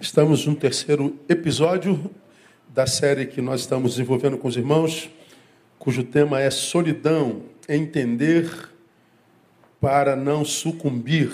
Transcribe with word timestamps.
Estamos 0.00 0.46
no 0.46 0.54
terceiro 0.54 1.18
episódio 1.28 2.08
da 2.68 2.86
série 2.86 3.26
que 3.26 3.40
nós 3.42 3.62
estamos 3.62 3.92
desenvolvendo 3.92 4.38
com 4.38 4.46
os 4.46 4.56
irmãos, 4.56 5.10
cujo 5.76 6.04
tema 6.04 6.40
é 6.40 6.48
solidão, 6.50 7.42
entender 7.68 8.48
para 9.80 10.14
não 10.14 10.44
sucumbir. 10.44 11.32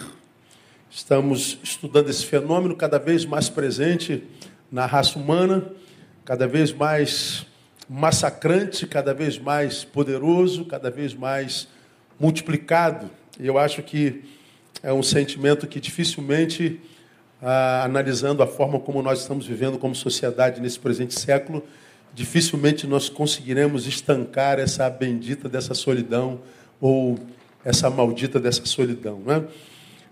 Estamos 0.91 1.59
estudando 1.63 2.09
esse 2.09 2.25
fenômeno 2.25 2.75
cada 2.75 2.99
vez 2.99 3.27
mais 3.27 3.51
presente 3.51 4.25
na 4.73 4.87
raça 4.87 5.19
humana, 5.19 5.71
cada 6.25 6.47
vez 6.47 6.73
mais 6.73 7.47
massacrante, 7.87 8.87
cada 8.87 9.13
vez 9.13 9.39
mais 9.39 9.85
poderoso, 9.85 10.65
cada 10.65 10.91
vez 10.91 11.13
mais 11.13 11.69
multiplicado. 12.19 13.11
E 13.39 13.47
eu 13.47 13.59
acho 13.59 13.83
que 13.83 14.23
é 14.83 14.91
um 14.91 15.03
sentimento 15.03 15.67
que 15.67 15.79
dificilmente 15.79 16.81
ah, 17.45 17.85
analisando 17.85 18.43
a 18.43 18.47
forma 18.47 18.81
como 18.81 19.03
nós 19.03 19.21
estamos 19.21 19.47
vivendo 19.47 19.79
como 19.79 19.95
sociedade 19.95 20.63
nesse 20.63 20.79
presente 20.79 21.21
século, 21.21 21.63
dificilmente 22.15 22.87
nós 22.87 23.11
conseguiremos 23.11 23.87
estancar 23.87 24.59
essa 24.59 24.89
bendita 24.89 25.47
dessa 25.47 25.75
solidão 25.75 26.41
ou 26.81 27.19
essa 27.63 27.91
maldita 27.91 28.41
dessa 28.41 28.65
solidão. 28.65 29.21
Né? 29.27 29.45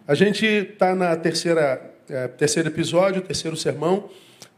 A 0.07 0.15
gente 0.15 0.45
está 0.45 0.95
na 0.95 1.17
terceira 1.17 1.91
é, 2.09 2.29
terceiro 2.29 2.69
episódio, 2.69 3.23
terceiro 3.23 3.57
sermão. 3.57 4.11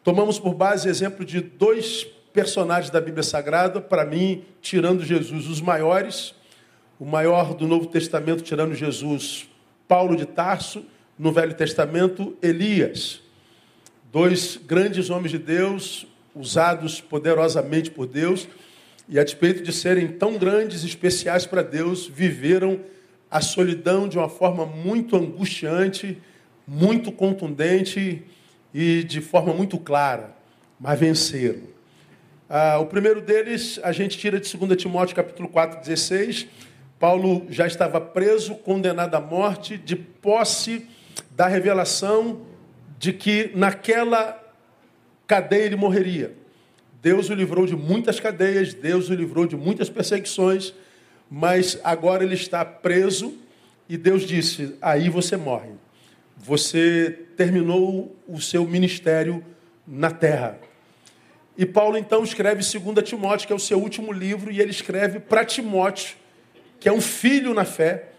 Tomamos 0.02 0.40
por 0.40 0.54
base 0.54 0.88
exemplo 0.88 1.24
de 1.24 1.40
dois 1.40 2.04
personagens 2.32 2.90
da 2.90 3.00
Bíblia 3.00 3.22
Sagrada, 3.22 3.80
para 3.80 4.04
mim, 4.04 4.44
tirando 4.60 5.04
Jesus, 5.04 5.46
os 5.46 5.60
maiores. 5.60 6.34
O 6.98 7.04
maior 7.04 7.54
do 7.54 7.66
Novo 7.66 7.86
Testamento, 7.86 8.42
tirando 8.42 8.74
Jesus, 8.74 9.48
Paulo 9.86 10.16
de 10.16 10.26
Tarso, 10.26 10.84
no 11.18 11.32
Velho 11.32 11.54
Testamento, 11.54 12.36
Elias. 12.42 13.20
Dois 14.12 14.56
grandes 14.56 15.10
homens 15.10 15.30
de 15.30 15.38
Deus, 15.38 16.06
usados 16.34 17.00
poderosamente 17.00 17.90
por 17.90 18.06
Deus, 18.06 18.48
e 19.08 19.18
a 19.18 19.24
despeito 19.24 19.62
de 19.62 19.72
serem 19.72 20.08
tão 20.08 20.38
grandes 20.38 20.82
e 20.82 20.86
especiais 20.86 21.46
para 21.46 21.62
Deus, 21.62 22.06
viveram 22.06 22.80
a 23.30 23.40
solidão 23.40 24.08
de 24.08 24.18
uma 24.18 24.28
forma 24.28 24.64
muito 24.64 25.16
angustiante, 25.16 26.18
muito 26.66 27.12
contundente 27.12 28.22
e 28.72 29.04
de 29.04 29.20
forma 29.20 29.52
muito 29.52 29.78
clara, 29.78 30.34
mas 30.80 30.98
venceram. 30.98 31.62
Ah, 32.48 32.78
o 32.78 32.86
primeiro 32.86 33.20
deles 33.20 33.80
a 33.82 33.92
gente 33.92 34.18
tira 34.18 34.38
de 34.38 34.56
2 34.56 34.76
Timóteo 34.80 35.16
capítulo 35.16 35.48
4, 35.48 35.80
16. 35.80 36.46
Paulo 36.98 37.46
já 37.50 37.66
estava 37.66 38.00
preso, 38.00 38.54
condenado 38.54 39.14
à 39.14 39.20
morte, 39.20 39.76
de 39.76 39.96
posse 39.96 40.86
da 41.34 41.46
revelação 41.48 42.42
de 42.98 43.12
que 43.12 43.50
naquela 43.54 44.40
cadeia 45.26 45.64
ele 45.64 45.76
morreria. 45.76 46.34
Deus 47.02 47.28
o 47.28 47.34
livrou 47.34 47.66
de 47.66 47.76
muitas 47.76 48.18
cadeias, 48.18 48.72
Deus 48.72 49.10
o 49.10 49.14
livrou 49.14 49.46
de 49.46 49.56
muitas 49.56 49.90
perseguições, 49.90 50.72
mas 51.30 51.78
agora 51.84 52.24
ele 52.24 52.34
está 52.34 52.64
preso 52.64 53.36
e 53.88 53.96
Deus 53.96 54.22
disse: 54.22 54.76
aí 54.80 55.08
você 55.08 55.36
morre. 55.36 55.70
Você 56.36 57.26
terminou 57.36 58.16
o 58.26 58.40
seu 58.40 58.66
ministério 58.66 59.44
na 59.86 60.10
terra. 60.10 60.58
E 61.56 61.64
Paulo 61.64 61.96
então 61.96 62.24
escreve 62.24 62.62
2 62.62 63.08
Timóteo, 63.08 63.46
que 63.46 63.52
é 63.52 63.56
o 63.56 63.60
seu 63.60 63.78
último 63.78 64.12
livro, 64.12 64.50
e 64.50 64.60
ele 64.60 64.70
escreve 64.70 65.20
para 65.20 65.44
Timóteo, 65.44 66.16
que 66.80 66.88
é 66.88 66.92
um 66.92 67.00
filho 67.00 67.54
na 67.54 67.64
fé, 67.64 68.13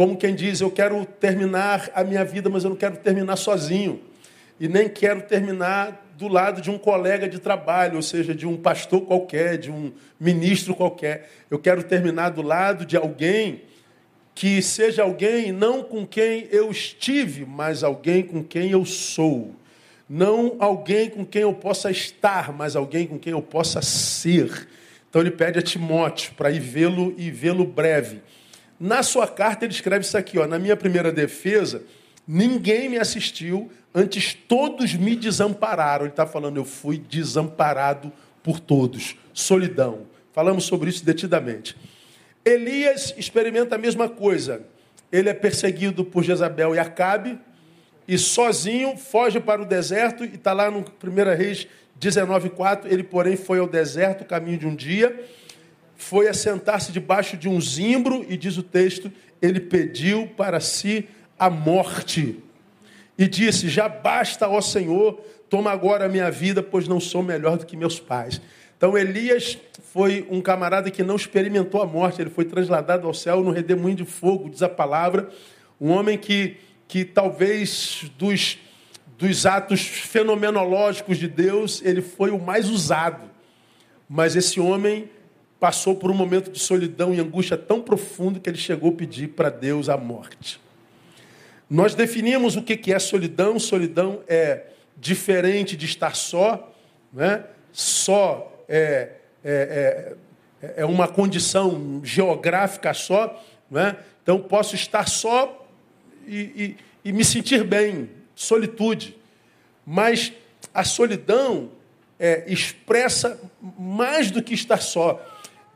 como 0.00 0.16
quem 0.16 0.34
diz, 0.34 0.62
eu 0.62 0.70
quero 0.70 1.04
terminar 1.04 1.90
a 1.94 2.02
minha 2.02 2.24
vida, 2.24 2.48
mas 2.48 2.64
eu 2.64 2.70
não 2.70 2.76
quero 2.78 2.96
terminar 2.96 3.36
sozinho. 3.36 4.00
E 4.58 4.66
nem 4.66 4.88
quero 4.88 5.20
terminar 5.20 6.10
do 6.16 6.26
lado 6.26 6.62
de 6.62 6.70
um 6.70 6.78
colega 6.78 7.28
de 7.28 7.38
trabalho, 7.38 7.96
ou 7.96 8.02
seja, 8.02 8.34
de 8.34 8.46
um 8.46 8.56
pastor 8.56 9.02
qualquer, 9.02 9.58
de 9.58 9.70
um 9.70 9.92
ministro 10.18 10.74
qualquer. 10.74 11.28
Eu 11.50 11.58
quero 11.58 11.82
terminar 11.82 12.30
do 12.30 12.40
lado 12.40 12.86
de 12.86 12.96
alguém 12.96 13.60
que 14.34 14.62
seja 14.62 15.02
alguém 15.02 15.52
não 15.52 15.82
com 15.82 16.06
quem 16.06 16.48
eu 16.50 16.70
estive, 16.70 17.44
mas 17.44 17.84
alguém 17.84 18.22
com 18.22 18.42
quem 18.42 18.70
eu 18.70 18.86
sou. 18.86 19.54
Não 20.08 20.56
alguém 20.60 21.10
com 21.10 21.26
quem 21.26 21.42
eu 21.42 21.52
possa 21.52 21.90
estar, 21.90 22.54
mas 22.54 22.74
alguém 22.74 23.06
com 23.06 23.18
quem 23.18 23.32
eu 23.34 23.42
possa 23.42 23.82
ser. 23.82 24.66
Então 25.10 25.20
ele 25.20 25.30
pede 25.30 25.58
a 25.58 25.62
Timóteo 25.62 26.32
para 26.38 26.50
ir 26.50 26.60
vê-lo 26.60 27.12
e 27.18 27.30
vê-lo 27.30 27.66
breve. 27.66 28.22
Na 28.80 29.02
sua 29.02 29.28
carta 29.28 29.66
ele 29.66 29.74
escreve 29.74 30.06
isso 30.06 30.16
aqui, 30.16 30.38
ó, 30.38 30.46
na 30.46 30.58
minha 30.58 30.74
primeira 30.74 31.12
defesa, 31.12 31.82
ninguém 32.26 32.88
me 32.88 32.96
assistiu, 32.96 33.70
antes 33.94 34.32
todos 34.32 34.94
me 34.94 35.14
desampararam. 35.14 36.06
Ele 36.06 36.12
está 36.12 36.26
falando, 36.26 36.56
eu 36.56 36.64
fui 36.64 36.96
desamparado 36.96 38.10
por 38.42 38.58
todos. 38.58 39.16
Solidão. 39.34 40.06
Falamos 40.32 40.64
sobre 40.64 40.88
isso 40.88 41.04
detidamente. 41.04 41.76
Elias 42.42 43.12
experimenta 43.18 43.74
a 43.74 43.78
mesma 43.78 44.08
coisa. 44.08 44.62
Ele 45.12 45.28
é 45.28 45.34
perseguido 45.34 46.02
por 46.02 46.24
Jezabel 46.24 46.74
e 46.74 46.78
Acabe, 46.78 47.38
e 48.08 48.16
sozinho 48.16 48.96
foge 48.96 49.38
para 49.38 49.60
o 49.60 49.66
deserto, 49.66 50.24
e 50.24 50.36
está 50.36 50.54
lá 50.54 50.70
no 50.70 50.78
1 50.78 51.36
Reis 51.36 51.68
19,4. 52.00 52.86
Ele, 52.86 53.02
porém, 53.02 53.36
foi 53.36 53.58
ao 53.58 53.68
deserto, 53.68 54.24
caminho 54.24 54.56
de 54.56 54.66
um 54.66 54.74
dia 54.74 55.14
foi 56.00 56.28
assentar-se 56.28 56.90
debaixo 56.92 57.36
de 57.36 57.46
um 57.46 57.60
zimbro 57.60 58.24
e 58.26 58.34
diz 58.34 58.56
o 58.56 58.62
texto, 58.62 59.12
ele 59.40 59.60
pediu 59.60 60.26
para 60.28 60.58
si 60.58 61.06
a 61.38 61.50
morte. 61.50 62.42
E 63.18 63.28
disse: 63.28 63.68
Já 63.68 63.86
basta, 63.86 64.48
ó 64.48 64.62
Senhor, 64.62 65.20
toma 65.50 65.70
agora 65.70 66.06
a 66.06 66.08
minha 66.08 66.30
vida, 66.30 66.62
pois 66.62 66.88
não 66.88 66.98
sou 66.98 67.22
melhor 67.22 67.58
do 67.58 67.66
que 67.66 67.76
meus 67.76 68.00
pais. 68.00 68.40
Então 68.78 68.96
Elias 68.96 69.58
foi 69.92 70.26
um 70.30 70.40
camarada 70.40 70.90
que 70.90 71.02
não 71.02 71.16
experimentou 71.16 71.82
a 71.82 71.86
morte, 71.86 72.22
ele 72.22 72.30
foi 72.30 72.46
trasladado 72.46 73.06
ao 73.06 73.12
céu 73.12 73.42
no 73.42 73.50
redemoinho 73.50 73.98
de 73.98 74.06
fogo, 74.06 74.48
diz 74.48 74.62
a 74.62 74.70
palavra. 74.70 75.28
Um 75.78 75.90
homem 75.90 76.16
que, 76.16 76.56
que 76.88 77.04
talvez 77.04 78.10
dos, 78.16 78.58
dos 79.18 79.44
atos 79.44 79.82
fenomenológicos 79.82 81.18
de 81.18 81.28
Deus, 81.28 81.82
ele 81.84 82.00
foi 82.00 82.30
o 82.30 82.38
mais 82.38 82.70
usado. 82.70 83.28
Mas 84.08 84.34
esse 84.34 84.58
homem 84.58 85.10
passou 85.60 85.94
por 85.94 86.10
um 86.10 86.14
momento 86.14 86.50
de 86.50 86.58
solidão 86.58 87.14
e 87.14 87.20
angústia 87.20 87.56
tão 87.56 87.82
profundo 87.82 88.40
que 88.40 88.48
ele 88.48 88.56
chegou 88.56 88.90
a 88.90 88.94
pedir 88.94 89.28
para 89.28 89.50
Deus 89.50 89.90
a 89.90 89.96
morte. 89.96 90.58
Nós 91.68 91.94
definimos 91.94 92.56
o 92.56 92.62
que 92.62 92.92
é 92.92 92.98
solidão. 92.98 93.58
Solidão 93.58 94.22
é 94.26 94.68
diferente 94.96 95.76
de 95.76 95.84
estar 95.84 96.16
só, 96.16 96.74
né? 97.12 97.44
só 97.70 98.64
é, 98.66 99.10
é, 99.44 100.16
é, 100.62 100.74
é 100.78 100.84
uma 100.86 101.06
condição 101.06 102.00
geográfica 102.02 102.94
só. 102.94 103.40
Né? 103.70 103.96
Então, 104.22 104.40
posso 104.40 104.74
estar 104.74 105.06
só 105.08 105.68
e, 106.26 106.38
e, 106.38 106.76
e 107.04 107.12
me 107.12 107.24
sentir 107.24 107.64
bem, 107.64 108.08
solitude. 108.34 109.14
Mas 109.84 110.32
a 110.72 110.84
solidão 110.84 111.70
é, 112.18 112.44
expressa 112.46 113.38
mais 113.78 114.30
do 114.30 114.42
que 114.42 114.54
estar 114.54 114.78
só 114.78 115.20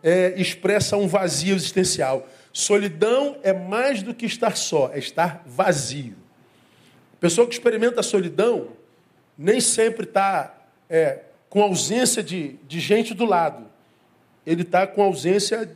é, 0.04 0.34
expressa 0.36 0.98
um 0.98 1.08
vazio 1.08 1.56
existencial. 1.56 2.28
Solidão 2.52 3.38
é 3.42 3.54
mais 3.54 4.02
do 4.02 4.14
que 4.14 4.26
estar 4.26 4.54
só, 4.54 4.90
é 4.92 4.98
estar 4.98 5.42
vazio. 5.46 6.14
A 7.14 7.16
pessoa 7.16 7.46
que 7.46 7.54
experimenta 7.54 8.02
solidão 8.02 8.68
nem 9.36 9.60
sempre 9.60 10.04
está 10.04 10.54
é, 10.90 11.20
com 11.48 11.62
ausência 11.62 12.22
de, 12.22 12.56
de 12.68 12.78
gente 12.80 13.14
do 13.14 13.24
lado. 13.24 13.64
Ele 14.46 14.60
está 14.60 14.86
com 14.86 15.02
ausência 15.02 15.74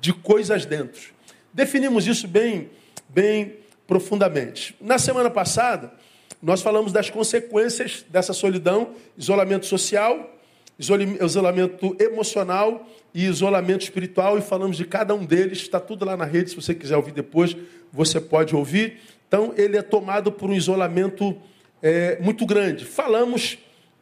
de 0.00 0.12
coisas 0.12 0.64
dentro. 0.64 1.12
Definimos 1.52 2.06
isso 2.06 2.28
bem, 2.28 2.70
bem 3.08 3.56
profundamente. 3.88 4.76
Na 4.80 4.98
semana 5.00 5.28
passada, 5.28 5.92
nós 6.40 6.62
falamos 6.62 6.92
das 6.92 7.10
consequências 7.10 8.04
dessa 8.08 8.32
solidão, 8.32 8.94
isolamento 9.18 9.66
social, 9.66 10.39
isolamento 10.80 11.96
emocional 12.00 12.88
e 13.14 13.26
isolamento 13.26 13.82
espiritual, 13.82 14.38
e 14.38 14.40
falamos 14.40 14.76
de 14.76 14.84
cada 14.84 15.14
um 15.14 15.24
deles, 15.24 15.58
está 15.58 15.78
tudo 15.78 16.04
lá 16.04 16.16
na 16.16 16.24
rede, 16.24 16.50
se 16.50 16.56
você 16.56 16.74
quiser 16.74 16.96
ouvir 16.96 17.12
depois, 17.12 17.56
você 17.92 18.20
pode 18.20 18.56
ouvir. 18.56 18.98
Então, 19.28 19.52
ele 19.56 19.76
é 19.76 19.82
tomado 19.82 20.32
por 20.32 20.50
um 20.50 20.54
isolamento 20.54 21.36
é, 21.82 22.18
muito 22.20 22.46
grande. 22.46 22.84
Falamos 22.84 23.58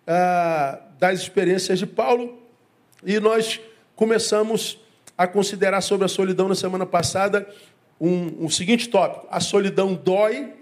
ah, 0.06 0.80
das 0.98 1.20
experiências 1.20 1.78
de 1.78 1.86
Paulo 1.86 2.38
e 3.04 3.20
nós 3.20 3.60
começamos 3.94 4.78
a 5.16 5.26
considerar 5.26 5.80
sobre 5.80 6.04
a 6.04 6.08
solidão 6.08 6.48
na 6.48 6.54
semana 6.54 6.86
passada 6.86 7.46
um, 8.00 8.44
um 8.44 8.48
seguinte 8.48 8.88
tópico: 8.88 9.26
a 9.30 9.40
solidão 9.40 9.94
dói, 9.94 10.52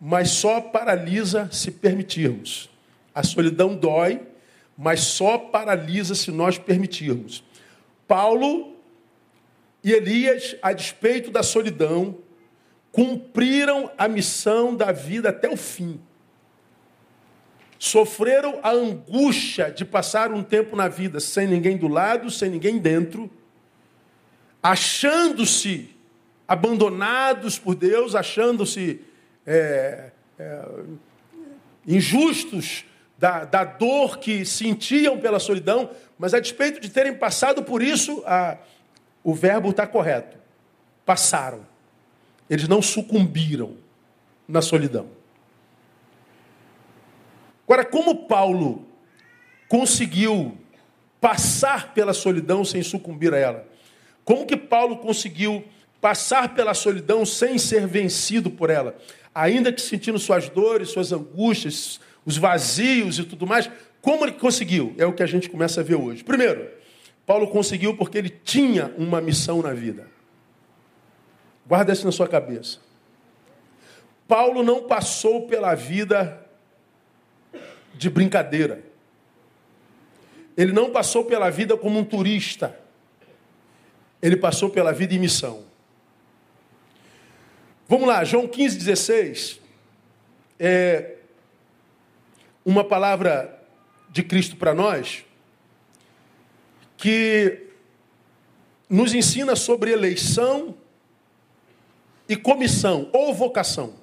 mas 0.00 0.30
só 0.30 0.60
paralisa 0.60 1.48
se 1.50 1.70
permitirmos. 1.70 2.70
A 3.14 3.22
solidão 3.22 3.74
dói, 3.74 4.20
mas 4.76 5.00
só 5.00 5.38
paralisa 5.38 6.14
se 6.14 6.30
nós 6.30 6.58
permitirmos. 6.58 7.44
Paulo 8.06 8.76
e 9.82 9.92
Elias, 9.92 10.56
a 10.62 10.72
despeito 10.72 11.30
da 11.30 11.42
solidão, 11.42 12.18
cumpriram 12.90 13.90
a 13.96 14.06
missão 14.06 14.76
da 14.76 14.92
vida 14.92 15.30
até 15.30 15.48
o 15.48 15.56
fim. 15.56 16.00
sofreram 17.78 18.60
a 18.62 18.70
angústia 18.70 19.68
de 19.68 19.84
passar 19.84 20.30
um 20.30 20.44
tempo 20.44 20.76
na 20.76 20.86
vida 20.86 21.18
sem 21.18 21.48
ninguém 21.48 21.76
do 21.76 21.88
lado, 21.88 22.30
sem 22.30 22.48
ninguém 22.48 22.78
dentro, 22.78 23.28
achando-se 24.62 25.90
abandonados 26.46 27.58
por 27.58 27.74
Deus, 27.74 28.14
achando-se 28.14 29.00
é, 29.44 30.12
é, 30.38 30.62
injustos 31.84 32.84
da, 33.22 33.44
da, 33.44 33.62
dor 33.62 34.18
que 34.18 34.44
sentiam 34.44 35.16
pela 35.16 35.38
solidão, 35.38 35.88
mas 36.18 36.34
a 36.34 36.40
despeito 36.40 36.80
de 36.80 36.90
terem 36.90 37.14
passado 37.14 37.62
por 37.62 37.80
isso, 37.80 38.20
a, 38.26 38.58
o 39.22 39.32
verbo 39.32 39.70
está 39.70 39.86
correto. 39.86 40.36
Passaram. 41.06 41.64
Eles 42.50 42.66
não 42.66 42.82
sucumbiram 42.82 43.76
na 44.48 44.60
solidão. 44.60 45.06
Agora, 47.64 47.84
como 47.84 48.26
Paulo 48.26 48.84
conseguiu 49.68 50.58
passar 51.20 51.94
pela 51.94 52.12
solidão 52.12 52.64
sem 52.64 52.82
sucumbir 52.82 53.32
a 53.32 53.38
ela? 53.38 53.68
Como 54.24 54.46
que 54.46 54.56
Paulo 54.56 54.96
conseguiu 54.96 55.64
passar 56.00 56.56
pela 56.56 56.74
solidão 56.74 57.24
sem 57.24 57.56
ser 57.56 57.86
vencido 57.86 58.50
por 58.50 58.68
ela? 58.68 58.96
Ainda 59.32 59.72
que 59.72 59.80
sentindo 59.80 60.18
suas 60.18 60.48
dores, 60.48 60.90
suas 60.90 61.12
angústias, 61.12 62.00
os 62.24 62.36
vazios 62.36 63.18
e 63.18 63.24
tudo 63.24 63.46
mais, 63.46 63.70
como 64.00 64.24
ele 64.24 64.32
conseguiu? 64.32 64.94
É 64.98 65.06
o 65.06 65.12
que 65.12 65.22
a 65.22 65.26
gente 65.26 65.48
começa 65.48 65.80
a 65.80 65.84
ver 65.84 65.94
hoje. 65.94 66.24
Primeiro, 66.24 66.68
Paulo 67.26 67.48
conseguiu 67.48 67.96
porque 67.96 68.18
ele 68.18 68.30
tinha 68.30 68.92
uma 68.98 69.20
missão 69.20 69.62
na 69.62 69.72
vida. 69.72 70.08
Guarda 71.66 71.92
isso 71.92 72.04
na 72.04 72.12
sua 72.12 72.28
cabeça. 72.28 72.78
Paulo 74.26 74.62
não 74.62 74.82
passou 74.82 75.46
pela 75.46 75.74
vida 75.74 76.44
de 77.94 78.10
brincadeira. 78.10 78.82
Ele 80.56 80.72
não 80.72 80.90
passou 80.90 81.24
pela 81.24 81.50
vida 81.50 81.76
como 81.76 81.98
um 81.98 82.04
turista. 82.04 82.78
Ele 84.20 84.36
passou 84.36 84.70
pela 84.70 84.92
vida 84.92 85.14
em 85.14 85.18
missão. 85.18 85.64
Vamos 87.88 88.08
lá, 88.08 88.24
João 88.24 88.48
15, 88.48 88.78
16. 88.78 89.60
É 90.58 91.16
uma 92.64 92.84
palavra 92.84 93.60
de 94.10 94.22
Cristo 94.22 94.56
para 94.56 94.74
nós 94.74 95.24
que 96.96 97.66
nos 98.88 99.14
ensina 99.14 99.56
sobre 99.56 99.90
eleição 99.90 100.74
e 102.28 102.36
comissão 102.36 103.08
ou 103.12 103.34
vocação. 103.34 103.94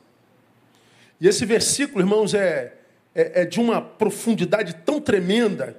E 1.22 1.28
esse 1.28 1.46
versículo, 1.46 2.02
irmãos, 2.02 2.34
é, 2.34 2.74
é, 3.14 3.42
é, 3.42 3.46
de 3.46 3.60
uma 3.60 3.82
profundidade 3.82 4.74
tão 4.86 5.00
tremenda 5.00 5.78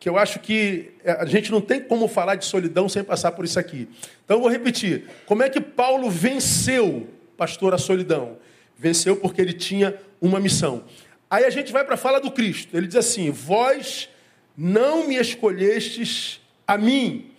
que 0.00 0.08
eu 0.08 0.16
acho 0.16 0.38
que 0.40 0.92
a 1.04 1.26
gente 1.26 1.50
não 1.50 1.60
tem 1.60 1.80
como 1.80 2.06
falar 2.06 2.36
de 2.36 2.44
solidão 2.44 2.88
sem 2.88 3.02
passar 3.02 3.32
por 3.32 3.44
isso 3.44 3.58
aqui. 3.58 3.88
Então 4.24 4.36
eu 4.36 4.40
vou 4.42 4.50
repetir. 4.50 5.06
Como 5.26 5.42
é 5.42 5.48
que 5.48 5.60
Paulo 5.60 6.08
venceu, 6.08 7.08
pastor, 7.36 7.74
a 7.74 7.78
solidão? 7.78 8.38
Venceu 8.76 9.16
porque 9.16 9.40
ele 9.40 9.52
tinha 9.52 9.98
uma 10.20 10.38
missão. 10.38 10.84
Aí 11.30 11.44
a 11.44 11.50
gente 11.50 11.72
vai 11.72 11.84
para 11.84 11.94
a 11.94 11.98
fala 11.98 12.20
do 12.20 12.30
Cristo. 12.30 12.76
Ele 12.76 12.86
diz 12.86 12.96
assim: 12.96 13.30
Vós 13.30 14.08
não 14.56 15.06
me 15.06 15.16
escolhestes 15.16 16.40
a 16.66 16.76
mim, 16.76 17.30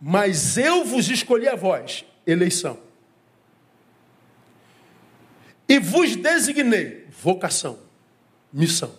mas 0.00 0.56
eu 0.56 0.84
vos 0.84 1.08
escolhi 1.08 1.48
a 1.48 1.56
vós. 1.56 2.04
Eleição. 2.26 2.78
E 5.68 5.78
vos 5.78 6.14
designei, 6.16 7.06
vocação, 7.10 7.78
missão. 8.52 8.94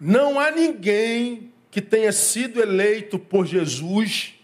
Não 0.00 0.40
há 0.40 0.50
ninguém 0.50 1.52
que 1.70 1.80
tenha 1.80 2.10
sido 2.10 2.60
eleito 2.60 3.18
por 3.18 3.46
Jesus 3.46 4.34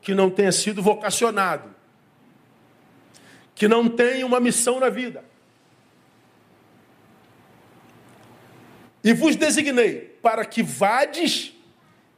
que 0.00 0.14
não 0.14 0.30
tenha 0.30 0.52
sido 0.52 0.82
vocacionado, 0.82 1.74
que 3.54 3.66
não 3.66 3.88
tenha 3.88 4.24
uma 4.26 4.38
missão 4.38 4.78
na 4.78 4.90
vida. 4.90 5.24
E 9.04 9.12
vos 9.12 9.36
designei 9.36 10.16
para 10.22 10.46
que 10.46 10.62
vades 10.62 11.52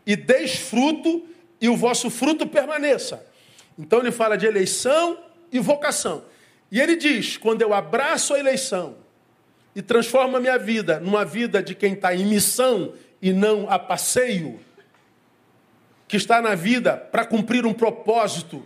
e 0.06 0.14
deis 0.14 0.54
fruto 0.54 1.26
e 1.60 1.68
o 1.68 1.76
vosso 1.76 2.08
fruto 2.08 2.46
permaneça. 2.46 3.26
Então 3.76 3.98
ele 3.98 4.12
fala 4.12 4.38
de 4.38 4.46
eleição 4.46 5.18
e 5.50 5.58
vocação. 5.58 6.24
E 6.70 6.80
ele 6.80 6.94
diz: 6.94 7.36
quando 7.36 7.60
eu 7.60 7.74
abraço 7.74 8.34
a 8.34 8.38
eleição 8.38 8.96
e 9.74 9.82
transformo 9.82 10.36
a 10.36 10.40
minha 10.40 10.58
vida 10.58 11.00
numa 11.00 11.24
vida 11.24 11.60
de 11.60 11.74
quem 11.74 11.94
está 11.94 12.14
em 12.14 12.24
missão 12.24 12.94
e 13.20 13.32
não 13.32 13.68
a 13.68 13.78
passeio, 13.78 14.60
que 16.06 16.16
está 16.16 16.40
na 16.40 16.54
vida 16.54 16.96
para 16.96 17.26
cumprir 17.26 17.66
um 17.66 17.74
propósito 17.74 18.62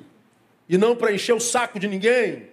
e 0.68 0.76
não 0.76 0.94
para 0.94 1.12
encher 1.12 1.32
o 1.32 1.40
saco 1.40 1.80
de 1.80 1.88
ninguém, 1.88 2.49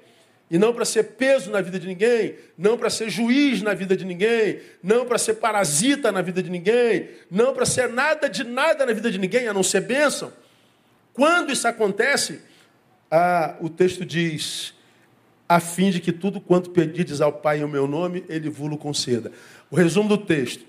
e 0.49 0.57
não 0.57 0.73
para 0.73 0.85
ser 0.85 1.03
peso 1.03 1.51
na 1.51 1.61
vida 1.61 1.77
de 1.77 1.87
ninguém, 1.87 2.35
não 2.57 2.77
para 2.77 2.89
ser 2.89 3.09
juiz 3.09 3.61
na 3.61 3.73
vida 3.73 3.97
de 3.97 4.05
ninguém, 4.05 4.61
não 4.81 5.05
para 5.05 5.17
ser 5.17 5.35
parasita 5.35 6.11
na 6.11 6.21
vida 6.21 6.41
de 6.41 6.49
ninguém, 6.49 7.09
não 7.29 7.53
para 7.53 7.65
ser 7.65 7.89
nada 7.89 8.29
de 8.29 8.43
nada 8.43 8.85
na 8.85 8.93
vida 8.93 9.11
de 9.11 9.17
ninguém, 9.17 9.47
a 9.47 9.53
não 9.53 9.63
ser 9.63 9.81
bênção. 9.81 10.31
Quando 11.13 11.51
isso 11.51 11.67
acontece, 11.67 12.41
ah, 13.11 13.55
o 13.59 13.69
texto 13.69 14.05
diz: 14.05 14.73
a 15.49 15.59
fim 15.59 15.89
de 15.89 15.99
que 15.99 16.11
tudo 16.11 16.39
quanto 16.39 16.69
pedides 16.69 17.21
ao 17.21 17.33
Pai 17.33 17.61
em 17.61 17.67
meu 17.67 17.87
nome, 17.87 18.23
Ele 18.29 18.49
vos 18.49 18.77
conceda. 18.77 19.31
O 19.69 19.75
resumo 19.75 20.07
do 20.07 20.17
texto: 20.17 20.63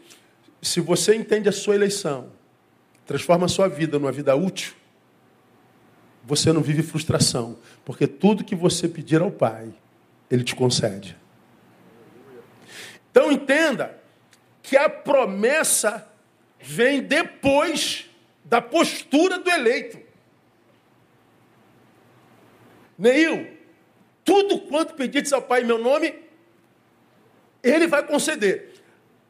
se 0.60 0.80
você 0.80 1.14
entende 1.14 1.48
a 1.48 1.52
sua 1.52 1.74
eleição, 1.74 2.30
transforma 3.06 3.46
a 3.46 3.48
sua 3.48 3.68
vida 3.68 3.98
numa 3.98 4.12
vida 4.12 4.34
útil, 4.34 4.74
você 6.28 6.52
não 6.52 6.60
vive 6.60 6.82
frustração, 6.82 7.56
porque 7.86 8.06
tudo 8.06 8.44
que 8.44 8.54
você 8.54 8.86
pedir 8.86 9.22
ao 9.22 9.30
Pai, 9.30 9.72
Ele 10.30 10.44
te 10.44 10.54
concede. 10.54 11.16
Então 13.10 13.32
entenda 13.32 13.98
que 14.62 14.76
a 14.76 14.90
promessa 14.90 16.06
vem 16.60 17.00
depois 17.00 18.10
da 18.44 18.60
postura 18.60 19.38
do 19.38 19.48
eleito. 19.48 19.98
Neil, 22.98 23.56
tudo 24.22 24.60
quanto 24.60 24.92
pedires 24.92 25.32
ao 25.32 25.40
Pai 25.40 25.62
em 25.62 25.66
meu 25.66 25.78
nome, 25.78 26.14
Ele 27.62 27.86
vai 27.86 28.06
conceder. 28.06 28.74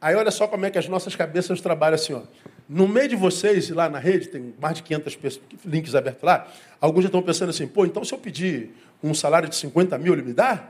Aí 0.01 0.15
olha 0.15 0.31
só 0.31 0.49
como 0.49 0.65
é 0.65 0.69
que 0.69 0.77
as 0.77 0.89
nossas 0.89 1.15
cabeças 1.15 1.61
trabalham 1.61 1.95
assim, 1.95 2.11
ó. 2.11 2.23
No 2.69 2.87
meio 2.87 3.09
de 3.09 3.15
vocês, 3.15 3.67
lá 3.71 3.89
na 3.89 3.97
rede, 3.97 4.27
tem 4.27 4.53
mais 4.61 4.75
de 4.75 4.83
500 4.83 5.15
pessoas, 5.15 5.45
links 5.65 5.95
abertos 5.95 6.21
lá, 6.21 6.47
alguns 6.79 7.01
já 7.01 7.07
estão 7.07 7.23
pensando 7.23 7.49
assim, 7.49 7.67
pô, 7.67 7.83
então 7.83 8.05
se 8.05 8.13
eu 8.13 8.19
pedir 8.19 8.75
um 9.01 9.11
salário 9.11 9.49
de 9.49 9.55
50 9.55 9.97
mil, 9.97 10.13
ele 10.13 10.21
me 10.21 10.33
dá? 10.33 10.69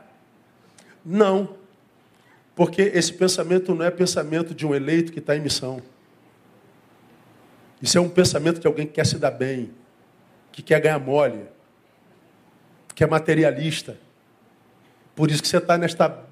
Não. 1.03 1.57
Porque 2.55 2.83
esse 2.83 3.11
pensamento 3.11 3.75
não 3.75 3.83
é 3.83 3.91
pensamento 3.91 4.55
de 4.55 4.65
um 4.65 4.73
eleito 4.73 5.11
que 5.11 5.19
está 5.19 5.35
em 5.35 5.41
missão. 5.41 5.81
Isso 7.81 7.97
é 7.97 8.01
um 8.01 8.09
pensamento 8.09 8.61
de 8.61 8.67
alguém 8.67 8.87
que 8.87 8.93
quer 8.93 9.05
se 9.05 9.17
dar 9.17 9.31
bem, 9.31 9.69
que 10.53 10.61
quer 10.61 10.79
ganhar 10.79 10.99
mole, 10.99 11.47
que 12.95 13.03
é 13.03 13.07
materialista. 13.07 13.97
Por 15.17 15.29
isso 15.29 15.41
que 15.41 15.49
você 15.49 15.57
está 15.57 15.77
nesta 15.77 16.23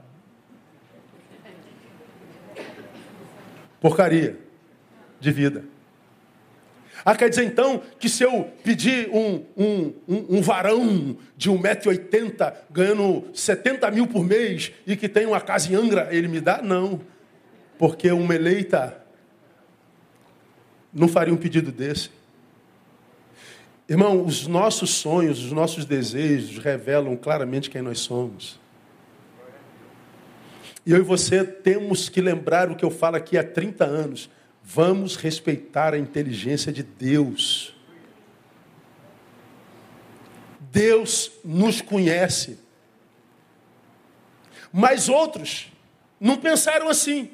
porcaria 3.82 4.47
de 5.20 5.32
vida. 5.32 5.64
Ah, 7.06 7.16
quer 7.16 7.30
dizer 7.30 7.46
então 7.46 7.82
que 8.00 8.10
se 8.10 8.24
eu 8.24 8.52
pedir 8.64 9.10
um, 9.10 9.46
um, 9.56 9.94
um, 10.08 10.38
um 10.38 10.42
varão 10.42 11.16
de 11.36 11.50
1,80m 11.50 12.54
ganhando 12.70 13.28
70 13.34 13.90
mil 13.92 14.08
por 14.08 14.24
mês 14.24 14.72
e 14.86 14.96
que 14.96 15.08
tem 15.08 15.26
uma 15.26 15.40
casa 15.40 15.72
em 15.72 15.76
Angra, 15.76 16.10
ele 16.12 16.28
me 16.28 16.42
dá? 16.42 16.62
Não. 16.62 17.00
Porque 17.78 18.12
uma 18.12 18.34
eleita 18.34 19.02
não 20.92 21.08
faria 21.08 21.34
um 21.34 21.38
pedido 21.38 21.72
desse. 21.72 22.10
Irmão, 23.88 24.26
os 24.26 24.48
nossos 24.48 24.90
sonhos, 24.90 25.46
os 25.46 25.52
nossos 25.52 25.86
desejos 25.86 26.58
revelam 26.58 27.16
claramente 27.16 27.70
quem 27.70 27.82
nós 27.82 28.00
somos. 28.00 28.60
E 30.86 30.92
eu 30.92 30.98
e 30.98 31.02
você 31.02 31.44
temos 31.44 32.10
que 32.10 32.20
lembrar 32.20 32.70
o 32.70 32.76
que 32.76 32.84
eu 32.84 32.92
falo 32.92 33.16
aqui 33.16 33.38
há 33.38 33.44
30 33.44 33.86
anos. 33.86 34.30
Vamos 34.70 35.16
respeitar 35.16 35.94
a 35.94 35.98
inteligência 35.98 36.74
de 36.74 36.84
Deus. 36.84 37.74
Deus 40.60 41.32
nos 41.42 41.80
conhece. 41.80 42.60
Mas 44.70 45.08
outros 45.08 45.72
não 46.20 46.36
pensaram 46.36 46.90
assim. 46.90 47.32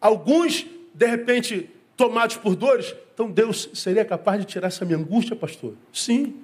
Alguns, 0.00 0.66
de 0.92 1.06
repente, 1.06 1.70
tomados 1.96 2.36
por 2.36 2.56
dores, 2.56 2.92
então 3.14 3.30
Deus 3.30 3.70
seria 3.72 4.04
capaz 4.04 4.40
de 4.40 4.46
tirar 4.46 4.66
essa 4.66 4.84
minha 4.84 4.98
angústia, 4.98 5.36
pastor? 5.36 5.76
Sim. 5.92 6.42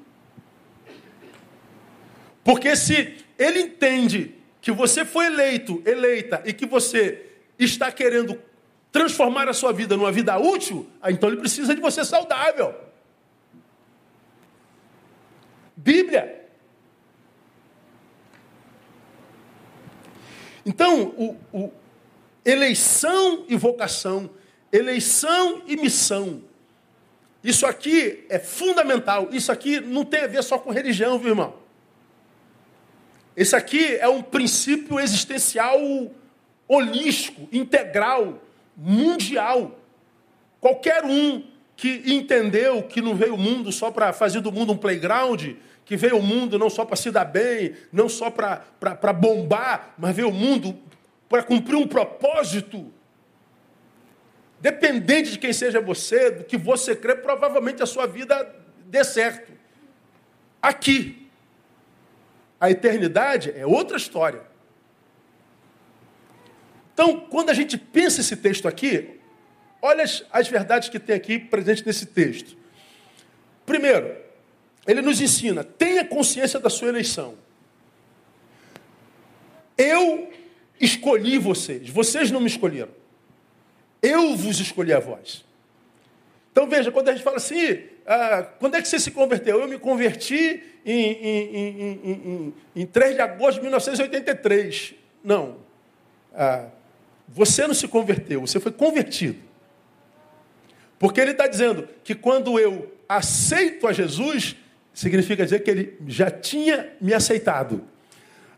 Porque 2.45 2.77
se 2.77 3.25
ele 3.37 3.59
entende 3.59 4.37
que 4.61 4.71
você 4.71 5.05
foi 5.05 5.27
eleito, 5.27 5.83
eleita, 5.85 6.45
e 6.47 6.53
que 6.53 6.65
você 6.65 7.27
está 7.59 7.91
querendo 7.91 8.39
transformar 8.95 9.49
a 9.49 9.53
sua 9.53 9.73
vida 9.73 9.97
numa 9.97 10.13
vida 10.13 10.39
útil, 10.39 10.89
ah, 11.03 11.11
então 11.11 11.29
ele 11.29 11.39
precisa 11.39 11.75
de 11.75 11.81
você 11.81 12.05
saudável. 12.05 12.73
Bíblia. 15.77 16.47
Então, 20.65 21.07
o, 21.19 21.37
o, 21.53 21.73
eleição 22.45 23.45
e 23.49 23.57
vocação, 23.57 24.31
eleição 24.71 25.63
e 25.67 25.77
missão. 25.77 26.41
Isso 27.43 27.67
aqui 27.67 28.25
é 28.29 28.39
fundamental. 28.39 29.27
Isso 29.33 29.51
aqui 29.51 29.81
não 29.81 30.05
tem 30.05 30.21
a 30.21 30.29
ver 30.29 30.45
só 30.45 30.57
com 30.57 30.71
religião, 30.71 31.19
viu, 31.19 31.31
irmão? 31.31 31.57
Esse 33.37 33.57
aqui 33.57 33.97
é 33.97 34.09
um 34.09 34.23
princípio 34.23 35.01
existencial 35.01 35.81
holístico, 36.69 37.49
integral, 37.51 38.41
mundial. 38.77 39.79
Qualquer 40.61 41.05
um 41.05 41.45
que 41.77 42.03
entendeu 42.07 42.83
que 42.83 43.01
não 43.01 43.15
veio 43.15 43.35
o 43.35 43.39
mundo 43.39 43.73
só 43.73 43.91
para 43.91 44.13
fazer 44.13 44.41
do 44.41 44.53
mundo 44.53 44.73
um 44.73 44.77
playground, 44.77 45.55
que 45.85 45.97
veio 45.97 46.19
o 46.19 46.23
mundo 46.23 46.59
não 46.59 46.71
só 46.71 46.85
para 46.85 46.97
se 46.97 47.11
dar 47.11 47.25
bem, 47.25 47.75
não 47.93 48.09
só 48.09 48.31
para 48.31 49.13
bombar, 49.13 49.95
mas 49.99 50.17
veio 50.17 50.29
o 50.29 50.33
mundo 50.33 50.79
para 51.29 51.43
cumprir 51.43 51.77
um 51.77 51.87
propósito. 51.87 52.91
Dependente 54.61 55.33
de 55.33 55.39
quem 55.39 55.53
seja 55.53 55.81
você, 55.81 56.31
do 56.31 56.45
que 56.45 56.57
você 56.57 56.97
crê, 56.97 57.15
provavelmente 57.15 57.83
a 57.83 57.87
sua 57.87 58.07
vida 58.07 58.55
dê 58.87 59.05
certo. 59.05 59.53
Aqui. 60.63 61.29
A 62.59 62.71
eternidade 62.71 63.53
é 63.55 63.67
outra 63.67 63.99
história. 63.99 64.54
Então, 66.95 67.21
quando 67.21 67.51
a 67.51 67.55
gente 67.55 67.77
pensa 67.77 68.21
esse 68.21 68.37
texto 68.37 68.67
aqui, 68.69 69.19
olha 69.83 70.05
as, 70.05 70.25
as 70.33 70.49
verdades 70.49 70.89
que 70.89 71.01
tem 71.01 71.15
aqui 71.15 71.39
presente 71.39 71.85
nesse 71.85 72.07
texto. 72.07 72.57
Primeiro, 73.67 74.17
ele 74.87 75.03
nos 75.03 75.21
ensina: 75.21 75.65
tenha 75.65 76.05
consciência 76.05 76.61
da 76.61 76.71
sua 76.71 76.89
eleição. 76.89 77.35
Eu 79.77 80.33
escolhi 80.81 81.37
vocês, 81.37 81.91
vocês 81.91 82.31
não 82.31 82.41
me 82.41 82.47
escolheram. 82.47 82.93
Eu 84.01 84.37
vos 84.37 84.61
escolhi 84.61 84.93
a 84.93 85.01
vós. 85.01 85.45
Então 86.53 86.69
veja, 86.69 86.93
quando 86.93 87.09
a 87.09 87.13
gente 87.13 87.25
fala 87.25 87.39
assim, 87.39 87.83
ah, 88.07 88.47
quando 88.61 88.77
é 88.77 88.83
que 88.83 88.87
você 88.87 89.01
se 89.01 89.11
converteu? 89.11 89.61
Eu 89.61 89.67
me 89.67 89.79
converti 89.79 90.63
em, 90.87 91.11
em, 91.11 91.57
em, 91.57 92.01
em, 92.05 92.55
em 92.77 92.87
3 92.87 93.17
de 93.17 93.21
agosto 93.21 93.57
de 93.57 93.63
1983. 93.63 94.95
Não. 95.25 95.57
Ah, 96.33 96.69
você 97.29 97.67
não 97.67 97.75
se 97.75 97.89
converteu, 97.89 98.41
você 98.41 98.61
foi 98.61 98.73
convertido. 98.73 99.39
Porque 100.99 101.21
ele 101.21 101.33
está 101.33 101.47
dizendo 101.47 101.89
que 102.03 102.15
quando 102.15 102.59
eu 102.59 102.93
aceito 103.09 103.87
a 103.87 103.93
Jesus, 103.93 104.57
significa 104.93 105.45
dizer 105.45 105.61
que 105.61 105.71
ele 105.71 105.99
já 106.07 106.31
tinha 106.31 106.93
me 107.01 107.13
aceitado. 107.13 107.85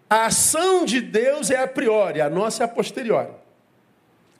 A 0.08 0.26
ação 0.26 0.84
de 0.84 1.00
Deus 1.00 1.50
é 1.50 1.56
a 1.56 1.66
priori, 1.66 2.20
a 2.20 2.30
nossa 2.30 2.62
é 2.62 2.66
a 2.66 2.68
posteriori. 2.68 3.32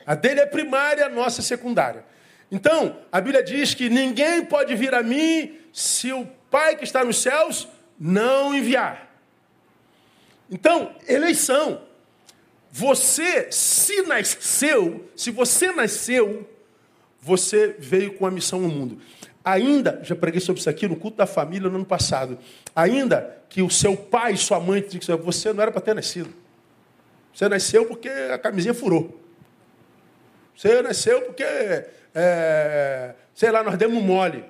A 0.07 0.15
dele 0.15 0.41
é 0.41 0.47
primária, 0.47 1.07
a 1.07 1.09
nossa 1.09 1.41
é 1.41 1.45
secundária. 1.45 2.05
Então, 2.51 2.97
a 3.11 3.21
Bíblia 3.21 3.43
diz 3.43 3.75
que 3.75 3.89
ninguém 3.89 4.45
pode 4.45 4.75
vir 4.77 4.95
a 4.95 5.03
mim 5.03 5.59
se 5.73 6.13
o 6.13 6.27
Pai 6.49 6.77
que 6.77 6.85
está 6.85 7.05
nos 7.05 7.21
céus 7.21 7.67
não 7.99 8.55
enviar. 8.55 9.11
Então, 10.51 10.95
eleição. 11.09 11.86
Você, 12.79 13.51
se 13.51 14.03
nasceu, 14.03 15.09
se 15.17 15.31
você 15.31 15.73
nasceu, 15.73 16.47
você 17.19 17.75
veio 17.79 18.13
com 18.13 18.27
a 18.27 18.31
missão 18.31 18.61
no 18.61 18.69
mundo. 18.69 19.01
Ainda, 19.43 19.99
já 20.03 20.15
preguei 20.15 20.43
sobre 20.43 20.61
isso 20.61 20.69
aqui 20.69 20.87
no 20.87 20.95
culto 20.95 21.17
da 21.17 21.27
família 21.27 21.71
no 21.71 21.77
ano 21.77 21.87
passado. 21.87 22.39
Ainda 22.75 23.43
que 23.49 23.63
o 23.63 23.71
seu 23.71 23.97
pai 23.97 24.37
sua 24.37 24.61
mãe 24.61 24.85
você 25.25 25.55
não 25.55 25.63
era 25.63 25.73
para 25.73 25.81
ter 25.81 25.95
nascido. 25.95 26.29
Você 27.33 27.49
nasceu 27.49 27.87
porque 27.87 28.11
a 28.11 28.37
camisinha 28.37 28.75
furou. 28.75 29.23
Você 30.55 30.83
nasceu 30.83 31.23
porque, 31.23 31.45
é, 32.15 33.15
sei 33.35 33.51
lá, 33.53 33.63
nós 33.63 33.79
demos 33.79 34.03
mole. 34.03 34.45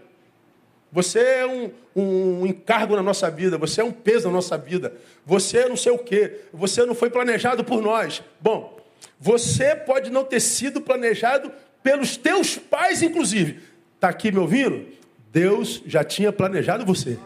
Você 0.92 1.18
é 1.18 1.46
um, 1.46 1.70
um 1.94 2.46
encargo 2.46 2.96
na 2.96 3.02
nossa 3.02 3.30
vida, 3.30 3.58
você 3.58 3.80
é 3.80 3.84
um 3.84 3.92
peso 3.92 4.28
na 4.28 4.34
nossa 4.34 4.56
vida. 4.56 4.94
Você 5.24 5.58
é 5.58 5.68
não 5.68 5.76
sei 5.76 5.92
o 5.92 5.98
quê, 5.98 6.40
você 6.52 6.84
não 6.84 6.94
foi 6.94 7.10
planejado 7.10 7.64
por 7.64 7.82
nós. 7.82 8.22
Bom, 8.40 8.78
você 9.18 9.74
pode 9.74 10.10
não 10.10 10.24
ter 10.24 10.40
sido 10.40 10.80
planejado 10.80 11.52
pelos 11.82 12.16
teus 12.16 12.56
pais, 12.56 13.02
inclusive. 13.02 13.60
Está 13.94 14.08
aqui 14.08 14.30
me 14.30 14.38
ouvindo? 14.38 14.86
Deus 15.32 15.82
já 15.86 16.02
tinha 16.02 16.32
planejado 16.32 16.84
você. 16.84 17.18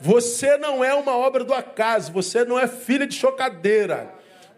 Você 0.00 0.56
não 0.56 0.82
é 0.82 0.94
uma 0.94 1.16
obra 1.16 1.44
do 1.44 1.52
acaso, 1.52 2.10
você 2.10 2.44
não 2.44 2.58
é 2.58 2.66
filha 2.66 3.06
de 3.06 3.14
chocadeira, 3.14 4.10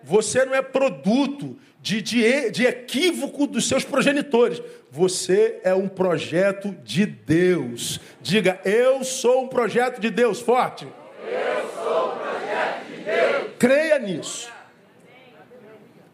você 0.03 0.45
não 0.45 0.55
é 0.55 0.63
produto 0.63 1.57
de, 1.83 2.01
de, 2.01 2.51
de 2.53 2.65
equívoco 2.65 3.45
dos 3.45 3.67
seus 3.67 3.85
progenitores. 3.85 4.63
Você 4.89 5.59
é 5.65 5.75
um 5.75 5.89
projeto 5.89 6.71
de 6.85 7.05
Deus. 7.05 8.01
Diga, 8.21 8.61
eu 8.65 9.03
sou 9.03 9.45
um 9.45 9.49
projeto 9.49 10.01
de 10.01 10.09
Deus, 10.09 10.41
forte. 10.41 10.87
Eu 11.27 11.69
sou 11.75 12.15
um 12.15 12.19
projeto 12.19 12.87
de 12.87 12.97
Deus. 13.03 13.53
Creia 13.59 13.99
nisso. 13.99 14.53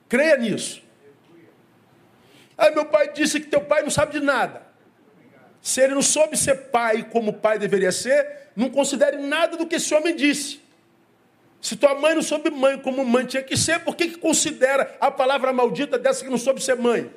Creia 0.09 0.39
nisso. 0.39 0.83
Aí 2.57 2.75
meu 2.75 2.87
pai 2.87 3.13
disse 3.13 3.39
que 3.39 3.47
teu 3.47 3.61
pai 3.61 3.83
não 3.83 3.91
sabe 3.91 4.19
de 4.19 4.25
nada. 4.25 4.63
Se 5.61 5.83
ele 5.83 5.95
não 5.95 6.03
soube 6.03 6.35
ser 6.37 6.71
pai 6.71 7.07
como 7.13 7.31
pai 7.31 7.59
deveria 7.59 7.93
ser, 7.93 8.49
não 8.57 8.71
considere 8.71 9.19
nada 9.19 9.57
do 9.59 9.67
que 9.67 9.77
esse 9.77 9.95
homem 9.95 10.17
disse. 10.17 10.61
Se 11.61 11.77
tua 11.77 11.95
mãe 11.95 12.15
não 12.15 12.23
soube 12.23 12.50
mãe 12.50 12.79
como 12.79 13.05
mãe 13.05 13.27
tinha 13.27 13.43
que 13.43 13.57
ser, 13.57 13.81
por 13.81 13.97
que, 13.97 14.09
que 14.09 14.19
considera 14.19 14.97
a 15.00 15.11
palavra 15.11 15.53
maldita 15.53 15.99
dessa 15.99 16.25
que 16.25 16.31
não 16.31 16.38
soube 16.38 16.62
ser 16.62 16.77
mãe? 16.77 17.11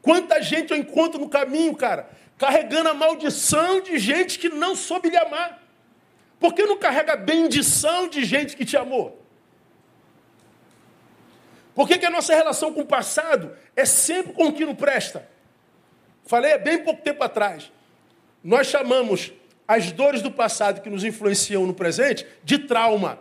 Quanta 0.00 0.42
gente 0.42 0.72
eu 0.72 0.76
encontro 0.76 1.20
no 1.20 1.28
caminho, 1.28 1.76
cara, 1.76 2.10
carregando 2.38 2.88
a 2.88 2.94
maldição 2.94 3.80
de 3.80 3.98
gente 3.98 4.38
que 4.38 4.48
não 4.48 4.74
soube 4.74 5.10
lhe 5.10 5.16
amar. 5.16 5.62
Por 6.40 6.54
que 6.54 6.64
não 6.64 6.76
carrega 6.76 7.12
a 7.12 7.16
bendição 7.16 8.08
de 8.08 8.24
gente 8.24 8.56
que 8.56 8.64
te 8.64 8.76
amou? 8.76 9.22
Por 11.74 11.86
que, 11.86 11.98
que 11.98 12.06
a 12.06 12.10
nossa 12.10 12.34
relação 12.34 12.72
com 12.72 12.80
o 12.80 12.86
passado 12.86 13.56
é 13.76 13.84
sempre 13.84 14.32
com 14.32 14.46
o 14.46 14.52
que 14.52 14.66
não 14.66 14.74
presta? 14.74 15.28
Falei 16.24 16.52
há 16.52 16.58
bem 16.58 16.82
pouco 16.82 17.02
tempo 17.02 17.22
atrás. 17.22 17.70
Nós 18.42 18.66
chamamos 18.66 19.32
as 19.66 19.92
dores 19.92 20.22
do 20.22 20.30
passado 20.30 20.80
que 20.80 20.90
nos 20.90 21.04
influenciam 21.04 21.66
no 21.66 21.74
presente 21.74 22.26
de 22.44 22.58
trauma. 22.58 23.18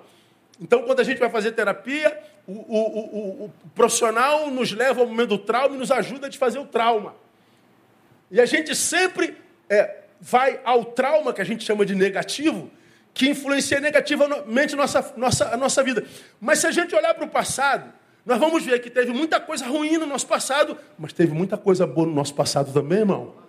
Então, 0.60 0.84
quando 0.84 1.00
a 1.00 1.04
gente 1.04 1.20
vai 1.20 1.30
fazer 1.30 1.52
terapia, 1.54 2.20
o, 2.48 2.54
o, 2.54 3.44
o, 3.44 3.46
o 3.46 3.52
profissional 3.74 4.50
nos 4.50 4.72
leva 4.72 5.02
ao 5.02 5.08
momento 5.08 5.30
do 5.30 5.38
trauma 5.38 5.76
e 5.76 5.78
nos 5.80 5.92
ajuda 5.92 6.28
a 6.28 6.30
desfazer 6.30 6.60
o 6.60 6.66
trauma. 6.66 7.16
E 8.30 8.40
a 8.40 8.46
gente 8.46 8.76
sempre 8.76 9.36
é, 9.70 10.02
vai 10.20 10.60
ao 10.64 10.86
trauma, 10.86 11.34
que 11.34 11.42
a 11.42 11.46
gente 11.46 11.64
chama 11.64 11.86
de 11.86 11.96
negativo, 11.96 12.70
que 13.14 13.28
influencia 13.28 13.80
negativamente 13.80 14.76
nossa, 14.76 15.14
nossa, 15.18 15.54
a 15.54 15.58
nossa 15.58 15.84
vida. 15.84 16.06
Mas 16.40 16.60
se 16.60 16.68
a 16.68 16.72
gente 16.72 16.96
olhar 16.96 17.14
para 17.14 17.26
o 17.26 17.30
passado, 17.30 17.92
nós 18.26 18.40
vamos 18.40 18.64
ver 18.64 18.80
que 18.80 18.90
teve 18.90 19.12
muita 19.12 19.40
coisa 19.40 19.66
ruim 19.66 19.98
no 19.98 20.06
nosso 20.06 20.28
passado, 20.28 20.78
mas 20.98 21.12
teve 21.12 21.34
muita 21.34 21.58
coisa 21.58 21.88
boa 21.88 22.08
no 22.08 22.14
nosso 22.14 22.36
passado 22.36 22.72
também, 22.72 23.00
irmão. 23.00 23.41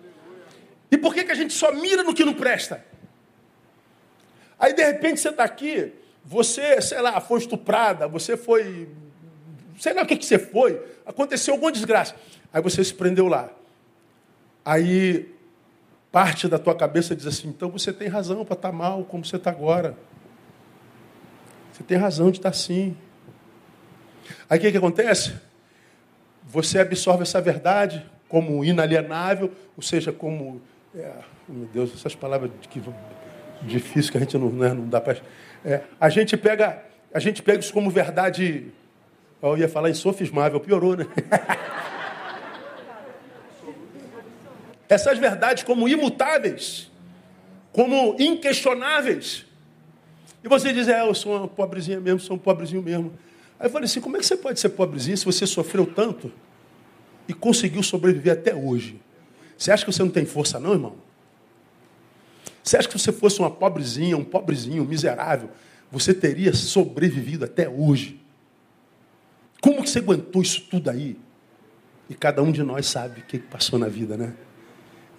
E 0.93 0.97
por 0.97 1.11
que, 1.11 1.23
que 1.23 1.31
a 1.31 1.35
gente 1.35 1.55
só 1.55 1.73
mira 1.73 2.03
no 2.03 2.13
que 2.13 2.23
não 2.23 2.35
presta? 2.35 2.85
Aí, 4.59 4.73
de 4.73 4.83
repente, 4.83 5.19
você 5.19 5.29
está 5.29 5.43
aqui, 5.43 5.91
você, 6.23 6.79
sei 6.83 7.01
lá, 7.01 7.19
foi 7.19 7.39
estuprada, 7.39 8.07
você 8.07 8.37
foi. 8.37 8.87
Sei 9.79 9.91
lá 9.91 10.03
o 10.03 10.05
que, 10.05 10.15
que 10.15 10.23
você 10.23 10.37
foi, 10.37 10.79
aconteceu 11.03 11.55
alguma 11.55 11.71
desgraça. 11.71 12.13
Aí 12.53 12.61
você 12.61 12.83
se 12.83 12.93
prendeu 12.93 13.27
lá. 13.27 13.49
Aí, 14.63 15.33
parte 16.11 16.47
da 16.47 16.59
tua 16.59 16.75
cabeça 16.75 17.15
diz 17.15 17.25
assim: 17.25 17.47
então 17.47 17.71
você 17.71 17.91
tem 17.91 18.07
razão 18.07 18.45
para 18.45 18.53
estar 18.53 18.69
tá 18.69 18.71
mal 18.71 19.03
como 19.03 19.25
você 19.25 19.37
está 19.37 19.49
agora. 19.49 19.97
Você 21.71 21.81
tem 21.81 21.97
razão 21.97 22.29
de 22.29 22.37
estar 22.37 22.51
tá 22.51 22.55
assim. 22.55 22.95
Aí 24.47 24.59
o 24.59 24.61
que, 24.61 24.71
que 24.71 24.77
acontece? 24.77 25.33
Você 26.43 26.77
absorve 26.77 27.23
essa 27.23 27.41
verdade 27.41 28.05
como 28.29 28.63
inalienável, 28.63 29.51
ou 29.75 29.81
seja, 29.81 30.11
como. 30.11 30.61
É, 30.95 31.11
meu 31.47 31.67
Deus, 31.67 31.91
essas 31.93 32.13
palavras 32.13 32.51
que 32.69 32.79
difícil 33.63 34.11
que 34.11 34.17
a 34.17 34.19
gente 34.21 34.37
não, 34.37 34.49
né, 34.49 34.73
não 34.73 34.87
dá 34.87 35.01
para. 35.01 35.17
É, 35.65 35.81
a 35.99 36.07
gente 36.09 36.37
pega, 36.37 36.83
a 37.13 37.19
gente 37.19 37.41
pega 37.41 37.59
isso 37.59 37.73
como 37.73 37.89
verdade. 37.89 38.67
Eu 39.41 39.57
ia 39.57 39.67
falar 39.67 39.89
insofismável, 39.89 40.59
piorou, 40.59 40.95
né? 40.95 41.07
Essas 44.87 45.17
verdades 45.17 45.63
como 45.63 45.87
imutáveis, 45.87 46.91
como 47.71 48.15
inquestionáveis. 48.19 49.45
E 50.43 50.47
você 50.47 50.71
diz, 50.71 50.87
é, 50.87 51.01
eu 51.01 51.15
sou 51.15 51.35
uma 51.37 51.47
pobrezinha 51.47 51.99
mesmo, 51.99 52.19
sou 52.19 52.35
um 52.35 52.39
pobrezinho 52.39 52.83
mesmo. 52.83 53.11
Aí 53.59 53.65
eu 53.65 53.71
falei 53.71 53.85
assim: 53.85 53.99
como 53.99 54.17
é 54.17 54.19
que 54.19 54.25
você 54.25 54.37
pode 54.37 54.59
ser 54.59 54.69
pobrezinho 54.69 55.17
se 55.17 55.25
você 55.25 55.47
sofreu 55.47 55.85
tanto 55.85 56.31
e 57.27 57.33
conseguiu 57.33 57.81
sobreviver 57.81 58.33
até 58.33 58.53
hoje? 58.53 59.01
Você 59.57 59.71
acha 59.71 59.85
que 59.85 59.91
você 59.91 60.03
não 60.03 60.09
tem 60.09 60.25
força, 60.25 60.59
não, 60.59 60.73
irmão? 60.73 60.95
Você 62.63 62.77
acha 62.77 62.87
que 62.87 62.97
se 62.97 63.03
você 63.03 63.11
fosse 63.11 63.39
uma 63.39 63.51
pobrezinha, 63.51 64.17
um 64.17 64.23
pobrezinho, 64.23 64.83
um 64.83 64.85
miserável, 64.85 65.49
você 65.91 66.13
teria 66.13 66.53
sobrevivido 66.53 67.45
até 67.45 67.69
hoje? 67.69 68.19
Como 69.61 69.83
que 69.83 69.89
você 69.89 69.99
aguentou 69.99 70.41
isso 70.41 70.61
tudo 70.69 70.89
aí? 70.89 71.17
E 72.09 72.15
cada 72.15 72.41
um 72.41 72.51
de 72.51 72.63
nós 72.63 72.85
sabe 72.85 73.21
o 73.21 73.23
que 73.23 73.37
passou 73.37 73.77
na 73.77 73.87
vida, 73.87 74.17
né? 74.17 74.33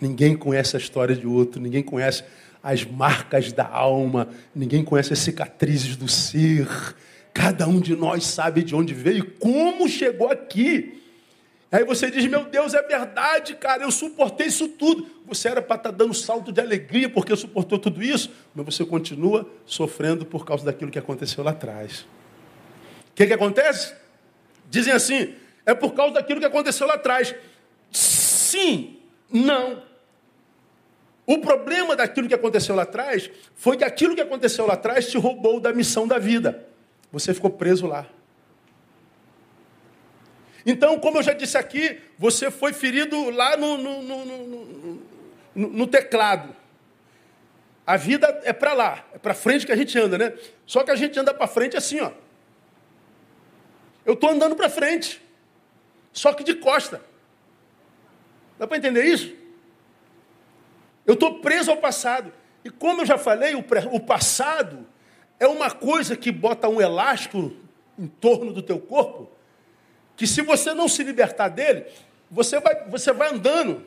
Ninguém 0.01 0.37
conhece 0.37 0.77
a 0.77 0.79
história 0.79 1.15
de 1.15 1.27
outro, 1.27 1.61
ninguém 1.61 1.83
conhece 1.83 2.25
as 2.63 2.85
marcas 2.85 3.53
da 3.53 3.67
alma, 3.67 4.29
ninguém 4.55 4.83
conhece 4.83 5.13
as 5.13 5.19
cicatrizes 5.19 5.97
do 5.97 6.09
ser. 6.09 6.67
Cada 7.33 7.67
um 7.67 7.81
de 7.81 7.95
nós 7.95 8.25
sabe 8.27 8.63
de 8.63 8.75
onde 8.75 8.95
veio 8.95 9.19
e 9.19 9.23
como 9.23 9.89
chegou 9.89 10.31
aqui. 10.31 11.03
Aí 11.75 11.83
você 11.83 12.09
diz: 12.09 12.25
Meu 12.27 12.45
Deus, 12.45 12.73
é 12.73 12.81
verdade, 12.83 13.57
cara, 13.57 13.83
eu 13.83 13.91
suportei 13.91 14.47
isso 14.47 14.69
tudo. 14.69 15.11
Você 15.27 15.49
era 15.49 15.61
para 15.61 15.75
estar 15.75 15.91
tá 15.91 15.97
dando 15.97 16.15
salto 16.15 16.53
de 16.53 16.61
alegria 16.61 17.09
porque 17.09 17.35
suportou 17.35 17.81
tudo 17.81 18.01
isso, 18.01 18.31
mas 18.55 18.65
você 18.65 18.85
continua 18.85 19.51
sofrendo 19.67 20.25
por 20.25 20.47
causa 20.47 20.65
daquilo 20.65 20.89
que 20.89 21.01
aconteceu 21.01 21.43
lá 21.43 21.51
atrás. 21.51 22.03
O 23.11 23.15
que, 23.17 23.27
que 23.27 23.33
acontece? 23.33 23.93
Dizem 24.71 24.93
assim: 24.93 25.35
é 25.67 25.75
por 25.75 25.95
causa 25.95 26.15
daquilo 26.15 26.39
que 26.39 26.47
aconteceu 26.47 26.87
lá 26.87 26.95
atrás. 26.95 27.35
Sim, 27.91 28.97
não. 29.29 29.83
O 31.27 31.39
problema 31.39 31.97
daquilo 31.97 32.29
que 32.29 32.35
aconteceu 32.35 32.77
lá 32.77 32.85
atrás 32.85 33.29
foi 33.57 33.77
que 33.77 33.83
aquilo 33.83 34.15
que 34.15 34.21
aconteceu 34.21 34.65
lá 34.65 34.75
atrás 34.75 35.11
te 35.11 35.19
roubou 35.19 35.59
da 35.59 35.73
missão 35.73 36.07
da 36.07 36.21
vida. 36.21 36.69
Você 37.11 37.35
ficou 37.35 37.51
preso 37.51 37.85
lá. 37.85 38.07
Então, 40.67 40.99
como 40.99 41.19
eu 41.19 41.23
já 41.23 41.33
disse 41.33 41.59
aqui, 41.59 42.01
você 42.19 42.51
foi 42.51 42.73
ferido 42.73 43.31
lá 43.31 43.57
no, 43.57 43.77
no, 43.77 44.03
no, 44.03 45.01
no 45.55 45.87
teclado. 45.87 46.55
A 47.87 47.97
vida 47.99 48.41
é 48.45 48.53
para 48.53 48.73
lá, 48.73 49.05
é 49.13 49.19
para 49.19 49.35
frente 49.35 49.67
que 49.67 49.73
a 49.73 49.77
gente 49.77 49.99
anda, 49.99 50.17
né? 50.17 50.33
Só 50.67 50.83
que 50.83 50.91
a 50.91 50.97
gente 50.97 51.19
anda 51.19 51.35
para 51.35 51.47
frente 51.47 51.77
assim, 51.77 52.01
ó. 52.01 52.11
Eu 54.07 54.15
estou 54.15 54.31
andando 54.31 54.57
para 54.57 54.71
frente, 54.71 55.21
só 56.13 56.33
que 56.33 56.43
de 56.43 56.55
costa. 56.55 57.03
Dá 58.59 58.67
para 58.67 58.79
entender 58.79 59.05
isso? 59.05 59.35
Eu 61.07 61.15
estou 61.15 61.41
preso 61.41 61.71
ao 61.71 61.77
passado. 61.77 62.33
E 62.65 62.71
como 62.71 63.03
eu 63.03 63.07
já 63.07 63.19
falei, 63.19 63.55
o, 63.55 63.65
o 63.93 64.01
passado 64.01 64.87
é 65.39 65.47
uma 65.47 65.71
coisa 65.71 66.17
que 66.17 66.33
bota 66.33 66.69
um 66.69 66.81
elástico 66.81 67.53
em 67.99 68.07
torno 68.07 68.51
do 68.51 68.63
teu 68.63 68.79
corpo 68.79 69.34
que 70.17 70.27
se 70.27 70.43
você 70.43 70.73
não 70.75 70.89
se 70.89 71.03
libertar 71.03 71.49
dele, 71.49 71.87
você 72.31 72.61
vai, 72.61 72.85
você 72.89 73.13
vai 73.13 73.33
andando. 73.33 73.85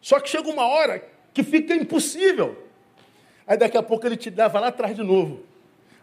Só 0.00 0.20
que 0.20 0.28
chega 0.28 0.48
uma 0.48 0.66
hora 0.66 1.02
que 1.34 1.42
fica 1.42 1.74
impossível. 1.74 2.66
Aí 3.46 3.56
daqui 3.56 3.76
a 3.76 3.82
pouco 3.82 4.06
ele 4.06 4.16
te 4.16 4.30
leva 4.30 4.60
lá 4.60 4.68
atrás 4.68 4.94
de 4.94 5.02
novo. 5.02 5.44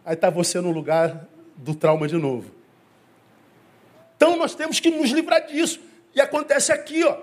Aí 0.04 0.14
está 0.14 0.30
você 0.30 0.60
no 0.60 0.70
lugar 0.70 1.26
do 1.56 1.74
trauma 1.74 2.06
de 2.06 2.16
novo. 2.16 2.50
Então 4.16 4.36
nós 4.36 4.54
temos 4.54 4.80
que 4.80 4.90
nos 4.90 5.10
livrar 5.10 5.46
disso. 5.46 5.80
E 6.14 6.20
acontece 6.20 6.72
aqui, 6.72 7.04
ó. 7.04 7.18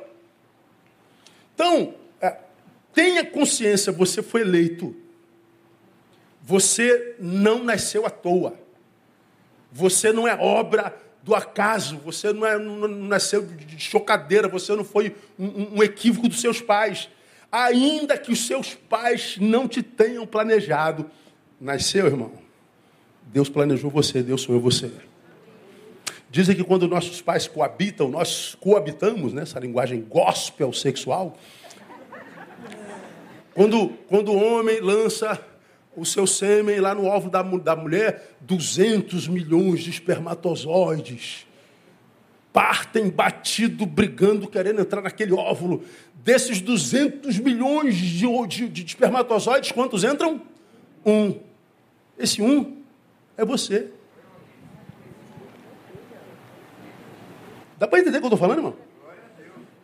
Então, 1.56 1.96
é, 2.22 2.38
tenha 2.94 3.26
consciência, 3.26 3.92
você 3.92 4.22
foi 4.22 4.42
eleito. 4.42 4.96
Você 6.42 7.16
não 7.20 7.64
nasceu 7.64 8.06
à 8.06 8.10
toa. 8.10 8.58
Você 9.72 10.12
não 10.12 10.28
é 10.28 10.36
obra 10.36 10.96
do 11.24 11.34
acaso, 11.34 11.98
você 12.00 12.34
não, 12.34 12.46
é, 12.46 12.60
não 12.60 12.88
nasceu 12.88 13.46
de 13.46 13.80
chocadeira, 13.80 14.50
você 14.50 14.76
não 14.76 14.84
foi 14.84 15.16
um, 15.40 15.78
um 15.78 15.84
equívoco 15.84 16.28
dos 16.28 16.42
seus 16.42 16.62
pais. 16.62 17.10
Ainda 17.50 18.18
que 18.18 18.32
os 18.32 18.46
seus 18.46 18.74
pais 18.74 19.38
não 19.40 19.68
te 19.68 19.82
tenham 19.82 20.28
planejado, 20.28 21.10
nasceu, 21.62 22.08
irmão. 22.08 22.34
Deus 23.28 23.48
planejou 23.48 23.90
você, 23.90 24.22
Deus 24.22 24.42
sonhou 24.42 24.62
você. 24.62 24.92
Dizem 26.30 26.56
que 26.56 26.64
quando 26.64 26.88
nossos 26.88 27.22
pais 27.22 27.48
coabitam, 27.48 28.10
nós 28.10 28.58
coabitamos, 28.60 29.32
né, 29.32 29.44
essa 29.44 29.60
linguagem 29.60 30.02
gospel 30.02 30.74
sexual. 30.74 31.38
Quando, 33.54 33.90
quando 34.10 34.32
o 34.34 34.44
homem 34.44 34.82
lança 34.82 35.40
o 35.96 36.06
seu 36.06 36.26
sêmen 36.26 36.80
lá 36.80 36.96
no 36.96 37.06
óvulo 37.06 37.32
da, 37.32 37.42
da 37.42 37.76
mulher, 37.76 38.36
200 38.42 39.28
milhões 39.28 39.82
de 39.82 39.90
espermatozoides. 39.90 41.46
Partem 42.52 43.10
batido, 43.10 43.86
brigando, 43.86 44.48
querendo 44.48 44.82
entrar 44.82 45.02
naquele 45.02 45.34
óvulo. 45.34 45.84
Desses 46.16 46.62
200 46.62 47.40
milhões 47.40 47.96
de, 47.96 48.28
de, 48.48 48.70
de 48.70 48.86
espermatozoides, 48.86 49.72
quantos 49.72 50.04
entram? 50.04 50.42
Um. 51.06 51.40
Esse 52.18 52.42
um 52.42 52.78
é 53.38 53.44
você. 53.44 53.90
Dá 57.78 57.88
para 57.88 58.00
entender 58.00 58.18
o 58.18 58.22
que 58.22 58.26
eu 58.26 58.30
estou 58.30 58.40
falando, 58.40 58.60
irmão? 58.60 58.76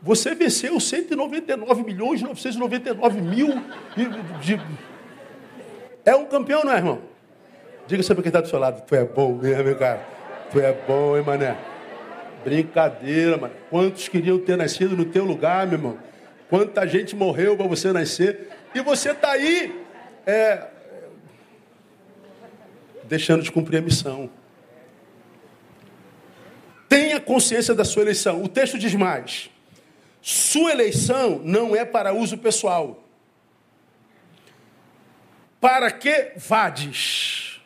Você 0.01 0.33
venceu 0.33 0.79
199 0.79 1.83
milhões 1.83 2.21
999 2.21 3.21
mil 3.21 3.49
de, 3.97 4.55
de 4.55 4.61
é 6.05 6.15
um 6.15 6.25
campeão, 6.25 6.63
não 6.63 6.71
é, 6.71 6.77
irmão? 6.77 7.01
Diga 7.87 8.03
sempre 8.03 8.21
quem 8.21 8.29
está 8.29 8.41
do 8.41 8.47
seu 8.47 8.59
lado. 8.59 8.83
Tu 8.85 8.95
é 8.95 9.03
bom 9.03 9.33
mesmo, 9.33 9.63
meu 9.63 9.75
cara. 9.75 10.05
Tu 10.51 10.59
é 10.59 10.73
bom, 10.87 11.17
hein, 11.17 11.23
mané? 11.23 11.57
Brincadeira, 12.43 13.37
mano. 13.37 13.53
Quantos 13.69 14.07
queriam 14.07 14.37
ter 14.39 14.55
nascido 14.55 14.95
no 14.95 15.05
teu 15.05 15.25
lugar, 15.25 15.65
meu 15.65 15.77
irmão? 15.77 15.97
Quanta 16.49 16.87
gente 16.87 17.15
morreu 17.15 17.57
para 17.57 17.67
você 17.67 17.91
nascer. 17.91 18.49
E 18.73 18.81
você 18.81 19.11
está 19.11 19.31
aí, 19.31 19.83
é, 20.25 20.67
deixando 23.05 23.41
de 23.41 23.51
cumprir 23.51 23.77
a 23.77 23.81
missão. 23.81 24.29
Tenha 26.87 27.19
consciência 27.19 27.73
da 27.73 27.83
sua 27.83 28.03
eleição. 28.03 28.43
O 28.43 28.47
texto 28.47 28.77
diz 28.77 28.93
mais: 28.95 29.49
sua 30.21 30.71
eleição 30.71 31.41
não 31.43 31.75
é 31.75 31.85
para 31.85 32.13
uso 32.13 32.37
pessoal. 32.37 32.98
Para 35.59 35.91
que 35.91 36.33
vades? 36.37 37.61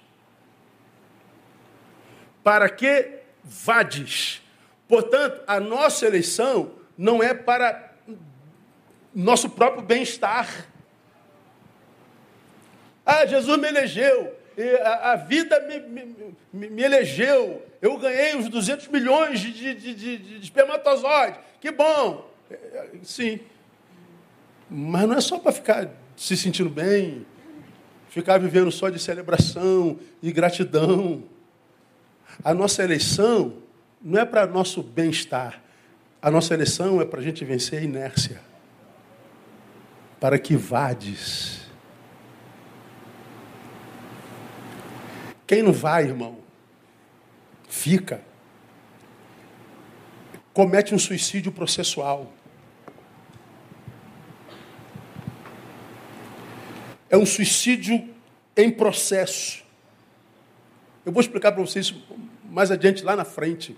Para 2.44 2.70
que 2.70 3.20
vades? 3.44 4.42
Portanto, 4.88 5.44
a 5.48 5.60
nossa 5.60 6.06
eleição 6.06 6.74
não 6.98 7.22
é 7.22 7.34
para 7.34 7.94
nosso 9.14 9.50
próprio 9.50 9.84
bem-estar. 9.84 10.68
Ah, 13.06 13.26
Jesus 13.26 13.60
me 13.60 13.68
elegeu, 13.68 14.36
a, 15.02 15.16
vida 15.16 15.60
me, 15.62 15.80
me, 16.54 16.70
me, 16.70 16.82
elegeu, 16.82 17.66
eu 17.82 17.98
ganhei 17.98 18.36
os 18.36 18.48
200 18.48 18.88
milhões 18.88 19.40
de, 19.40 19.52
de, 19.52 19.94
de, 19.94 20.18
de 20.18 20.40
espermatozoides, 20.40 21.40
que 21.60 21.70
bom. 21.72 22.32
É, 22.50 22.88
sim, 23.04 23.40
mas 24.70 25.08
não 25.08 25.16
é 25.16 25.22
só 25.22 25.38
para 25.38 25.52
ficar 25.52 25.90
se 26.16 26.38
sentindo 26.38 26.70
bem, 26.70 27.26
ficar 28.14 28.38
vivendo 28.38 28.72
só 28.72 28.90
de 28.90 29.00
celebração 29.00 30.00
e 30.22 30.32
gratidão. 30.32 31.24
A 32.44 32.54
nossa 32.54 32.84
eleição 32.84 33.56
não 34.00 34.22
é 34.22 34.24
para 34.26 34.46
nosso 34.46 34.84
bem-estar. 34.84 35.60
A 36.22 36.30
nossa 36.30 36.54
eleição 36.54 37.02
é 37.02 37.06
para 37.06 37.20
a 37.20 37.24
gente 37.24 37.44
vencer 37.44 37.80
a 37.80 37.82
inércia. 37.82 38.40
Para 40.20 40.38
que 40.38 40.56
vades. 40.56 41.62
Quem 45.48 45.64
não 45.64 45.74
vai, 45.74 46.04
irmão, 46.04 46.38
fica. 47.68 48.22
Comete 50.54 50.94
um 50.94 51.00
suicídio 51.00 51.52
processual. 51.52 52.32
É 57.14 57.18
um 57.18 57.28
suicídio 57.28 58.10
em 58.58 58.72
processo. 58.72 59.64
Eu 61.06 61.12
vou 61.12 61.22
explicar 61.22 61.52
para 61.52 61.62
vocês 61.62 61.94
mais 62.44 62.72
adiante, 62.72 63.04
lá 63.04 63.16
na 63.16 63.24
frente. 63.24 63.78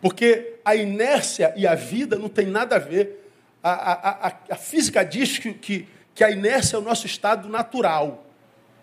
Porque 0.00 0.56
a 0.64 0.74
inércia 0.74 1.54
e 1.56 1.64
a 1.64 1.76
vida 1.76 2.18
não 2.18 2.28
tem 2.28 2.46
nada 2.46 2.74
a 2.74 2.78
ver. 2.80 3.30
A, 3.62 3.70
a, 3.70 4.26
a, 4.26 4.38
a 4.50 4.56
física 4.56 5.04
diz 5.04 5.38
que, 5.38 5.54
que, 5.54 5.86
que 6.12 6.24
a 6.24 6.30
inércia 6.32 6.74
é 6.74 6.80
o 6.80 6.82
nosso 6.82 7.06
estado 7.06 7.48
natural. 7.48 8.26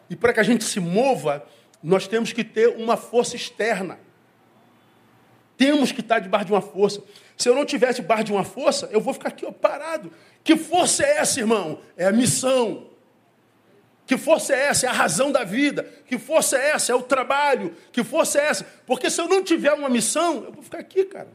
E 0.09 0.15
para 0.15 0.31
que 0.31 0.39
a 0.39 0.43
gente 0.43 0.63
se 0.63 0.79
mova, 0.79 1.45
nós 1.83 2.07
temos 2.07 2.31
que 2.31 2.41
ter 2.41 2.69
uma 2.69 2.95
força 2.95 3.35
externa. 3.35 3.99
Temos 5.57 5.91
que 5.91 5.99
estar 5.99 6.19
debaixo 6.19 6.45
de 6.45 6.53
uma 6.53 6.61
força. 6.61 7.03
Se 7.35 7.49
eu 7.49 7.55
não 7.55 7.65
tivesse 7.65 7.99
debaixo 7.99 8.23
de 8.23 8.31
uma 8.31 8.45
força, 8.45 8.87
eu 8.93 9.01
vou 9.01 9.13
ficar 9.13 9.27
aqui 9.27 9.45
ó, 9.45 9.51
parado. 9.51 10.09
Que 10.41 10.55
força 10.55 11.03
é 11.03 11.17
essa, 11.17 11.41
irmão? 11.41 11.81
É 11.97 12.05
a 12.05 12.13
missão. 12.13 12.94
Que 14.05 14.17
força 14.17 14.53
é 14.53 14.67
essa? 14.67 14.85
É 14.85 14.89
a 14.89 14.93
razão 14.93 15.31
da 15.31 15.43
vida. 15.43 15.83
Que 16.05 16.17
força 16.17 16.57
é 16.57 16.71
essa? 16.71 16.91
É 16.91 16.95
o 16.95 17.01
trabalho. 17.01 17.75
Que 17.91 18.03
força 18.03 18.39
é 18.39 18.47
essa? 18.47 18.63
Porque 18.85 19.09
se 19.09 19.19
eu 19.19 19.27
não 19.27 19.43
tiver 19.43 19.73
uma 19.73 19.89
missão, 19.89 20.43
eu 20.45 20.51
vou 20.51 20.61
ficar 20.61 20.79
aqui, 20.79 21.05
cara. 21.05 21.29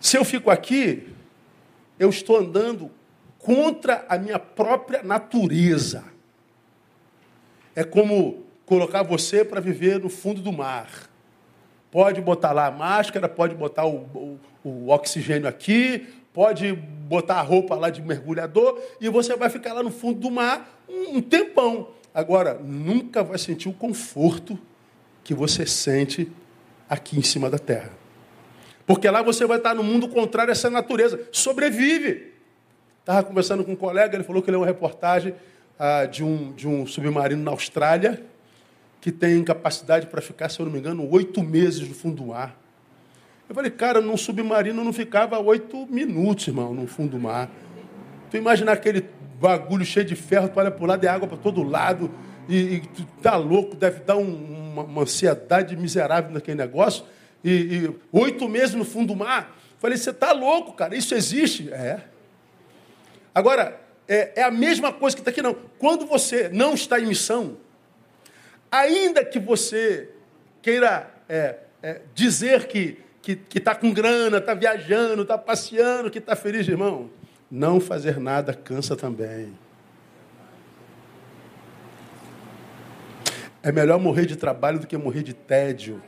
Se 0.00 0.16
eu 0.16 0.24
fico 0.24 0.50
aqui, 0.50 1.08
eu 1.98 2.10
estou 2.10 2.36
andando 2.38 2.90
contra 3.38 4.04
a 4.08 4.18
minha 4.18 4.38
própria 4.38 5.02
natureza. 5.02 6.04
É 7.74 7.84
como 7.84 8.44
colocar 8.64 9.02
você 9.02 9.44
para 9.44 9.60
viver 9.60 10.00
no 10.00 10.08
fundo 10.08 10.40
do 10.40 10.52
mar. 10.52 10.88
Pode 11.90 12.20
botar 12.20 12.52
lá 12.52 12.66
a 12.66 12.70
máscara, 12.70 13.28
pode 13.28 13.54
botar 13.54 13.86
o, 13.86 14.38
o, 14.64 14.68
o 14.68 14.88
oxigênio 14.90 15.48
aqui, 15.48 16.06
pode 16.36 16.70
botar 16.70 17.36
a 17.36 17.40
roupa 17.40 17.74
lá 17.74 17.88
de 17.88 18.02
mergulhador 18.02 18.78
e 19.00 19.08
você 19.08 19.34
vai 19.34 19.48
ficar 19.48 19.72
lá 19.72 19.82
no 19.82 19.90
fundo 19.90 20.20
do 20.20 20.30
mar 20.30 20.84
um, 20.86 21.22
tempão. 21.22 21.88
Agora, 22.12 22.60
nunca 22.62 23.24
vai 23.24 23.38
sentir 23.38 23.70
o 23.70 23.72
conforto 23.72 24.58
que 25.24 25.32
você 25.32 25.64
sente 25.64 26.30
aqui 26.90 27.18
em 27.18 27.22
cima 27.22 27.48
da 27.48 27.58
terra. 27.58 27.90
Porque 28.86 29.08
lá 29.08 29.22
você 29.22 29.46
vai 29.46 29.56
estar 29.56 29.74
no 29.74 29.82
mundo 29.82 30.08
contrário 30.08 30.50
a 30.50 30.52
essa 30.52 30.68
natureza. 30.68 31.26
Sobrevive. 31.32 32.34
Estava 33.00 33.22
conversando 33.22 33.64
com 33.64 33.72
um 33.72 33.76
colega, 33.76 34.14
ele 34.14 34.24
falou 34.24 34.42
que 34.42 34.50
leu 34.50 34.60
uma 34.60 34.66
reportagem 34.66 35.34
ah, 35.78 36.04
de, 36.04 36.22
um, 36.22 36.52
de 36.52 36.68
um 36.68 36.86
submarino 36.86 37.42
na 37.42 37.50
Austrália 37.50 38.22
que 39.00 39.10
tem 39.10 39.42
capacidade 39.42 40.06
para 40.08 40.20
ficar, 40.20 40.50
se 40.50 40.60
eu 40.60 40.66
não 40.66 40.72
me 40.72 40.80
engano, 40.80 41.10
oito 41.10 41.42
meses 41.42 41.88
no 41.88 41.94
fundo 41.94 42.16
do 42.16 42.26
mar. 42.26 42.65
Eu 43.48 43.54
falei, 43.54 43.70
cara, 43.70 44.00
num 44.00 44.16
submarino 44.16 44.82
não 44.82 44.92
ficava 44.92 45.38
oito 45.38 45.86
minutos, 45.86 46.48
irmão, 46.48 46.74
no 46.74 46.86
fundo 46.86 47.12
do 47.12 47.18
mar. 47.18 47.48
Tu 48.30 48.36
imagina 48.36 48.72
aquele 48.72 49.08
bagulho 49.40 49.84
cheio 49.84 50.04
de 50.04 50.16
ferro, 50.16 50.48
tu 50.48 50.58
olha 50.58 50.70
para 50.70 50.82
o 50.82 50.86
lado, 50.86 51.00
de 51.00 51.08
água 51.08 51.28
para 51.28 51.36
todo 51.36 51.62
lado, 51.62 52.10
e, 52.48 52.56
e 52.56 52.80
tu 52.80 53.06
tá 53.22 53.36
louco, 53.36 53.76
deve 53.76 54.00
dar 54.00 54.16
um, 54.16 54.72
uma, 54.72 54.82
uma, 54.82 55.02
ansiedade 55.02 55.76
miserável 55.76 56.32
naquele 56.32 56.56
negócio. 56.56 57.04
E, 57.44 57.50
e, 57.50 57.94
oito 58.10 58.48
meses 58.48 58.74
no 58.74 58.84
fundo 58.84 59.14
do 59.14 59.16
mar. 59.16 59.56
Falei, 59.78 59.96
você 59.96 60.12
tá 60.12 60.32
louco, 60.32 60.72
cara, 60.72 60.96
isso 60.96 61.14
existe? 61.14 61.72
É. 61.72 62.00
Agora, 63.32 63.80
é, 64.08 64.40
é 64.40 64.42
a 64.42 64.50
mesma 64.50 64.92
coisa 64.92 65.14
que 65.14 65.20
está 65.20 65.30
aqui, 65.30 65.42
não. 65.42 65.54
Quando 65.78 66.06
você 66.06 66.48
não 66.48 66.74
está 66.74 66.98
em 66.98 67.06
missão, 67.06 67.58
ainda 68.70 69.24
que 69.24 69.38
você 69.38 70.08
queira 70.62 71.10
é, 71.28 71.58
é, 71.82 72.00
dizer 72.14 72.66
que 72.66 73.05
que 73.34 73.58
está 73.58 73.74
com 73.74 73.92
grana, 73.92 74.38
está 74.38 74.54
viajando, 74.54 75.22
está 75.22 75.36
passeando, 75.36 76.10
que 76.10 76.18
está 76.18 76.36
feliz, 76.36 76.68
irmão. 76.68 77.10
Não 77.50 77.80
fazer 77.80 78.20
nada 78.20 78.54
cansa 78.54 78.94
também. 78.94 79.52
É 83.62 83.72
melhor 83.72 83.98
morrer 83.98 84.26
de 84.26 84.36
trabalho 84.36 84.78
do 84.78 84.86
que 84.86 84.96
morrer 84.96 85.24
de 85.24 85.34
tédio. 85.34 86.00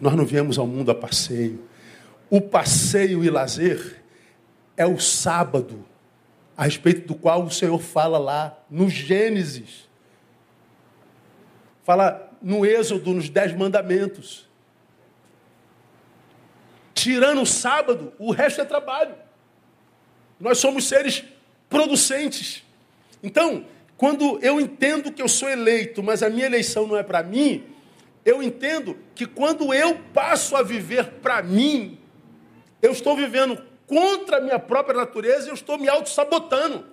Nós 0.00 0.14
não 0.14 0.24
viemos 0.24 0.58
ao 0.58 0.66
mundo 0.66 0.90
a 0.90 0.94
passeio. 0.94 1.62
O 2.30 2.40
passeio 2.40 3.22
e 3.22 3.28
lazer 3.28 4.02
é 4.74 4.86
o 4.86 4.98
sábado, 4.98 5.84
a 6.56 6.64
respeito 6.64 7.06
do 7.06 7.14
qual 7.14 7.44
o 7.44 7.50
Senhor 7.50 7.78
fala 7.78 8.16
lá 8.16 8.58
no 8.70 8.88
Gênesis. 8.88 9.86
Fala 11.82 12.29
no 12.42 12.64
Êxodo, 12.64 13.12
nos 13.12 13.28
Dez 13.28 13.54
Mandamentos. 13.54 14.48
Tirando 16.94 17.42
o 17.42 17.46
sábado, 17.46 18.12
o 18.18 18.30
resto 18.30 18.60
é 18.60 18.64
trabalho. 18.64 19.14
Nós 20.38 20.58
somos 20.58 20.84
seres 20.84 21.24
producentes. 21.68 22.62
Então, 23.22 23.64
quando 23.96 24.38
eu 24.42 24.60
entendo 24.60 25.12
que 25.12 25.20
eu 25.20 25.28
sou 25.28 25.48
eleito, 25.48 26.02
mas 26.02 26.22
a 26.22 26.30
minha 26.30 26.46
eleição 26.46 26.86
não 26.86 26.96
é 26.96 27.02
para 27.02 27.22
mim, 27.22 27.64
eu 28.24 28.42
entendo 28.42 28.98
que 29.14 29.26
quando 29.26 29.72
eu 29.72 29.98
passo 30.14 30.56
a 30.56 30.62
viver 30.62 31.04
para 31.22 31.42
mim, 31.42 31.98
eu 32.82 32.92
estou 32.92 33.16
vivendo 33.16 33.62
contra 33.86 34.38
a 34.38 34.40
minha 34.40 34.58
própria 34.58 34.96
natureza 34.96 35.46
e 35.46 35.50
eu 35.50 35.54
estou 35.54 35.78
me 35.78 35.88
auto-sabotando. 35.88 36.86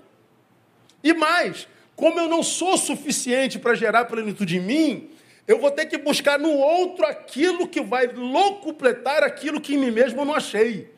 E 1.03 1.13
mais, 1.13 1.67
como 1.95 2.19
eu 2.19 2.27
não 2.27 2.43
sou 2.43 2.77
suficiente 2.77 3.59
para 3.59 3.75
gerar 3.75 4.05
plenitude 4.05 4.57
em 4.57 4.61
mim, 4.61 5.09
eu 5.47 5.59
vou 5.59 5.71
ter 5.71 5.85
que 5.85 5.97
buscar 5.97 6.37
no 6.37 6.51
outro 6.51 7.05
aquilo 7.05 7.67
que 7.67 7.81
vai 7.81 8.07
locupletar 8.07 9.23
aquilo 9.23 9.61
que 9.61 9.75
em 9.75 9.77
mim 9.77 9.91
mesmo 9.91 10.21
eu 10.21 10.25
não 10.25 10.33
achei. 10.35 10.91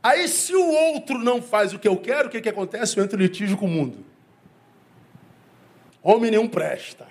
Aí, 0.00 0.28
se 0.28 0.54
o 0.54 0.64
outro 0.64 1.18
não 1.18 1.42
faz 1.42 1.72
o 1.72 1.78
que 1.78 1.88
eu 1.88 1.96
quero, 1.96 2.28
o 2.28 2.30
que, 2.30 2.40
que 2.40 2.48
acontece? 2.48 2.96
Eu 2.96 3.04
entro 3.04 3.18
em 3.18 3.22
litígio 3.22 3.56
com 3.56 3.66
o 3.66 3.68
mundo. 3.68 4.04
Homem 6.02 6.30
nenhum 6.30 6.48
presta. 6.48 7.08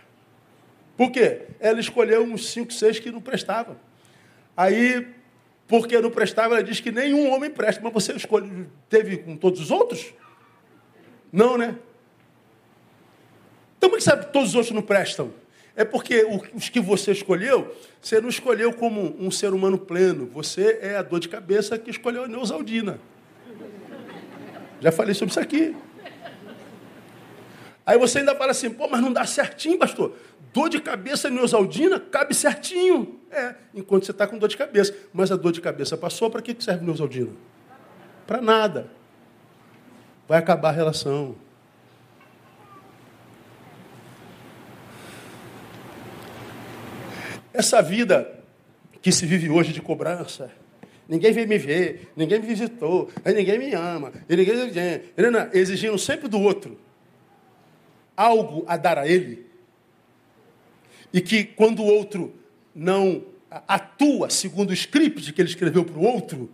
Por 0.95 1.11
quê? 1.11 1.43
Ela 1.59 1.79
escolheu 1.79 2.23
uns 2.23 2.49
cinco, 2.49 2.71
seis 2.71 2.99
que 2.99 3.11
não 3.11 3.21
prestavam. 3.21 3.77
Aí, 4.55 5.07
porque 5.67 5.99
não 5.99 6.11
prestava, 6.11 6.55
ela 6.55 6.63
diz 6.63 6.79
que 6.79 6.91
nenhum 6.91 7.31
homem 7.31 7.49
presta. 7.49 7.81
Mas 7.81 7.93
você 7.93 8.13
escolhe, 8.13 8.67
teve 8.89 9.17
com 9.17 9.35
todos 9.37 9.59
os 9.61 9.71
outros? 9.71 10.13
Não, 11.31 11.57
né? 11.57 11.75
Então, 13.77 13.89
como 13.89 13.95
é 13.95 13.97
que 13.97 14.03
sabe 14.03 14.25
que 14.25 14.33
todos 14.33 14.49
os 14.49 14.55
outros 14.55 14.75
não 14.75 14.81
prestam? 14.81 15.40
É 15.75 15.85
porque 15.85 16.25
os 16.53 16.69
que 16.69 16.79
você 16.79 17.11
escolheu, 17.11 17.75
você 18.01 18.19
não 18.19 18.29
escolheu 18.29 18.73
como 18.73 19.15
um 19.17 19.31
ser 19.31 19.53
humano 19.53 19.77
pleno. 19.77 20.27
Você 20.33 20.79
é 20.81 20.97
a 20.97 21.01
dor 21.01 21.19
de 21.19 21.29
cabeça 21.29 21.77
que 21.77 21.89
escolheu 21.89 22.25
a 22.25 22.27
Neusaldina. 22.27 22.99
Já 24.81 24.91
falei 24.91 25.13
sobre 25.13 25.31
isso 25.31 25.39
aqui. 25.39 25.75
Aí 27.85 27.97
você 27.97 28.19
ainda 28.19 28.35
fala 28.35 28.51
assim, 28.51 28.69
pô, 28.69 28.87
mas 28.87 29.01
não 29.01 29.11
dá 29.11 29.25
certinho, 29.25 29.77
pastor. 29.77 30.15
Dor 30.53 30.69
de 30.69 30.81
cabeça 30.81 31.29
Neusaldina 31.29 31.99
cabe 31.99 32.33
certinho. 32.33 33.19
É, 33.31 33.55
enquanto 33.73 34.05
você 34.05 34.11
está 34.11 34.27
com 34.27 34.37
dor 34.37 34.49
de 34.49 34.57
cabeça. 34.57 34.93
Mas 35.13 35.31
a 35.31 35.37
dor 35.37 35.51
de 35.51 35.61
cabeça 35.61 35.95
passou, 35.95 36.29
para 36.29 36.41
que 36.41 36.55
serve 36.61 36.83
Neusaldina? 36.85 37.31
Para 38.27 38.41
nada. 38.41 38.87
Vai 40.27 40.37
acabar 40.37 40.69
a 40.69 40.73
relação. 40.73 41.35
Essa 47.53 47.81
vida 47.81 48.39
que 49.01 49.11
se 49.11 49.25
vive 49.25 49.49
hoje 49.49 49.73
de 49.73 49.81
cobrança, 49.81 50.51
ninguém 51.07 51.31
veio 51.33 51.47
me 51.47 51.57
ver, 51.57 52.11
ninguém 52.15 52.39
me 52.39 52.47
visitou, 52.47 53.09
ninguém 53.25 53.57
me 53.57 53.73
ama, 53.73 54.13
ninguém, 54.29 55.01
exigindo 55.53 55.97
sempre 55.97 56.27
do 56.27 56.39
outro 56.39 56.79
algo 58.15 58.63
a 58.67 58.77
dar 58.77 58.99
a 58.99 59.07
ele, 59.07 59.49
e 61.11 61.19
que 61.19 61.43
quando 61.43 61.81
o 61.81 61.85
outro 61.85 62.33
não 62.73 63.25
atua 63.67 64.29
segundo 64.29 64.69
o 64.69 64.73
script 64.73 65.33
que 65.33 65.41
ele 65.41 65.49
escreveu 65.49 65.83
para 65.83 65.97
o 65.97 66.03
outro, 66.03 66.49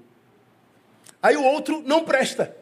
aí 1.21 1.35
o 1.35 1.43
outro 1.43 1.83
não 1.85 2.03
presta. 2.05 2.55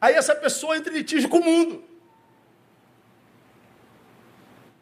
Aí 0.00 0.14
essa 0.14 0.34
pessoa 0.34 0.76
entra 0.76 0.92
em 0.92 0.96
litígio 0.96 1.28
com 1.28 1.38
o 1.38 1.44
mundo. 1.44 1.84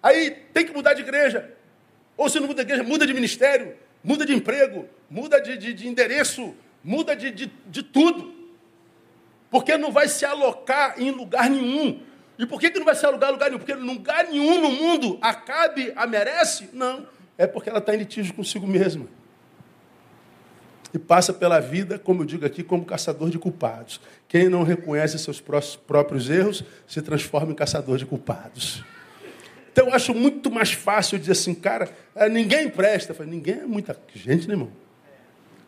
Aí 0.02 0.30
tem 0.52 0.64
que 0.64 0.72
mudar 0.72 0.94
de 0.94 1.02
igreja, 1.02 1.52
ou 2.16 2.28
se 2.28 2.38
não 2.38 2.46
muda 2.46 2.64
de 2.64 2.70
igreja, 2.70 2.88
muda 2.88 3.06
de 3.06 3.14
ministério, 3.14 3.74
muda 4.02 4.26
de 4.26 4.34
emprego, 4.34 4.88
muda 5.08 5.40
de, 5.40 5.56
de, 5.56 5.72
de 5.72 5.88
endereço, 5.88 6.54
muda 6.82 7.14
de, 7.14 7.30
de, 7.30 7.52
de 7.66 7.82
tudo. 7.82 8.32
Porque 9.50 9.76
não 9.76 9.92
vai 9.92 10.08
se 10.08 10.24
alocar 10.24 11.00
em 11.00 11.10
lugar 11.10 11.48
nenhum. 11.50 12.00
E 12.38 12.46
por 12.46 12.58
que, 12.58 12.70
que 12.70 12.78
não 12.78 12.86
vai 12.86 12.94
se 12.94 13.04
alocar 13.04 13.28
em 13.28 13.32
lugar 13.32 13.46
nenhum? 13.50 13.58
Porque 13.58 13.74
lugar 13.74 14.24
nenhum 14.28 14.60
no 14.60 14.70
mundo 14.70 15.18
a 15.20 15.34
cabe, 15.34 15.92
a 15.94 16.06
merece? 16.06 16.70
Não. 16.72 17.06
É 17.36 17.46
porque 17.46 17.68
ela 17.68 17.78
está 17.78 17.94
em 17.94 17.98
litígio 17.98 18.34
consigo 18.34 18.66
mesma. 18.66 19.06
E 20.94 20.98
passa 20.98 21.32
pela 21.32 21.58
vida, 21.58 21.98
como 21.98 22.22
eu 22.22 22.26
digo 22.26 22.44
aqui, 22.44 22.62
como 22.62 22.84
caçador 22.84 23.30
de 23.30 23.38
culpados. 23.38 24.00
Quem 24.28 24.48
não 24.48 24.62
reconhece 24.62 25.18
seus 25.18 25.40
próprios 25.40 26.28
erros 26.28 26.62
se 26.86 27.00
transforma 27.00 27.52
em 27.52 27.54
caçador 27.54 27.96
de 27.96 28.04
culpados. 28.04 28.84
Então 29.72 29.88
eu 29.88 29.94
acho 29.94 30.14
muito 30.14 30.50
mais 30.50 30.72
fácil 30.72 31.18
dizer 31.18 31.32
assim, 31.32 31.54
cara, 31.54 31.90
é, 32.14 32.28
ninguém 32.28 32.68
presta. 32.68 33.14
Falei, 33.14 33.32
ninguém 33.32 33.60
é 33.60 33.66
muita 33.66 33.98
gente, 34.14 34.46
né, 34.46 34.54
irmão? 34.54 34.70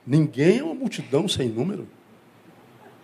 Ninguém 0.06 0.58
é 0.58 0.62
uma 0.62 0.74
multidão 0.74 1.26
sem 1.26 1.48
número. 1.48 1.88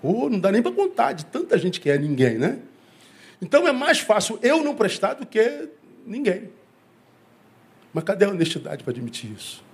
Ou 0.03 0.29
não 0.29 0.39
dá 0.39 0.53
nem 0.53 0.61
para 0.61 0.73
contar 0.73 1.13
de 1.13 1.25
tanta 1.25 1.57
gente 1.57 1.81
que 1.81 1.89
é 1.89 1.97
ninguém, 1.97 2.37
né? 2.37 2.59
Então 3.41 3.67
é 3.67 3.73
mais 3.73 4.01
fácil 4.01 4.39
eu 4.43 4.63
não 4.63 4.75
prestar 4.75 5.15
do 5.15 5.25
que 5.25 5.71
ninguém. 6.07 6.51
Mas 7.93 8.05
cadê 8.05 8.27
a 8.27 8.29
honestidade 8.29 8.85
para 8.85 8.93
admitir 8.93 9.33
isso? 9.33 9.65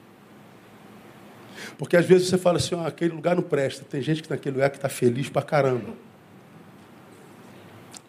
Porque 1.77 1.97
às 1.97 2.07
vezes 2.07 2.29
você 2.29 2.39
fala 2.39 2.59
assim, 2.59 2.77
oh, 2.77 2.87
aquele 2.87 3.13
lugar 3.13 3.35
não 3.35 3.43
presta. 3.43 3.85
Tem 3.85 4.01
gente 4.01 4.23
que 4.23 4.31
naquele 4.31 4.55
lugar 4.55 4.71
que 4.71 4.77
está 4.77 4.89
feliz 4.89 5.29
para 5.29 5.43
caramba. 5.43 5.93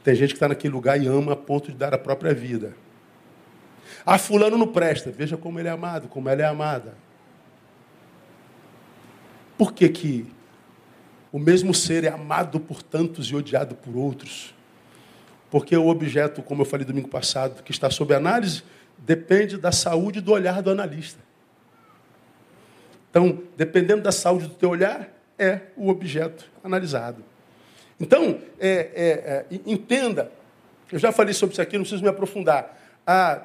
Tem 0.04 0.14
gente 0.14 0.30
que 0.30 0.36
está 0.36 0.48
naquele 0.48 0.74
lugar 0.74 1.02
e 1.02 1.08
ama 1.08 1.34
a 1.34 1.36
ponto 1.36 1.72
de 1.72 1.78
dar 1.78 1.94
a 1.94 1.98
própria 1.98 2.34
vida. 2.34 2.76
Ah, 4.10 4.18
fulano 4.18 4.58
não 4.58 4.68
presta. 4.68 5.12
Veja 5.12 5.36
como 5.36 5.60
ele 5.60 5.68
é 5.68 5.72
amado, 5.72 6.08
como 6.08 6.30
ela 6.30 6.42
é 6.42 6.46
amada. 6.46 6.94
Por 9.58 9.74
que 9.74 9.90
que 9.90 10.26
O 11.30 11.38
mesmo 11.38 11.74
ser 11.74 12.06
é 12.06 12.08
amado 12.08 12.58
por 12.58 12.82
tantos 12.82 13.28
e 13.28 13.36
odiado 13.36 13.76
por 13.76 13.98
outros. 13.98 14.56
Porque 15.52 15.76
o 15.76 15.88
objeto, 15.88 16.42
como 16.42 16.62
eu 16.62 16.66
falei 16.66 16.86
domingo 16.86 17.10
passado, 17.10 17.62
que 17.62 17.72
está 17.72 17.90
sob 17.90 18.16
análise, 18.16 18.64
depende 18.98 19.58
da 19.58 19.74
saúde 19.74 20.22
do 20.22 20.32
olhar 20.32 20.62
do 20.62 20.72
analista. 20.72 21.20
Então, 23.10 23.44
dependendo 23.58 24.04
da 24.04 24.12
saúde 24.14 24.48
do 24.48 24.54
teu 24.54 24.70
olhar, 24.70 25.10
é 25.38 25.64
o 25.76 25.90
objeto 25.90 26.50
analisado. 26.64 27.24
Então, 28.00 28.40
é, 28.58 28.70
é, 28.70 29.46
é, 29.52 29.62
entenda, 29.66 30.32
eu 30.90 30.98
já 30.98 31.12
falei 31.12 31.34
sobre 31.34 31.54
isso 31.54 31.62
aqui, 31.62 31.76
não 31.78 31.84
preciso 31.84 32.02
me 32.02 32.10
aprofundar. 32.10 32.80
Ah, 33.06 33.42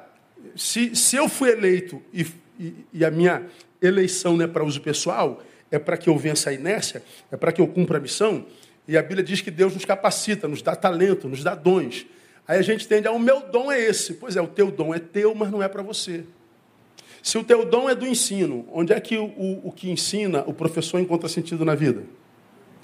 se, 0.55 0.95
se 0.95 1.15
eu 1.15 1.27
fui 1.27 1.49
eleito 1.49 2.01
e, 2.13 2.25
e, 2.59 2.73
e 2.93 3.05
a 3.05 3.11
minha 3.11 3.45
eleição 3.81 4.37
não 4.37 4.45
é 4.45 4.47
para 4.47 4.63
uso 4.63 4.81
pessoal, 4.81 5.41
é 5.71 5.79
para 5.79 5.97
que 5.97 6.09
eu 6.09 6.17
vença 6.17 6.49
a 6.49 6.53
inércia, 6.53 7.03
é 7.31 7.37
para 7.37 7.51
que 7.51 7.59
eu 7.59 7.67
cumpra 7.67 7.97
a 7.97 8.01
missão, 8.01 8.45
e 8.87 8.97
a 8.97 9.01
Bíblia 9.01 9.23
diz 9.23 9.41
que 9.41 9.49
Deus 9.49 9.73
nos 9.73 9.85
capacita, 9.85 10.47
nos 10.47 10.61
dá 10.61 10.75
talento, 10.75 11.27
nos 11.27 11.43
dá 11.43 11.55
dons. 11.55 12.05
Aí 12.47 12.59
a 12.59 12.61
gente 12.61 12.85
entende, 12.85 13.07
ah, 13.07 13.11
o 13.11 13.19
meu 13.19 13.41
dom 13.41 13.71
é 13.71 13.79
esse. 13.79 14.15
Pois 14.15 14.35
é, 14.35 14.41
o 14.41 14.47
teu 14.47 14.69
dom 14.69 14.93
é 14.93 14.99
teu, 14.99 15.33
mas 15.33 15.49
não 15.49 15.63
é 15.63 15.67
para 15.67 15.81
você. 15.81 16.25
Se 17.21 17.37
o 17.37 17.43
teu 17.43 17.65
dom 17.65 17.89
é 17.89 17.95
do 17.95 18.05
ensino, 18.05 18.67
onde 18.73 18.91
é 18.91 18.99
que 18.99 19.17
o, 19.17 19.25
o, 19.25 19.69
o 19.69 19.71
que 19.71 19.89
ensina 19.89 20.43
o 20.45 20.53
professor 20.53 20.99
encontra 20.99 21.29
sentido 21.29 21.63
na 21.63 21.73
vida? 21.73 22.03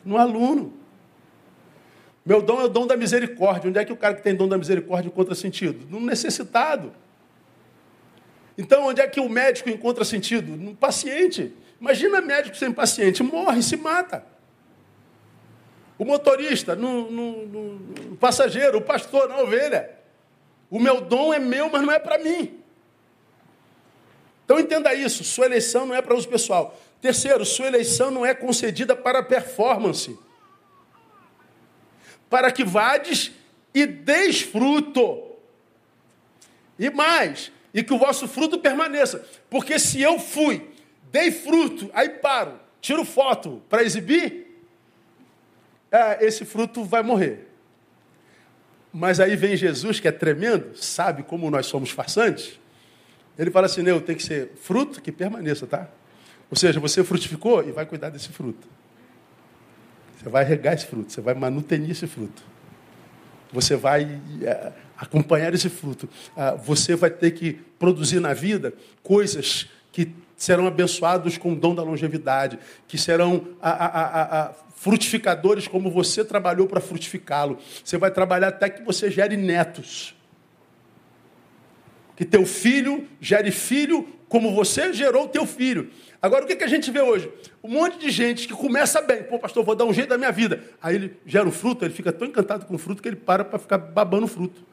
No 0.06 0.18
aluno. 0.18 0.74
Meu 2.26 2.42
dom 2.42 2.62
é 2.62 2.64
o 2.64 2.70
dom 2.70 2.88
da 2.88 2.96
misericórdia. 2.96 3.70
Onde 3.70 3.80
é 3.80 3.84
que 3.84 3.92
o 3.92 3.98
cara 3.98 4.14
que 4.14 4.24
tem 4.24 4.34
dom 4.34 4.48
da 4.48 4.58
misericórdia 4.58 5.10
encontra 5.10 5.36
sentido? 5.36 5.86
No 5.90 6.00
necessitado. 6.00 6.94
Então, 8.60 8.88
onde 8.88 9.00
é 9.00 9.08
que 9.08 9.22
o 9.22 9.30
médico 9.30 9.70
encontra 9.70 10.04
sentido? 10.04 10.58
No 10.58 10.76
paciente. 10.76 11.54
Imagina 11.80 12.20
médico 12.20 12.58
sem 12.58 12.74
paciente, 12.74 13.24
morre, 13.24 13.64
se 13.64 13.78
mata. 13.78 14.26
O 15.98 16.04
motorista, 16.04 16.76
no, 16.76 17.10
no, 17.10 17.46
no, 17.46 18.18
passageiro, 18.18 18.80
o 18.80 18.82
pastor, 18.82 19.30
na 19.30 19.40
ovelha. 19.40 19.98
O 20.70 20.78
meu 20.78 21.00
dom 21.00 21.34
é 21.34 21.40
meu, 21.40 21.70
mas 21.70 21.82
não 21.82 21.94
é 21.94 22.00
para 22.00 22.18
mim. 22.18 22.60
Então 24.44 24.60
entenda 24.60 24.94
isso: 24.94 25.24
sua 25.24 25.46
eleição 25.46 25.86
não 25.86 25.96
é 25.96 26.02
para 26.02 26.14
uso 26.14 26.28
pessoal. 26.28 26.78
Terceiro, 27.00 27.46
sua 27.46 27.68
eleição 27.68 28.12
não 28.12 28.26
é 28.26 28.34
concedida 28.34 28.94
para 28.94 29.24
performance. 29.24 30.20
Para 32.30 32.52
que 32.52 32.66
vades 32.66 33.32
e 33.74 33.86
deis 33.86 34.42
fruto. 34.42 35.30
E 36.78 36.90
mais, 36.90 37.54
e 37.74 37.84
que 37.84 37.94
o 37.94 37.98
vosso 37.98 38.28
fruto 38.28 38.60
permaneça. 38.60 39.26
Porque 39.50 39.78
se 39.78 40.02
eu 40.02 40.20
fui, 40.20 40.70
dei 41.12 41.32
fruto, 41.32 41.90
aí 41.94 42.10
paro, 42.10 42.60
tiro 42.82 43.06
foto 43.06 43.62
para 43.70 43.84
exibir, 43.84 44.48
é, 45.92 46.26
esse 46.26 46.46
fruto 46.46 46.84
vai 46.84 47.02
morrer. 47.02 47.48
Mas 48.92 49.20
aí 49.20 49.36
vem 49.36 49.56
Jesus, 49.56 50.00
que 50.00 50.08
é 50.08 50.12
tremendo, 50.12 50.76
sabe 50.76 51.24
como 51.24 51.50
nós 51.50 51.68
somos 51.68 51.92
farsantes. 51.92 52.60
Ele 53.38 53.52
fala 53.52 53.68
assim: 53.68 53.84
não, 53.84 54.00
tem 54.00 54.16
que 54.16 54.24
ser 54.24 54.52
fruto 54.56 55.02
que 55.02 55.12
permaneça, 55.12 55.68
tá? 55.68 55.88
Ou 56.50 56.58
seja, 56.58 56.80
você 56.80 57.04
frutificou 57.04 57.68
e 57.68 57.72
vai 57.72 57.86
cuidar 57.86 58.10
desse 58.10 58.30
fruto. 58.30 58.68
Você 60.18 60.28
vai 60.28 60.44
regar 60.44 60.74
esse 60.74 60.86
fruto, 60.86 61.12
você 61.12 61.22
vai 61.22 61.34
manutenir 61.34 61.92
esse 61.92 62.08
fruto. 62.08 62.44
Você 63.54 63.76
vai 63.76 64.20
é, 64.44 64.74
acompanhar 65.00 65.54
esse 65.54 65.70
fruto. 65.70 66.10
Ah, 66.36 66.56
você 66.56 66.96
vai 66.96 67.10
ter 67.10 67.32
que 67.32 67.54
produzir 67.80 68.20
na 68.20 68.34
vida 68.34 68.74
coisas 69.02 69.70
que 69.92 70.12
serão 70.36 70.68
abençoados 70.68 71.38
com 71.38 71.54
o 71.54 71.56
dom 71.56 71.74
da 71.74 71.82
longevidade, 71.82 72.60
que 72.88 72.98
serão 72.98 73.48
a, 73.62 73.70
a, 73.70 74.42
a, 74.42 74.54
frutificadores 74.76 75.68
como 75.68 75.90
você 75.90 76.24
trabalhou 76.24 76.68
para 76.68 76.82
frutificá-lo. 76.82 77.58
Você 77.84 77.98
vai 77.98 78.12
trabalhar 78.12 78.50
até 78.50 78.70
que 78.70 78.84
você 78.84 79.10
gere 79.10 79.36
netos. 79.36 80.16
Que 82.16 82.26
teu 82.26 82.46
filho 82.46 83.08
gere 83.22 83.52
filho 83.52 84.08
como 84.28 84.54
você 84.54 84.94
gerou 84.94 85.28
teu 85.28 85.46
filho. 85.46 85.90
Agora, 86.22 86.44
o 86.44 86.48
que, 86.48 86.56
que 86.56 86.64
a 86.64 86.68
gente 86.68 86.92
vê 86.92 87.02
hoje? 87.02 87.32
Um 87.64 87.70
monte 87.70 87.98
de 87.98 88.12
gente 88.12 88.48
que 88.48 88.54
começa 88.54 89.02
bem. 89.02 89.24
Pô, 89.24 89.40
pastor, 89.40 89.64
vou 89.64 89.76
dar 89.76 89.86
um 89.86 89.94
jeito 89.94 90.10
da 90.10 90.18
minha 90.18 90.32
vida. 90.32 90.64
Aí 90.82 90.96
ele 90.96 91.18
gera 91.26 91.48
um 91.48 91.52
fruto, 91.52 91.86
ele 91.86 91.94
fica 91.94 92.12
tão 92.12 92.28
encantado 92.28 92.66
com 92.66 92.76
o 92.76 92.78
fruto 92.78 93.02
que 93.02 93.08
ele 93.08 93.16
para 93.16 93.44
para 93.44 93.58
ficar 93.58 93.78
babando 93.78 94.26
o 94.26 94.28
fruto. 94.28 94.70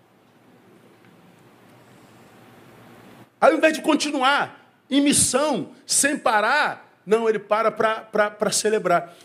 Aí, 3.35 3.35
ao 3.46 3.54
invés 3.54 3.74
de 3.74 3.80
continuar 3.80 4.68
em 4.90 5.00
missão, 5.00 5.70
sem 5.86 6.18
parar, 6.18 7.00
não, 7.06 7.28
ele 7.28 7.38
para 7.38 7.70
para 7.70 8.50
celebrar. 8.50 9.16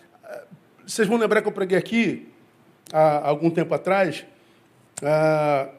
Vocês 0.85 1.07
vão 1.07 1.17
lembrar 1.17 1.41
que 1.41 1.47
eu 1.47 1.51
preguei 1.51 1.75
aqui, 1.75 2.31
há 2.93 3.27
algum 3.27 3.49
tempo 3.49 3.73
atrás, 3.73 4.23
ah, 5.01 5.69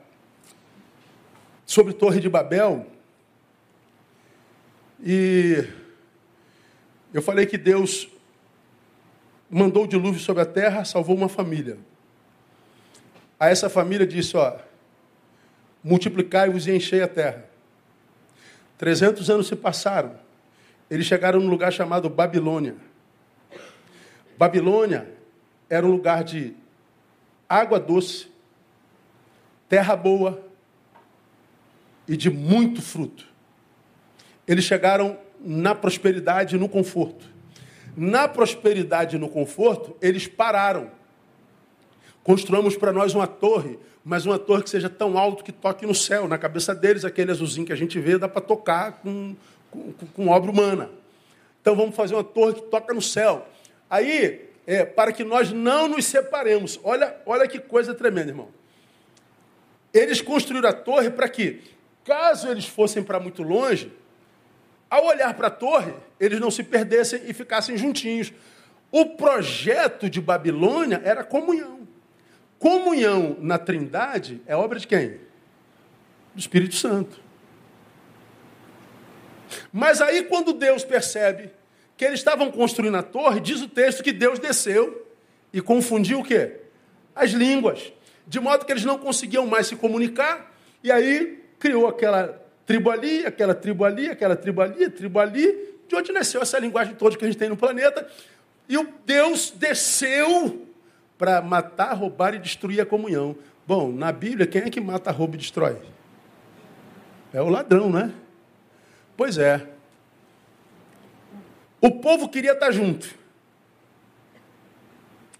sobre 1.64 1.92
Torre 1.92 2.18
de 2.18 2.28
Babel. 2.28 2.84
E 5.00 5.64
eu 7.14 7.22
falei 7.22 7.46
que 7.46 7.56
Deus 7.56 8.08
mandou 9.48 9.84
o 9.84 9.88
dilúvio 9.88 10.20
sobre 10.20 10.42
a 10.42 10.46
terra, 10.46 10.84
salvou 10.84 11.14
uma 11.14 11.28
família. 11.28 11.78
A 13.38 13.50
essa 13.50 13.70
família 13.70 14.06
disse, 14.06 14.36
ó, 14.36 14.56
multiplicai-vos 15.82 16.66
e 16.66 16.74
enchei 16.74 17.02
a 17.02 17.08
terra. 17.08 17.51
Trezentos 18.78 19.30
anos 19.30 19.46
se 19.46 19.56
passaram. 19.56 20.16
Eles 20.90 21.06
chegaram 21.06 21.40
num 21.40 21.48
lugar 21.48 21.72
chamado 21.72 22.10
Babilônia. 22.10 22.76
Babilônia 24.36 25.08
era 25.70 25.86
um 25.86 25.90
lugar 25.90 26.24
de 26.24 26.54
água 27.48 27.78
doce, 27.78 28.28
terra 29.68 29.96
boa 29.96 30.42
e 32.06 32.16
de 32.16 32.28
muito 32.28 32.82
fruto. 32.82 33.26
Eles 34.46 34.64
chegaram 34.64 35.18
na 35.40 35.74
prosperidade 35.74 36.56
e 36.56 36.58
no 36.58 36.68
conforto. 36.68 37.26
Na 37.96 38.26
prosperidade 38.26 39.16
e 39.16 39.18
no 39.18 39.28
conforto, 39.28 39.96
eles 40.00 40.26
pararam. 40.26 40.90
Construamos 42.22 42.76
para 42.76 42.92
nós 42.92 43.14
uma 43.14 43.26
torre, 43.26 43.78
mas 44.04 44.26
uma 44.26 44.38
torre 44.38 44.62
que 44.62 44.70
seja 44.70 44.88
tão 44.88 45.16
alta 45.16 45.42
que 45.42 45.52
toque 45.52 45.86
no 45.86 45.94
céu. 45.94 46.26
Na 46.26 46.38
cabeça 46.38 46.74
deles, 46.74 47.04
aquele 47.04 47.30
azulzinho 47.30 47.66
que 47.66 47.72
a 47.72 47.76
gente 47.76 47.98
vê, 48.00 48.18
dá 48.18 48.28
para 48.28 48.40
tocar 48.40 49.00
com, 49.00 49.36
com, 49.70 49.92
com 50.14 50.28
obra 50.28 50.50
humana. 50.50 50.90
Então 51.60 51.76
vamos 51.76 51.94
fazer 51.94 52.14
uma 52.14 52.24
torre 52.24 52.54
que 52.54 52.62
toca 52.62 52.92
no 52.92 53.00
céu. 53.00 53.46
Aí, 53.88 54.48
é, 54.66 54.84
para 54.84 55.12
que 55.12 55.22
nós 55.22 55.52
não 55.52 55.86
nos 55.86 56.04
separemos. 56.06 56.80
Olha, 56.82 57.16
olha 57.24 57.46
que 57.46 57.60
coisa 57.60 57.94
tremenda, 57.94 58.30
irmão. 58.30 58.48
Eles 59.94 60.20
construíram 60.20 60.68
a 60.68 60.72
torre 60.72 61.10
para 61.10 61.28
que, 61.28 61.62
caso 62.04 62.48
eles 62.48 62.66
fossem 62.66 63.02
para 63.02 63.20
muito 63.20 63.42
longe, 63.42 63.92
ao 64.90 65.06
olhar 65.06 65.32
para 65.34 65.46
a 65.46 65.50
torre, 65.50 65.94
eles 66.18 66.40
não 66.40 66.50
se 66.50 66.62
perdessem 66.62 67.22
e 67.26 67.32
ficassem 67.32 67.76
juntinhos. 67.76 68.32
O 68.90 69.06
projeto 69.06 70.10
de 70.10 70.20
Babilônia 70.20 71.00
era 71.04 71.22
comunhão. 71.24 71.81
Comunhão 72.62 73.36
na 73.40 73.58
Trindade 73.58 74.40
é 74.46 74.54
obra 74.54 74.78
de 74.78 74.86
quem? 74.86 75.18
Do 76.32 76.38
Espírito 76.38 76.76
Santo. 76.76 77.20
Mas 79.72 80.00
aí, 80.00 80.22
quando 80.22 80.52
Deus 80.52 80.84
percebe 80.84 81.50
que 81.96 82.04
eles 82.04 82.20
estavam 82.20 82.52
construindo 82.52 82.96
a 82.96 83.02
torre, 83.02 83.40
diz 83.40 83.60
o 83.60 83.68
texto 83.68 84.00
que 84.00 84.12
Deus 84.12 84.38
desceu 84.38 85.08
e 85.52 85.60
confundiu 85.60 86.20
o 86.20 86.24
quê? 86.24 86.60
As 87.16 87.30
línguas. 87.30 87.92
De 88.28 88.38
modo 88.38 88.64
que 88.64 88.70
eles 88.70 88.84
não 88.84 88.96
conseguiam 88.96 89.44
mais 89.44 89.66
se 89.66 89.74
comunicar, 89.74 90.54
e 90.84 90.92
aí 90.92 91.42
criou 91.58 91.88
aquela 91.88 92.40
tribo 92.64 92.92
ali, 92.92 93.26
aquela 93.26 93.56
tribo 93.56 93.84
ali, 93.84 94.08
aquela 94.08 94.36
tribo 94.36 94.62
ali, 94.62 94.88
tribo 94.88 95.18
ali, 95.18 95.74
de 95.88 95.96
onde 95.96 96.12
nasceu 96.12 96.40
essa 96.40 96.60
linguagem 96.60 96.94
toda 96.94 97.16
que 97.16 97.24
a 97.24 97.26
gente 97.26 97.38
tem 97.38 97.48
no 97.48 97.56
planeta. 97.56 98.08
E 98.68 98.78
o 98.78 98.86
Deus 99.04 99.50
desceu 99.50 100.68
para 101.22 101.40
matar, 101.40 101.94
roubar 101.94 102.34
e 102.34 102.38
destruir 102.40 102.80
a 102.80 102.84
comunhão. 102.84 103.36
Bom, 103.64 103.92
na 103.92 104.10
Bíblia, 104.10 104.44
quem 104.44 104.62
é 104.62 104.68
que 104.68 104.80
mata, 104.80 105.08
rouba 105.12 105.36
e 105.36 105.38
destrói? 105.38 105.78
É 107.32 107.40
o 107.40 107.48
ladrão, 107.48 107.88
né? 107.92 108.12
Pois 109.16 109.38
é. 109.38 109.64
O 111.80 111.92
povo 111.92 112.28
queria 112.28 112.54
estar 112.54 112.72
junto. 112.72 113.14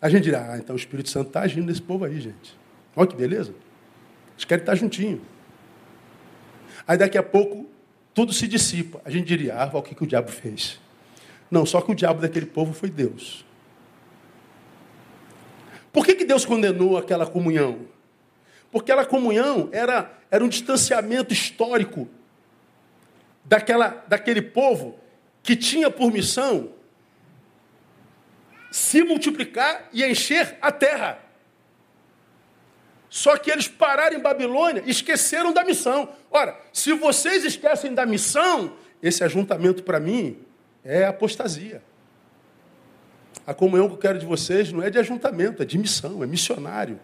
A 0.01 0.09
gente 0.09 0.23
dirá, 0.23 0.53
ah, 0.53 0.57
então 0.57 0.77
o 0.77 0.79
Espírito 0.79 1.11
Santo 1.11 1.27
está 1.27 1.41
agindo 1.41 1.67
nesse 1.67 1.83
povo 1.83 2.05
aí, 2.05 2.21
gente. 2.21 2.57
Olha 2.95 3.09
que 3.09 3.17
beleza. 3.17 3.53
Eles 4.35 4.45
querem 4.45 4.63
estar 4.63 4.77
juntinho. 4.77 5.21
Aí 6.87 6.97
daqui 6.97 7.19
a 7.19 7.25
pouco 7.25 7.69
tudo 8.15 8.33
se 8.33 8.47
dissipa. 8.47 9.03
A 9.05 9.11
gente 9.11 9.27
diria, 9.27 9.57
ah, 9.57 9.69
o 9.77 9.83
que, 9.83 9.97
que 9.97 10.05
o 10.05 10.07
diabo 10.07 10.31
fez? 10.31 10.81
Não, 11.51 11.67
só 11.67 11.81
que 11.81 11.91
o 11.91 11.95
diabo 11.97 12.21
daquele 12.21 12.47
povo 12.47 12.73
foi 12.73 12.89
Deus. 12.89 13.45
Por 15.93 16.07
que, 16.07 16.15
que 16.15 16.25
Deus 16.25 16.45
condenou 16.45 16.97
aquela 16.97 17.27
comunhão? 17.27 17.87
Porque 18.71 18.91
aquela 18.91 19.07
comunhão 19.07 19.69
era, 19.73 20.11
era 20.31 20.43
um 20.43 20.49
distanciamento 20.49 21.33
histórico 21.33 22.09
daquela, 23.45 24.03
daquele 24.09 24.41
povo 24.41 24.99
que 25.43 25.55
tinha 25.55 25.91
por 25.91 26.11
missão 26.11 26.71
se 28.71 29.05
multiplicar 29.05 29.91
e 29.93 30.03
encher 30.03 30.57
a 30.63 30.73
terra. 30.73 31.19
Só 33.11 33.37
que 33.37 33.51
eles 33.51 33.69
pararam 33.69 34.17
em 34.17 34.21
Babilônia, 34.21 34.83
esqueceram 34.87 35.53
da 35.53 35.63
missão. 35.63 36.09
Ora, 36.31 36.59
se 36.73 36.95
vocês 36.95 37.45
esquecem 37.45 37.93
da 37.93 38.07
missão, 38.07 38.75
esse 39.03 39.23
ajuntamento 39.23 39.83
para 39.83 40.01
mim 40.01 40.39
é 40.83 41.05
apostasia. 41.05 41.83
A 43.47 43.53
comunhão 43.53 43.89
que 43.89 43.95
eu 43.95 43.99
quero 43.99 44.19
de 44.19 44.27
vocês 44.27 44.73
não 44.73 44.83
é 44.83 44.91
de 44.91 44.99
ajuntamento, 44.99 45.63
é 45.63 45.67
de 45.67 45.77
missão, 45.77 46.23
é 46.23 46.27
missionário. 46.27 46.99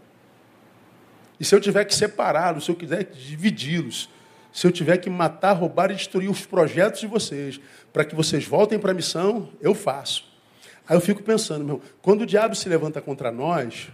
E 1.40 1.44
se 1.44 1.54
eu 1.54 1.60
tiver 1.60 1.84
que 1.84 1.94
separá-los, 1.94 2.64
se 2.64 2.70
eu 2.70 2.74
quiser 2.74 3.04
dividi-los, 3.04 4.08
se 4.52 4.66
eu 4.66 4.72
tiver 4.72 4.96
que 4.98 5.10
matar, 5.10 5.52
roubar 5.52 5.90
e 5.90 5.94
destruir 5.94 6.30
os 6.30 6.44
projetos 6.44 7.00
de 7.00 7.06
vocês, 7.06 7.60
para 7.92 8.04
que 8.04 8.14
vocês 8.14 8.44
voltem 8.44 8.78
para 8.78 8.90
a 8.90 8.94
missão, 8.94 9.48
eu 9.60 9.74
faço. 9.74 10.24
Aí 10.88 10.96
eu 10.96 11.00
fico 11.00 11.22
pensando, 11.22 11.64
meu, 11.64 11.82
quando 12.00 12.22
o 12.22 12.26
diabo 12.26 12.54
se 12.54 12.68
levanta 12.68 13.00
contra 13.00 13.30
nós, 13.30 13.88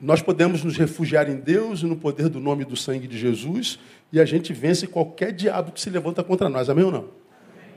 nós 0.00 0.20
podemos 0.20 0.64
nos 0.64 0.76
refugiar 0.76 1.28
em 1.30 1.36
Deus 1.36 1.80
e 1.80 1.86
no 1.86 1.96
poder 1.96 2.28
do 2.28 2.40
nome 2.40 2.62
e 2.62 2.66
do 2.66 2.76
sangue 2.76 3.06
de 3.06 3.16
Jesus, 3.16 3.78
e 4.12 4.20
a 4.20 4.24
gente 4.24 4.52
vence 4.52 4.86
qualquer 4.86 5.32
diabo 5.32 5.72
que 5.72 5.80
se 5.80 5.88
levanta 5.88 6.22
contra 6.22 6.48
nós. 6.48 6.68
Amém 6.68 6.84
ou 6.84 6.90
não? 6.90 7.23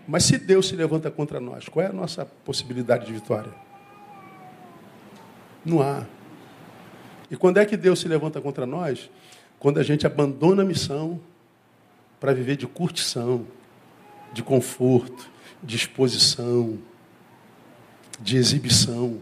Mas 0.07 0.23
se 0.23 0.37
Deus 0.37 0.69
se 0.69 0.75
levanta 0.75 1.11
contra 1.11 1.39
nós, 1.39 1.67
qual 1.67 1.85
é 1.85 1.89
a 1.89 1.93
nossa 1.93 2.25
possibilidade 2.25 3.05
de 3.05 3.13
vitória? 3.13 3.51
Não 5.65 5.81
há. 5.81 6.05
E 7.29 7.35
quando 7.35 7.57
é 7.57 7.65
que 7.65 7.75
Deus 7.75 7.99
se 7.99 8.07
levanta 8.07 8.39
contra 8.39 8.65
nós? 8.65 9.09
Quando 9.59 9.79
a 9.79 9.83
gente 9.83 10.07
abandona 10.07 10.61
a 10.61 10.65
missão 10.65 11.19
para 12.19 12.33
viver 12.33 12.55
de 12.55 12.65
curtição, 12.65 13.45
de 14.31 14.41
conforto, 14.41 15.29
de 15.61 15.75
exposição, 15.75 16.79
de 18.19 18.37
exibição. 18.37 19.19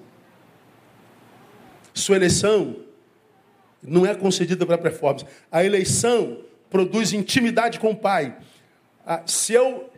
Sua 1.93 2.15
eleição 2.15 2.75
não 3.81 4.05
é 4.05 4.13
concedida 4.13 4.65
para 4.65 4.77
performance. 4.77 5.25
A 5.51 5.63
eleição 5.63 6.39
produz 6.69 7.13
intimidade 7.13 7.79
com 7.79 7.91
o 7.91 7.95
Pai. 7.95 8.37
Ah, 9.05 9.23
se 9.25 9.53
eu 9.53 9.89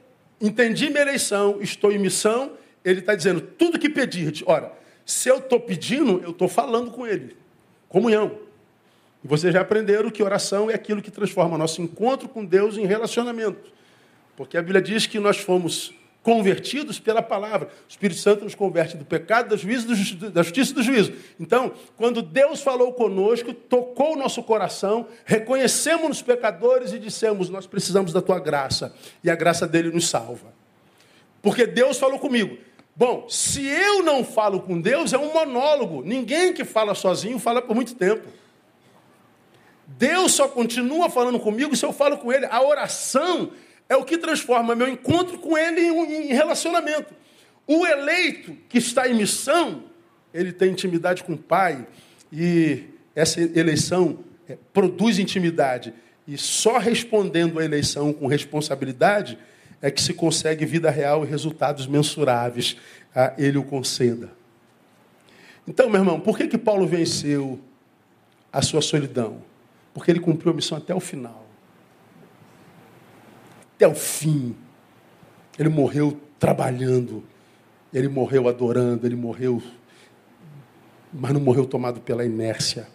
entendi 0.42 0.90
minha 0.90 1.02
eleição, 1.02 1.60
estou 1.62 1.92
em 1.92 1.98
missão, 1.98 2.54
ele 2.84 3.00
está 3.00 3.16
dizendo, 3.16 3.42
tudo 3.42 3.80
que 3.80 3.90
pedir, 3.90 4.44
ora, 4.46 4.72
se 5.06 5.30
eu 5.30 5.38
estou 5.38 5.60
pedindo, 5.60 6.22
eu 6.24 6.32
estou 6.32 6.48
falando 6.48 6.92
com 6.92 7.08
ele. 7.08 7.36
Comunhão. 7.88 8.40
E 9.24 9.28
vocês 9.28 9.54
já 9.54 9.62
aprenderam 9.62 10.10
que 10.10 10.22
oração 10.22 10.70
é 10.70 10.74
aquilo 10.74 11.02
que 11.02 11.10
transforma 11.10 11.58
nosso 11.58 11.82
encontro 11.82 12.28
com 12.28 12.44
Deus 12.44 12.78
em 12.78 12.86
relacionamento. 12.86 13.72
Porque 14.36 14.58
a 14.58 14.62
Bíblia 14.62 14.82
diz 14.82 15.08
que 15.08 15.20
nós 15.20 15.38
fomos 15.38 15.94
convertidos 16.28 17.00
pela 17.00 17.22
palavra. 17.22 17.70
O 17.70 17.90
Espírito 17.90 18.20
Santo 18.20 18.44
nos 18.44 18.54
converte 18.54 18.98
do 18.98 19.06
pecado, 19.06 19.52
da, 19.52 19.56
juízo, 19.56 19.88
da 20.30 20.44
justiça 20.44 20.74
e 20.74 20.76
do 20.76 20.84
juízo. 20.84 21.14
Então, 21.40 21.72
quando 21.96 22.22
Deus 22.22 22.60
falou 22.60 22.92
conosco, 22.92 23.54
tocou 23.54 24.12
o 24.12 24.18
nosso 24.18 24.44
coração, 24.44 25.08
reconhecemos 25.24 26.18
os 26.18 26.22
pecadores 26.22 26.92
e 26.92 27.00
dissemos: 27.00 27.50
Nós 27.50 27.66
precisamos 27.66 28.12
da 28.12 28.22
tua 28.22 28.42
graça. 28.42 28.94
E 29.24 29.30
a 29.30 29.36
graça 29.38 29.66
dele 29.66 29.90
nos 29.90 30.10
salva. 30.10 30.54
Porque 31.42 31.66
Deus 31.66 31.98
falou 31.98 32.20
comigo. 32.20 32.58
Bom, 32.94 33.30
se 33.30 33.66
eu 33.66 34.04
não 34.04 34.22
falo 34.22 34.60
com 34.60 34.82
Deus, 34.82 35.14
é 35.14 35.18
um 35.18 35.32
monólogo. 35.32 36.04
Ninguém 36.04 36.52
que 36.52 36.66
fala 36.66 36.94
sozinho 36.94 37.40
fala 37.40 37.62
por 37.62 37.74
muito 37.74 37.96
tempo. 37.96 38.28
Deus 39.88 40.34
só 40.34 40.50
continua 40.50 41.10
falando 41.10 41.40
comigo 41.40 41.74
se 41.74 41.86
eu 41.86 41.94
falo 41.94 42.18
com 42.18 42.34
Ele. 42.34 42.46
A 42.48 42.62
oração 42.62 43.54
é 43.90 43.96
o 43.96 44.04
que 44.04 44.18
transforma 44.18 44.76
meu 44.76 44.88
encontro 44.88 45.38
com 45.38 45.58
Ele 45.58 45.82
em 45.82 46.34
relacionamento. 46.34 47.14
O 47.66 47.86
eleito 47.86 48.56
que 48.70 48.78
está 48.78 49.08
em 49.08 49.14
missão, 49.14 49.84
ele 50.34 50.54
tem 50.54 50.72
intimidade 50.72 51.24
com 51.24 51.34
o 51.34 51.38
Pai 51.38 51.86
e 52.32 52.84
essa 53.16 53.42
eleição 53.42 54.20
é, 54.48 54.58
produz 54.72 55.20
intimidade. 55.20 55.94
E 56.26 56.38
só 56.38 56.78
respondendo 56.78 57.60
à 57.60 57.66
eleição 57.66 58.14
com 58.14 58.28
responsabilidade 58.28 59.38
é 59.82 59.92
que 59.92 60.02
se 60.02 60.14
consegue 60.14 60.66
vida 60.66 60.90
real 60.90 61.26
e 61.26 61.28
resultados 61.28 61.88
mensuráveis. 61.88 62.78
A 63.16 63.34
ele 63.38 63.58
o 63.58 63.64
conceda. 63.64 64.32
Então, 65.68 65.90
meu 65.90 66.00
irmão, 66.00 66.20
por 66.20 66.38
que, 66.38 66.48
que 66.48 66.58
Paulo 66.58 66.86
venceu 66.86 67.60
a 68.54 68.62
sua 68.62 68.82
solidão? 68.82 69.42
Porque 69.92 70.12
ele 70.12 70.20
cumpriu 70.20 70.52
a 70.52 70.56
missão 70.56 70.78
até 70.78 70.94
o 70.94 71.00
final 71.00 71.47
até 73.78 73.88
o 73.88 73.94
fim. 73.94 74.56
Ele 75.58 75.70
morreu 75.70 76.20
trabalhando, 76.40 77.24
ele 77.94 78.08
morreu 78.08 78.48
adorando, 78.48 79.06
ele 79.06 79.16
morreu, 79.16 79.62
mas 81.14 81.32
não 81.32 81.40
morreu 81.40 81.66
tomado 81.66 82.02
pela 82.02 82.26
inércia. 82.26 82.88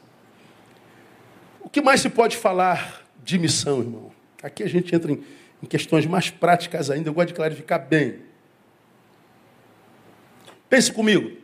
O 1.60 1.70
que 1.70 1.80
mais 1.80 2.00
se 2.00 2.10
pode 2.10 2.36
falar 2.36 3.06
de 3.22 3.38
missão, 3.38 3.78
irmão? 3.78 4.12
Aqui 4.42 4.64
a 4.64 4.68
gente 4.68 4.94
entra 4.94 5.12
em, 5.12 5.22
em 5.62 5.66
questões 5.66 6.04
mais 6.04 6.30
práticas 6.30 6.90
ainda, 6.90 7.08
eu 7.08 7.14
gosto 7.14 7.28
de 7.28 7.34
clarificar 7.34 7.86
bem. 7.86 8.18
Pense 10.68 10.92
comigo. 10.92 11.36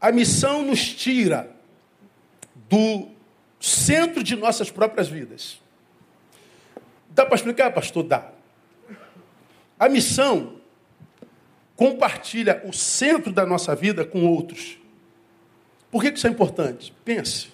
A 0.00 0.10
missão 0.10 0.62
nos 0.64 0.82
tira 0.94 1.50
do 2.70 3.08
centro 3.60 4.22
de 4.22 4.34
nossas 4.34 4.70
próprias 4.70 5.08
vidas. 5.08 5.60
Dá 7.10 7.26
para 7.26 7.34
explicar, 7.34 7.72
pastor? 7.72 8.04
Dá. 8.04 8.30
A 9.78 9.88
missão 9.88 10.56
compartilha 11.74 12.62
o 12.66 12.72
centro 12.72 13.32
da 13.32 13.46
nossa 13.46 13.74
vida 13.74 14.04
com 14.04 14.26
outros. 14.26 14.78
Por 15.90 16.02
que 16.02 16.08
isso 16.10 16.26
é 16.26 16.30
importante? 16.30 16.94
Pense. 17.04 17.48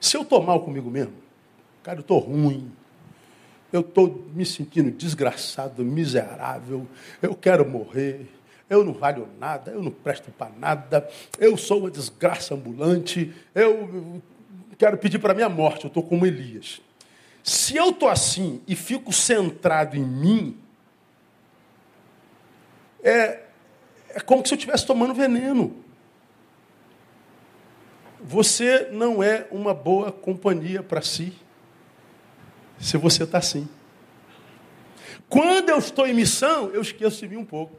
Se 0.00 0.16
eu 0.16 0.22
estou 0.22 0.42
mal 0.42 0.60
comigo 0.60 0.90
mesmo, 0.90 1.14
cara, 1.82 1.98
eu 1.98 2.02
estou 2.02 2.18
ruim, 2.18 2.70
eu 3.72 3.80
estou 3.80 4.26
me 4.34 4.44
sentindo 4.44 4.90
desgraçado, 4.90 5.84
miserável, 5.84 6.86
eu 7.22 7.34
quero 7.34 7.68
morrer, 7.68 8.28
eu 8.68 8.84
não 8.84 8.92
valho 8.92 9.28
nada, 9.38 9.70
eu 9.70 9.82
não 9.82 9.90
presto 9.90 10.30
para 10.30 10.50
nada, 10.58 11.08
eu 11.38 11.56
sou 11.56 11.80
uma 11.80 11.90
desgraça 11.90 12.54
ambulante, 12.54 13.32
eu 13.54 14.20
quero 14.76 14.98
pedir 14.98 15.18
para 15.18 15.34
minha 15.34 15.48
morte, 15.48 15.84
eu 15.84 15.88
estou 15.88 16.02
como 16.02 16.26
Elias. 16.26 16.80
Se 17.42 17.76
eu 17.76 17.90
estou 17.90 18.08
assim 18.08 18.62
e 18.66 18.76
fico 18.76 19.12
centrado 19.12 19.96
em 19.96 20.04
mim, 20.04 20.58
é, 23.02 23.40
é 24.10 24.20
como 24.20 24.46
se 24.46 24.54
eu 24.54 24.56
estivesse 24.56 24.86
tomando 24.86 25.12
veneno. 25.12 25.82
Você 28.20 28.88
não 28.92 29.22
é 29.22 29.48
uma 29.50 29.74
boa 29.74 30.12
companhia 30.12 30.82
para 30.82 31.02
si, 31.02 31.32
se 32.78 32.96
você 32.96 33.24
está 33.24 33.38
assim. 33.38 33.68
Quando 35.28 35.70
eu 35.70 35.78
estou 35.78 36.06
em 36.06 36.14
missão, 36.14 36.70
eu 36.70 36.82
esqueço 36.82 37.20
de 37.20 37.28
mim 37.28 37.36
um 37.36 37.44
pouco. 37.44 37.76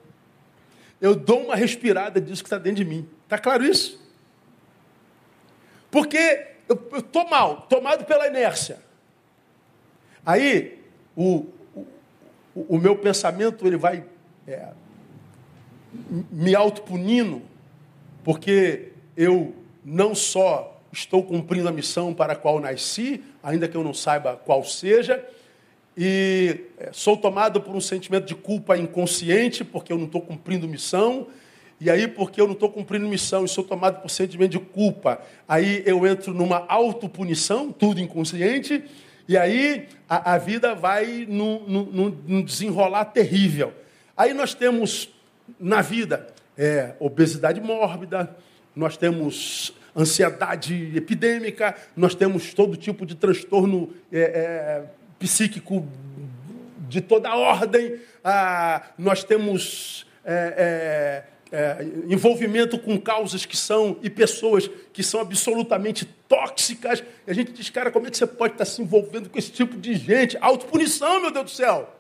Eu 1.00 1.16
dou 1.16 1.44
uma 1.44 1.56
respirada 1.56 2.20
disso 2.20 2.44
que 2.44 2.48
está 2.48 2.58
dentro 2.58 2.84
de 2.84 2.86
mim. 2.86 3.08
Está 3.24 3.38
claro 3.38 3.64
isso? 3.64 4.02
Porque 5.90 6.48
eu 6.68 6.98
estou 6.98 7.30
mal, 7.30 7.62
tomado 7.64 8.06
pela 8.06 8.28
inércia. 8.28 8.82
Aí, 10.26 10.80
o, 11.16 11.46
o, 12.56 12.76
o 12.76 12.78
meu 12.78 12.96
pensamento 12.96 13.68
ele 13.68 13.78
vai 13.78 14.04
é, 14.48 14.70
me 16.32 16.56
autopunindo, 16.56 17.42
porque 18.24 18.94
eu 19.18 19.54
não 19.84 20.16
só 20.16 20.82
estou 20.92 21.24
cumprindo 21.24 21.68
a 21.68 21.72
missão 21.72 22.14
para 22.14 22.34
a 22.34 22.36
qual 22.36 22.60
nasci, 22.60 23.24
ainda 23.42 23.68
que 23.68 23.76
eu 23.76 23.84
não 23.84 23.94
saiba 23.94 24.36
qual 24.36 24.64
seja, 24.64 25.24
e 25.98 26.62
é, 26.78 26.90
sou 26.92 27.18
tomado 27.18 27.62
por 27.62 27.76
um 27.76 27.82
sentimento 27.82 28.26
de 28.26 28.36
culpa 28.36 28.78
inconsciente, 28.78 29.64
porque 29.64 29.92
eu 29.92 29.98
não 29.98 30.06
estou 30.06 30.22
cumprindo 30.22 30.68
missão, 30.68 31.28
e 31.82 31.90
aí, 31.90 32.08
porque 32.08 32.40
eu 32.40 32.46
não 32.46 32.54
estou 32.54 32.70
cumprindo 32.70 33.06
missão 33.08 33.44
e 33.44 33.50
sou 33.50 33.64
tomado 33.64 34.02
por 34.02 34.10
sentimento 34.10 34.52
de 34.52 34.60
culpa, 34.60 35.22
aí 35.48 35.84
eu 35.86 36.08
entro 36.08 36.34
numa 36.34 36.66
autopunição, 36.68 37.72
tudo 37.72 38.00
inconsciente, 38.00 38.84
e 39.28 39.38
aí 39.38 39.88
a, 40.08 40.34
a 40.34 40.38
vida 40.38 40.76
vai 40.76 41.26
num, 41.28 41.60
num, 41.68 42.22
num, 42.28 42.42
desenrolar 42.44 43.06
terrível. 43.06 43.74
Aí 44.16 44.34
nós 44.34 44.54
temos 44.54 45.10
na 45.60 45.82
vida 45.82 46.28
é, 46.58 46.94
obesidade 47.00 47.62
mórbida, 47.62 48.36
nós 48.76 48.98
temos 48.98 49.74
ansiedade 49.96 50.92
epidêmica, 50.96 51.76
nós 51.96 52.16
temos 52.16 52.54
todo 52.54 52.76
tipo 52.76 53.06
de 53.06 53.16
transtorno 53.16 53.94
é, 54.12 54.20
é, 54.20 54.84
psíquico 55.20 55.88
de 56.90 57.02
toda 57.02 57.36
ordem, 57.36 58.00
ah, 58.24 58.84
nós 58.98 59.24
temos 59.24 60.06
é, 60.26 61.24
é, 61.54 61.86
envolvimento 62.08 62.80
com 62.80 63.00
causas 63.00 63.46
que 63.46 63.56
são 63.56 64.00
e 64.02 64.10
pessoas 64.10 64.68
que 64.92 65.04
são 65.04 65.22
absolutamente 65.22 66.04
tóxicas. 66.28 67.04
E 67.28 67.30
a 67.30 67.34
gente 67.34 67.52
diz, 67.52 67.70
cara, 67.70 67.92
como 67.92 68.08
é 68.08 68.10
que 68.10 68.18
você 68.18 68.26
pode 68.26 68.56
estar 68.56 68.66
se 68.66 68.82
envolvendo 68.82 69.30
com 69.30 69.38
esse 69.38 69.52
tipo 69.52 69.78
de 69.78 69.94
gente? 69.94 70.36
Autopunição, 70.42 71.22
meu 71.22 71.30
Deus 71.30 71.46
do 71.46 71.52
céu. 71.52 71.96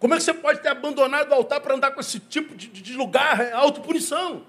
Como 0.00 0.14
é 0.14 0.16
que 0.16 0.24
você 0.24 0.34
pode 0.34 0.60
ter 0.60 0.68
abandonado 0.68 1.30
o 1.30 1.34
altar 1.34 1.60
para 1.60 1.76
andar 1.76 1.92
com 1.92 2.00
esse 2.00 2.18
tipo 2.18 2.56
de, 2.56 2.66
de 2.66 2.94
lugar? 2.94 3.40
É 3.40 3.52
autopunição. 3.52 4.42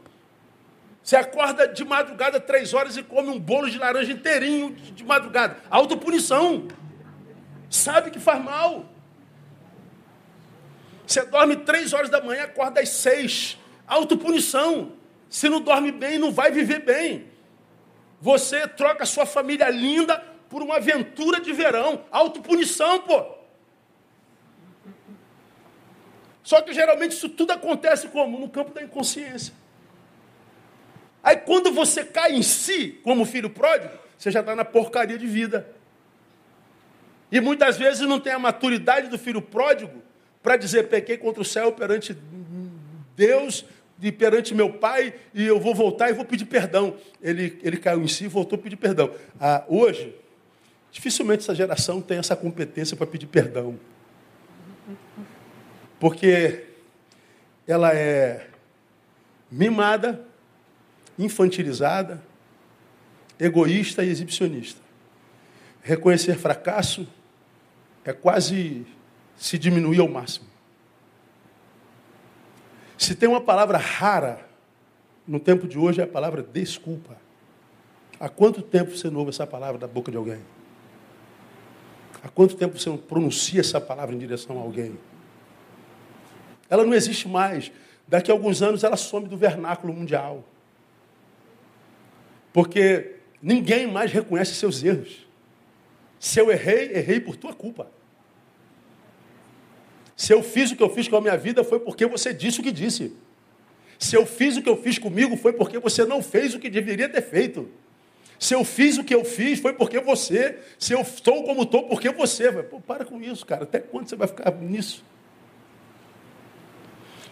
Você 1.03 1.15
acorda 1.15 1.67
de 1.67 1.85
madrugada, 1.85 2.39
três 2.39 2.73
horas, 2.73 2.97
e 2.97 3.03
come 3.03 3.29
um 3.29 3.39
bolo 3.39 3.69
de 3.69 3.77
laranja 3.77 4.11
inteirinho 4.11 4.71
de 4.73 5.03
madrugada. 5.03 5.57
Autopunição. 5.69 6.67
Sabe 7.69 8.09
que 8.09 8.19
faz 8.19 8.43
mal. 8.43 8.83
Você 11.05 11.23
dorme 11.23 11.55
três 11.57 11.93
horas 11.93 12.09
da 12.09 12.19
manhã, 12.19 12.45
acorda 12.45 12.81
às 12.81 12.89
seis. 12.89 13.57
Autopunição. 13.87 14.91
Se 15.29 15.47
não 15.49 15.61
dorme 15.61 15.91
bem, 15.91 16.19
não 16.19 16.31
vai 16.31 16.51
viver 16.51 16.81
bem. 16.81 17.27
Você 18.19 18.67
troca 18.67 19.05
sua 19.05 19.25
família 19.25 19.69
linda 19.69 20.17
por 20.49 20.61
uma 20.61 20.75
aventura 20.75 21.39
de 21.39 21.53
verão. 21.53 22.03
Autopunição, 22.11 23.01
pô. 23.01 23.37
Só 26.43 26.61
que 26.61 26.73
geralmente 26.73 27.11
isso 27.11 27.29
tudo 27.29 27.51
acontece 27.51 28.07
como? 28.07 28.39
No 28.39 28.49
campo 28.49 28.73
da 28.73 28.81
inconsciência. 28.81 29.53
Aí 31.21 31.35
quando 31.35 31.71
você 31.71 32.05
cai 32.05 32.33
em 32.33 32.41
si, 32.41 32.99
como 33.03 33.25
filho 33.25 33.49
pródigo, 33.49 33.93
você 34.17 34.31
já 34.31 34.39
está 34.39 34.55
na 34.55 34.63
porcaria 34.63 35.17
de 35.17 35.27
vida. 35.27 35.75
E 37.29 37.41
muitas 37.41 37.77
vezes 37.77 38.07
não 38.07 38.19
tem 38.19 38.31
a 38.31 38.39
maturidade 38.39 39.09
do 39.09 39.17
filho 39.17 39.41
pródigo 39.41 40.01
para 40.41 40.55
dizer 40.55 40.87
pequei 40.87 41.17
contra 41.17 41.41
o 41.41 41.45
céu 41.45 41.73
perante 41.73 42.17
Deus 43.17 43.65
e 44.01 44.11
perante 44.11 44.53
meu 44.53 44.71
pai 44.71 45.13
e 45.33 45.45
eu 45.45 45.59
vou 45.59 45.73
voltar 45.73 46.09
e 46.09 46.13
vou 46.13 46.25
pedir 46.25 46.45
perdão. 46.45 46.95
Ele, 47.21 47.59
ele 47.63 47.77
caiu 47.77 48.01
em 48.01 48.07
si 48.07 48.25
e 48.25 48.27
voltou 48.27 48.57
a 48.57 48.61
pedir 48.61 48.75
perdão. 48.75 49.11
Ah, 49.39 49.63
hoje, 49.67 50.15
dificilmente 50.91 51.43
essa 51.43 51.55
geração 51.55 52.01
tem 52.01 52.17
essa 52.17 52.35
competência 52.35 52.95
para 52.95 53.07
pedir 53.07 53.27
perdão. 53.27 53.79
Porque 55.99 56.65
ela 57.67 57.93
é 57.93 58.47
mimada, 59.51 60.23
infantilizada, 61.17 62.21
egoísta 63.39 64.03
e 64.03 64.09
exibicionista. 64.09 64.81
Reconhecer 65.81 66.37
fracasso 66.37 67.07
é 68.05 68.13
quase 68.13 68.85
se 69.37 69.57
diminuir 69.57 69.99
ao 69.99 70.07
máximo. 70.07 70.56
Se 72.97 73.13
tem 73.15 73.29
uma 73.29 73.41
palavra 73.41 73.77
rara 73.77 74.47
no 75.27 75.39
tempo 75.39 75.67
de 75.67 75.77
hoje 75.77 76.01
é 76.01 76.03
a 76.03 76.07
palavra 76.07 76.41
desculpa. 76.41 77.17
Há 78.19 78.27
quanto 78.27 78.61
tempo 78.61 78.95
você 78.95 79.09
não 79.09 79.19
ouve 79.19 79.29
essa 79.29 79.45
palavra 79.45 79.77
da 79.77 79.87
boca 79.87 80.09
de 80.09 80.17
alguém? 80.17 80.39
Há 82.23 82.29
quanto 82.29 82.55
tempo 82.55 82.79
você 82.79 82.89
não 82.89 82.97
pronuncia 82.97 83.59
essa 83.59 83.79
palavra 83.79 84.15
em 84.15 84.17
direção 84.17 84.57
a 84.57 84.61
alguém? 84.61 84.97
Ela 86.69 86.83
não 86.83 86.93
existe 86.93 87.27
mais. 87.27 87.71
Daqui 88.07 88.31
a 88.31 88.33
alguns 88.33 88.61
anos 88.61 88.83
ela 88.83 88.97
some 88.97 89.27
do 89.27 89.37
vernáculo 89.37 89.93
mundial. 89.93 90.43
Porque 92.51 93.17
ninguém 93.41 93.85
mais 93.85 94.11
reconhece 94.11 94.55
seus 94.55 94.83
erros. 94.83 95.27
Se 96.19 96.39
eu 96.39 96.49
errei, 96.49 96.93
errei 96.93 97.19
por 97.19 97.35
tua 97.35 97.53
culpa. 97.53 97.91
Se 100.17 100.33
eu 100.33 100.41
fiz 100.41 100.71
o 100.71 100.75
que 100.75 100.81
eu 100.81 100.89
fiz 100.89 101.07
com 101.07 101.15
a 101.15 101.21
minha 101.21 101.37
vida, 101.37 101.63
foi 101.63 101.79
porque 101.79 102.03
você 102.07 102.33
disse 102.33 102.59
o 102.59 102.63
que 102.63 102.71
disse. 102.71 103.13
Se 103.99 104.15
eu 104.15 104.25
fiz 104.25 104.57
o 104.57 104.63
que 104.63 104.69
eu 104.69 104.75
fiz 104.75 104.97
comigo, 104.97 105.37
foi 105.37 105.53
porque 105.53 105.77
você 105.77 106.03
não 106.05 106.23
fez 106.23 106.55
o 106.55 106.59
que 106.59 106.71
deveria 106.71 107.07
ter 107.07 107.21
feito. 107.21 107.69
Se 108.39 108.55
eu 108.55 108.63
fiz 108.63 108.97
o 108.97 109.03
que 109.03 109.13
eu 109.13 109.23
fiz, 109.23 109.59
foi 109.59 109.73
porque 109.73 109.99
você. 109.99 110.57
Se 110.79 110.91
eu 110.93 111.01
estou 111.01 111.43
como 111.43 111.61
estou, 111.61 111.83
porque 111.83 112.09
você. 112.09 112.51
Pô, 112.63 112.81
para 112.81 113.05
com 113.05 113.21
isso, 113.21 113.45
cara. 113.45 113.63
Até 113.63 113.79
quando 113.79 114.09
você 114.09 114.15
vai 114.15 114.27
ficar 114.27 114.51
nisso? 114.53 115.05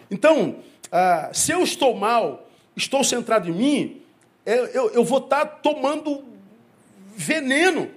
Então, 0.10 0.60
ah, 0.92 1.32
se 1.34 1.52
eu 1.52 1.64
estou 1.64 1.96
mal, 1.96 2.48
estou 2.76 3.04
centrado 3.04 3.50
em 3.50 3.54
mim, 3.54 4.02
eu, 4.46 4.66
eu, 4.68 4.90
eu 4.92 5.04
vou 5.04 5.18
estar 5.18 5.44
tomando 5.46 6.24
veneno. 7.16 7.90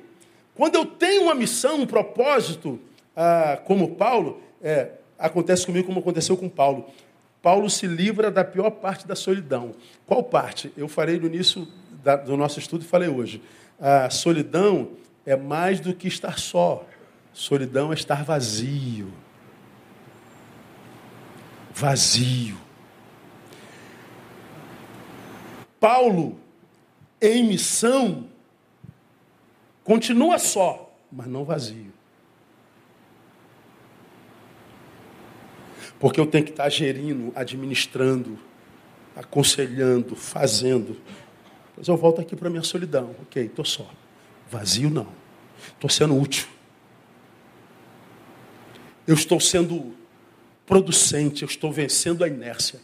Quando 0.55 0.76
eu 0.76 0.86
tenho 0.86 1.24
uma 1.24 1.34
missão, 1.34 1.82
um 1.82 1.86
propósito, 1.86 2.80
ah, 3.14 3.61
como 3.64 3.95
Paulo, 3.95 4.47
é, 4.62 4.92
acontece 5.18 5.66
comigo 5.66 5.86
como 5.86 6.00
aconteceu 6.00 6.36
com 6.36 6.48
Paulo. 6.48 6.86
Paulo 7.42 7.70
se 7.70 7.86
livra 7.86 8.30
da 8.30 8.44
pior 8.44 8.70
parte 8.70 9.06
da 9.06 9.14
solidão. 9.14 9.74
Qual 10.06 10.22
parte? 10.22 10.72
Eu 10.76 10.88
farei 10.88 11.18
no 11.18 11.26
início 11.26 11.66
da, 12.02 12.16
do 12.16 12.36
nosso 12.36 12.59
estudo 12.59 12.84
e 12.84 12.86
falei 12.86 13.09
hoje. 13.09 13.42
A 13.80 14.11
solidão 14.11 14.90
é 15.24 15.36
mais 15.36 15.80
do 15.80 15.94
que 15.94 16.09
estar 16.09 16.38
só. 16.38 16.84
Solidão 17.32 17.92
é 17.92 17.94
estar 17.94 18.24
vazio 18.24 19.12
vazio. 21.78 22.59
Paulo, 25.78 26.40
em 27.20 27.44
missão, 27.44 28.28
continua 29.84 30.38
só, 30.38 30.92
mas 31.11 31.28
não 31.28 31.44
vazio. 31.44 31.92
Porque 35.99 36.20
eu 36.20 36.26
tenho 36.26 36.44
que 36.44 36.51
estar 36.51 36.68
gerindo, 36.68 37.32
administrando, 37.34 38.38
aconselhando, 39.16 40.14
fazendo. 40.14 40.96
Mas 41.76 41.88
eu 41.88 41.96
volto 41.96 42.20
aqui 42.20 42.36
para 42.36 42.49
a 42.49 42.51
minha 42.51 42.62
solidão. 42.62 43.14
Ok, 43.22 43.44
estou 43.44 43.64
só. 43.64 43.90
Vazio 44.51 44.90
não. 44.90 45.09
Estou 45.74 45.90
sendo 45.90 46.16
útil. 46.16 46.46
Eu 49.07 49.14
estou 49.14 49.40
sendo 49.40 49.94
producente, 50.66 51.42
eu 51.42 51.49
estou 51.49 51.72
vencendo 51.72 52.22
a 52.22 52.28
inércia. 52.28 52.80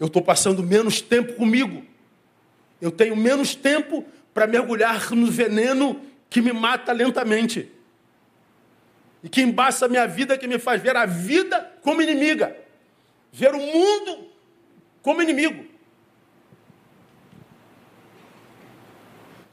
Eu 0.00 0.08
estou 0.08 0.20
passando 0.20 0.62
menos 0.62 1.00
tempo 1.00 1.34
comigo. 1.34 1.82
Eu 2.80 2.90
tenho 2.90 3.16
menos 3.16 3.54
tempo 3.54 4.04
para 4.34 4.46
mergulhar 4.46 5.12
no 5.12 5.30
veneno 5.30 6.00
que 6.28 6.42
me 6.42 6.52
mata 6.52 6.92
lentamente. 6.92 7.70
E 9.24 9.28
que 9.30 9.40
embaça 9.40 9.86
a 9.86 9.88
minha 9.88 10.06
vida, 10.06 10.36
que 10.36 10.46
me 10.46 10.58
faz 10.58 10.82
ver 10.82 10.94
a 10.94 11.06
vida 11.06 11.72
como 11.80 12.02
inimiga. 12.02 12.54
Ver 13.32 13.54
o 13.54 13.58
mundo 13.58 14.28
como 15.00 15.22
inimigo. 15.22 15.64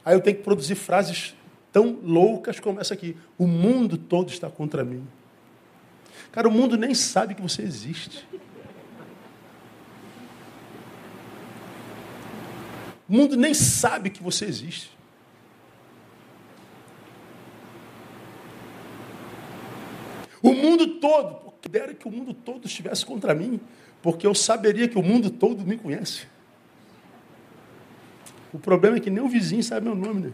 Aí 0.04 0.14
eu 0.14 0.20
tenho 0.20 0.36
que 0.36 0.42
produzir 0.42 0.74
frases 0.74 1.34
tão 1.72 1.98
loucas 2.02 2.60
como 2.60 2.80
essa 2.80 2.92
aqui. 2.92 3.16
O 3.38 3.46
mundo 3.46 3.96
todo 3.96 4.28
está 4.28 4.50
contra 4.50 4.84
mim. 4.84 5.08
Cara, 6.30 6.48
o 6.48 6.52
mundo 6.52 6.76
nem 6.76 6.94
sabe 6.94 7.34
que 7.34 7.40
você 7.40 7.62
existe. 7.62 8.28
O 13.08 13.12
mundo 13.14 13.38
nem 13.38 13.54
sabe 13.54 14.10
que 14.10 14.22
você 14.22 14.44
existe. 14.44 14.90
O 20.42 20.52
mundo 20.52 20.96
todo, 20.96 21.52
que 21.60 21.68
dera 21.68 21.94
que 21.94 22.08
o 22.08 22.10
mundo 22.10 22.34
todo 22.34 22.66
estivesse 22.66 23.06
contra 23.06 23.34
mim, 23.34 23.60
porque 24.02 24.26
eu 24.26 24.34
saberia 24.34 24.88
que 24.88 24.98
o 24.98 25.02
mundo 25.02 25.30
todo 25.30 25.64
me 25.64 25.78
conhece. 25.78 26.26
O 28.52 28.58
problema 28.58 28.96
é 28.96 29.00
que 29.00 29.08
nem 29.08 29.22
o 29.22 29.28
vizinho 29.28 29.62
sabe 29.62 29.86
meu 29.86 29.94
nome, 29.94 30.20
né? 30.26 30.32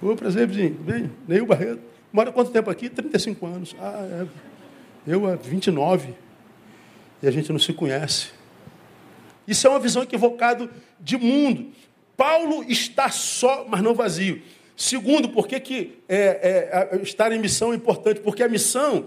Ô, 0.00 0.16
prazer, 0.16 0.46
vizinho. 0.46 0.78
Vem, 0.82 1.10
nem 1.28 1.40
o 1.40 1.46
Barreto. 1.46 1.82
Mora 2.12 2.32
quanto 2.32 2.50
tempo 2.50 2.70
aqui? 2.70 2.88
35 2.88 3.46
anos. 3.46 3.76
Ah, 3.78 4.26
é. 4.26 4.26
Eu 5.06 5.26
há 5.26 5.36
29. 5.36 6.14
E 7.22 7.26
a 7.26 7.30
gente 7.30 7.52
não 7.52 7.58
se 7.58 7.72
conhece. 7.72 8.30
Isso 9.46 9.66
é 9.66 9.70
uma 9.70 9.78
visão 9.78 10.02
equivocada 10.02 10.70
de 11.00 11.16
mundo. 11.16 11.72
Paulo 12.16 12.64
está 12.68 13.10
só, 13.10 13.66
mas 13.68 13.80
não 13.82 13.94
vazio. 13.94 14.42
Segundo, 14.76 15.28
por 15.28 15.46
que, 15.46 15.60
que 15.60 16.02
é, 16.08 16.90
é, 16.92 17.02
estar 17.02 17.30
em 17.32 17.38
missão 17.38 17.72
é 17.72 17.76
importante? 17.76 18.20
Porque 18.20 18.42
a 18.42 18.48
missão 18.48 19.06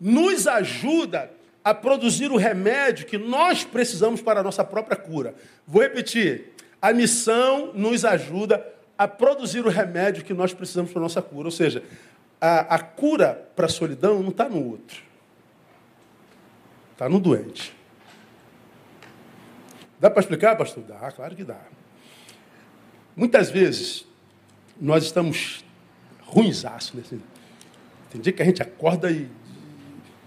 nos 0.00 0.46
ajuda 0.46 1.30
a 1.62 1.74
produzir 1.74 2.30
o 2.30 2.36
remédio 2.36 3.06
que 3.06 3.18
nós 3.18 3.64
precisamos 3.64 4.22
para 4.22 4.40
a 4.40 4.42
nossa 4.42 4.64
própria 4.64 4.96
cura. 4.96 5.34
Vou 5.66 5.82
repetir. 5.82 6.52
A 6.80 6.92
missão 6.92 7.72
nos 7.74 8.04
ajuda 8.04 8.64
a 8.96 9.08
produzir 9.08 9.66
o 9.66 9.68
remédio 9.68 10.24
que 10.24 10.32
nós 10.32 10.54
precisamos 10.54 10.92
para 10.92 11.00
a 11.00 11.02
nossa 11.02 11.20
cura. 11.20 11.48
Ou 11.48 11.52
seja, 11.52 11.82
a, 12.40 12.76
a 12.76 12.78
cura 12.78 13.48
para 13.54 13.66
a 13.66 13.68
solidão 13.68 14.22
não 14.22 14.30
está 14.30 14.48
no 14.48 14.64
outro. 14.64 15.02
Está 16.92 17.08
no 17.08 17.18
doente. 17.18 17.74
Dá 19.98 20.10
para 20.10 20.20
explicar, 20.20 20.56
pastor? 20.56 20.84
Dá, 20.84 21.10
claro 21.10 21.34
que 21.34 21.44
dá. 21.44 21.60
Muitas 23.14 23.50
vezes, 23.50 24.06
nós 24.80 25.04
estamos 25.04 25.64
ruinsaço. 26.22 26.96
Né? 26.96 27.02
Tem 28.10 28.20
dia 28.20 28.32
que 28.32 28.42
a 28.42 28.44
gente 28.44 28.62
acorda 28.62 29.10
e, 29.10 29.28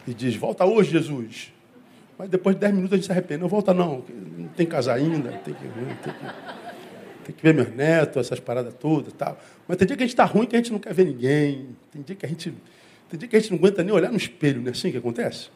e 0.08 0.14
diz, 0.14 0.36
volta 0.36 0.66
hoje, 0.66 0.92
Jesus. 0.92 1.54
Mas 2.18 2.30
depois 2.30 2.56
de 2.56 2.60
dez 2.60 2.74
minutos 2.74 2.94
a 2.94 2.96
gente 2.98 3.06
se 3.06 3.12
arrepende. 3.12 3.42
Não 3.42 3.48
volta 3.48 3.74
não, 3.74 4.04
não 4.38 4.48
tem 4.50 4.66
casa 4.66 4.94
ainda, 4.94 5.32
tem 5.32 5.54
que, 5.54 5.62
tem 5.62 6.14
que 6.14 6.60
tem 7.30 7.36
que 7.36 7.44
ver 7.44 7.54
meus 7.54 7.70
netos, 7.76 8.18
essas 8.18 8.40
paradas 8.40 8.74
todas 8.74 9.14
tal. 9.14 9.40
Mas 9.68 9.78
tem 9.78 9.88
dia 9.88 9.96
que 9.96 10.04
a 10.04 10.06
gente 10.06 10.14
está 10.14 10.26
ruim 10.26 10.48
que 10.48 10.56
a 10.56 10.60
gente 10.60 10.72
não 10.72 10.80
quer 10.80 10.94
ver 10.94 11.06
ninguém. 11.06 11.70
Tem 11.92 12.02
dia 12.02 12.16
que 12.16 12.26
a 12.26 12.30
gente, 12.30 12.54
tem 13.08 13.20
dia 13.20 13.30
que 13.30 13.36
a 13.36 13.40
gente 13.40 13.52
não 13.52 13.60
aguenta 13.60 13.84
nem 13.84 13.94
olhar 13.94 14.10
no 14.10 14.18
espelho, 14.18 14.62
não 14.62 14.70
é 14.70 14.72
assim 14.72 14.92
que 14.92 14.98
acontece? 14.98 15.50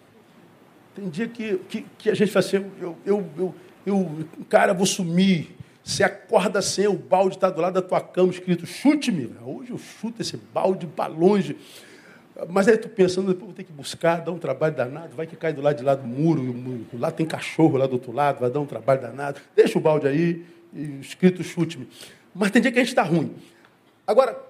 Tem 0.95 1.09
dia 1.09 1.27
que, 1.27 1.57
que, 1.67 1.85
que 1.97 2.09
a 2.09 2.13
gente 2.13 2.31
fala 2.31 2.45
assim, 2.45 2.57
eu, 2.79 2.95
eu, 3.03 3.29
eu, 3.37 3.55
eu, 3.85 4.27
cara, 4.47 4.73
vou 4.73 4.85
sumir. 4.85 5.55
Você 5.83 6.01
acorda 6.01 6.61
sem, 6.61 6.87
o 6.87 6.93
balde 6.93 7.35
está 7.35 7.49
do 7.49 7.59
lado 7.59 7.73
da 7.73 7.81
tua 7.81 7.99
cama 7.99 8.31
escrito, 8.31 8.65
chute-me. 8.65 9.35
Hoje 9.43 9.71
eu 9.71 9.77
chuto 9.77 10.21
esse 10.21 10.37
balde 10.37 10.87
para 10.87 11.11
longe. 11.11 11.57
Mas 12.49 12.67
aí 12.67 12.77
tu 12.77 12.87
pensando, 12.87 13.27
depois 13.27 13.45
vou 13.45 13.53
ter 13.53 13.63
que 13.63 13.71
buscar, 13.71 14.21
dar 14.21 14.31
um 14.31 14.39
trabalho 14.39 14.73
danado, 14.73 15.15
vai 15.15 15.27
que 15.27 15.35
cai 15.35 15.53
do 15.53 15.61
lado 15.61 15.77
de 15.77 15.83
lá 15.83 15.93
do 15.93 16.07
muro, 16.07 16.87
lá 16.93 17.11
tem 17.11 17.25
cachorro 17.25 17.77
lá 17.77 17.85
do 17.85 17.93
outro 17.93 18.11
lado, 18.11 18.39
vai 18.39 18.49
dar 18.49 18.59
um 18.59 18.65
trabalho 18.65 19.01
danado. 19.01 19.39
Deixa 19.55 19.77
o 19.77 19.81
balde 19.81 20.07
aí, 20.07 20.45
escrito 21.01 21.43
chute-me. 21.43 21.87
Mas 22.33 22.49
tem 22.49 22.61
dia 22.61 22.71
que 22.71 22.79
a 22.79 22.81
gente 22.81 22.89
está 22.89 23.03
ruim. 23.03 23.35
Agora, 24.07 24.41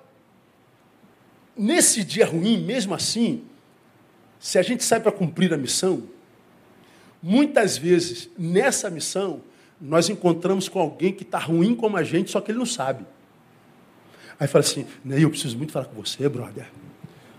nesse 1.58 2.04
dia 2.04 2.26
ruim, 2.26 2.64
mesmo 2.64 2.94
assim, 2.94 3.44
se 4.40 4.58
a 4.60 4.62
gente 4.62 4.84
sai 4.84 5.00
para 5.00 5.12
cumprir 5.12 5.54
a 5.54 5.58
missão, 5.58 6.04
muitas 7.22 7.78
vezes 7.78 8.30
nessa 8.38 8.90
missão 8.90 9.42
nós 9.84 10.10
encontramos 10.10 10.70
com 10.70 10.80
alguém 10.80 11.12
que 11.12 11.24
está 11.24 11.38
ruim 11.38 11.76
como 11.76 11.98
a 11.98 12.04
gente, 12.04 12.32
só 12.32 12.40
que 12.40 12.52
ele 12.52 12.58
não 12.58 12.66
sabe. 12.66 13.06
Aí 14.40 14.48
fala 14.48 14.64
assim, 14.64 14.86
Ney, 15.04 15.26
eu 15.26 15.30
preciso 15.30 15.58
muito 15.58 15.74
falar 15.74 15.86
com 15.86 16.02
você, 16.02 16.30
brother. 16.30 16.68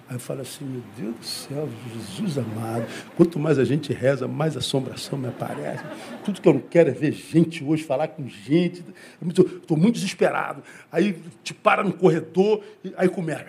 Aí 0.07 0.16
eu 0.16 0.20
falo 0.20 0.42
assim, 0.42 0.66
meu 0.66 0.82
Deus 0.98 1.16
do 1.16 1.24
céu, 1.24 1.68
Jesus 1.92 2.36
amado, 2.36 2.86
quanto 3.16 3.38
mais 3.38 3.59
a 3.59 3.64
gente 3.64 3.90
reza, 3.90 4.28
mais 4.28 4.55
assombração 4.55 5.18
me 5.18 5.28
aparece. 5.28 5.82
Tudo 6.22 6.42
que 6.42 6.48
eu 6.48 6.52
não 6.52 6.61
quero 6.61 6.90
é 6.90 6.92
ver 6.92 7.12
gente 7.12 7.64
hoje, 7.64 7.82
falar 7.84 8.09
com 8.09 8.28
gente. 8.28 8.84
Estou 9.26 9.78
muito 9.78 9.94
desesperado. 9.94 10.62
Aí 10.92 11.18
te 11.42 11.55
para 11.55 11.82
no 11.82 11.92
corredor, 11.92 12.62
aí 12.98 13.09
começa. 13.09 13.46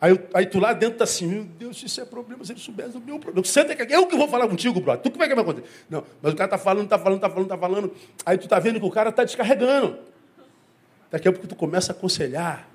Aí, 0.00 0.18
aí 0.32 0.46
tu 0.46 0.58
lá 0.58 0.72
dentro 0.72 0.98
tá 0.98 1.04
assim, 1.04 1.26
meu 1.26 1.44
Deus, 1.44 1.82
isso 1.82 2.00
é 2.00 2.04
problema, 2.06 2.42
se 2.42 2.52
ele 2.52 2.60
soubesse 2.60 2.96
o 2.96 3.00
meu 3.00 3.18
problema. 3.18 3.46
Senta 3.46 3.74
aqui, 3.74 3.92
eu 3.92 4.06
que 4.06 4.16
vou 4.16 4.28
falar 4.28 4.48
contigo, 4.48 4.80
brother. 4.80 5.02
Tu 5.02 5.10
que 5.10 5.18
vai 5.18 5.28
que 5.28 5.34
vai 5.34 5.44
acontecer? 5.44 5.68
Não, 5.90 6.02
mas 6.22 6.32
o 6.32 6.36
cara 6.36 6.48
tá 6.48 6.58
falando, 6.58 6.88
tá 6.88 6.98
falando, 6.98 7.20
tá 7.20 7.28
falando, 7.28 7.48
tá 7.48 7.58
falando. 7.58 7.92
Aí 8.24 8.38
tu 8.38 8.48
tá 8.48 8.58
vendo 8.58 8.80
que 8.80 8.86
o 8.86 8.90
cara 8.90 9.12
tá 9.12 9.24
descarregando. 9.24 9.98
Daqui 11.10 11.28
a 11.28 11.32
pouco 11.32 11.46
tu 11.46 11.54
começa 11.54 11.92
a 11.92 11.94
aconselhar. 11.94 12.73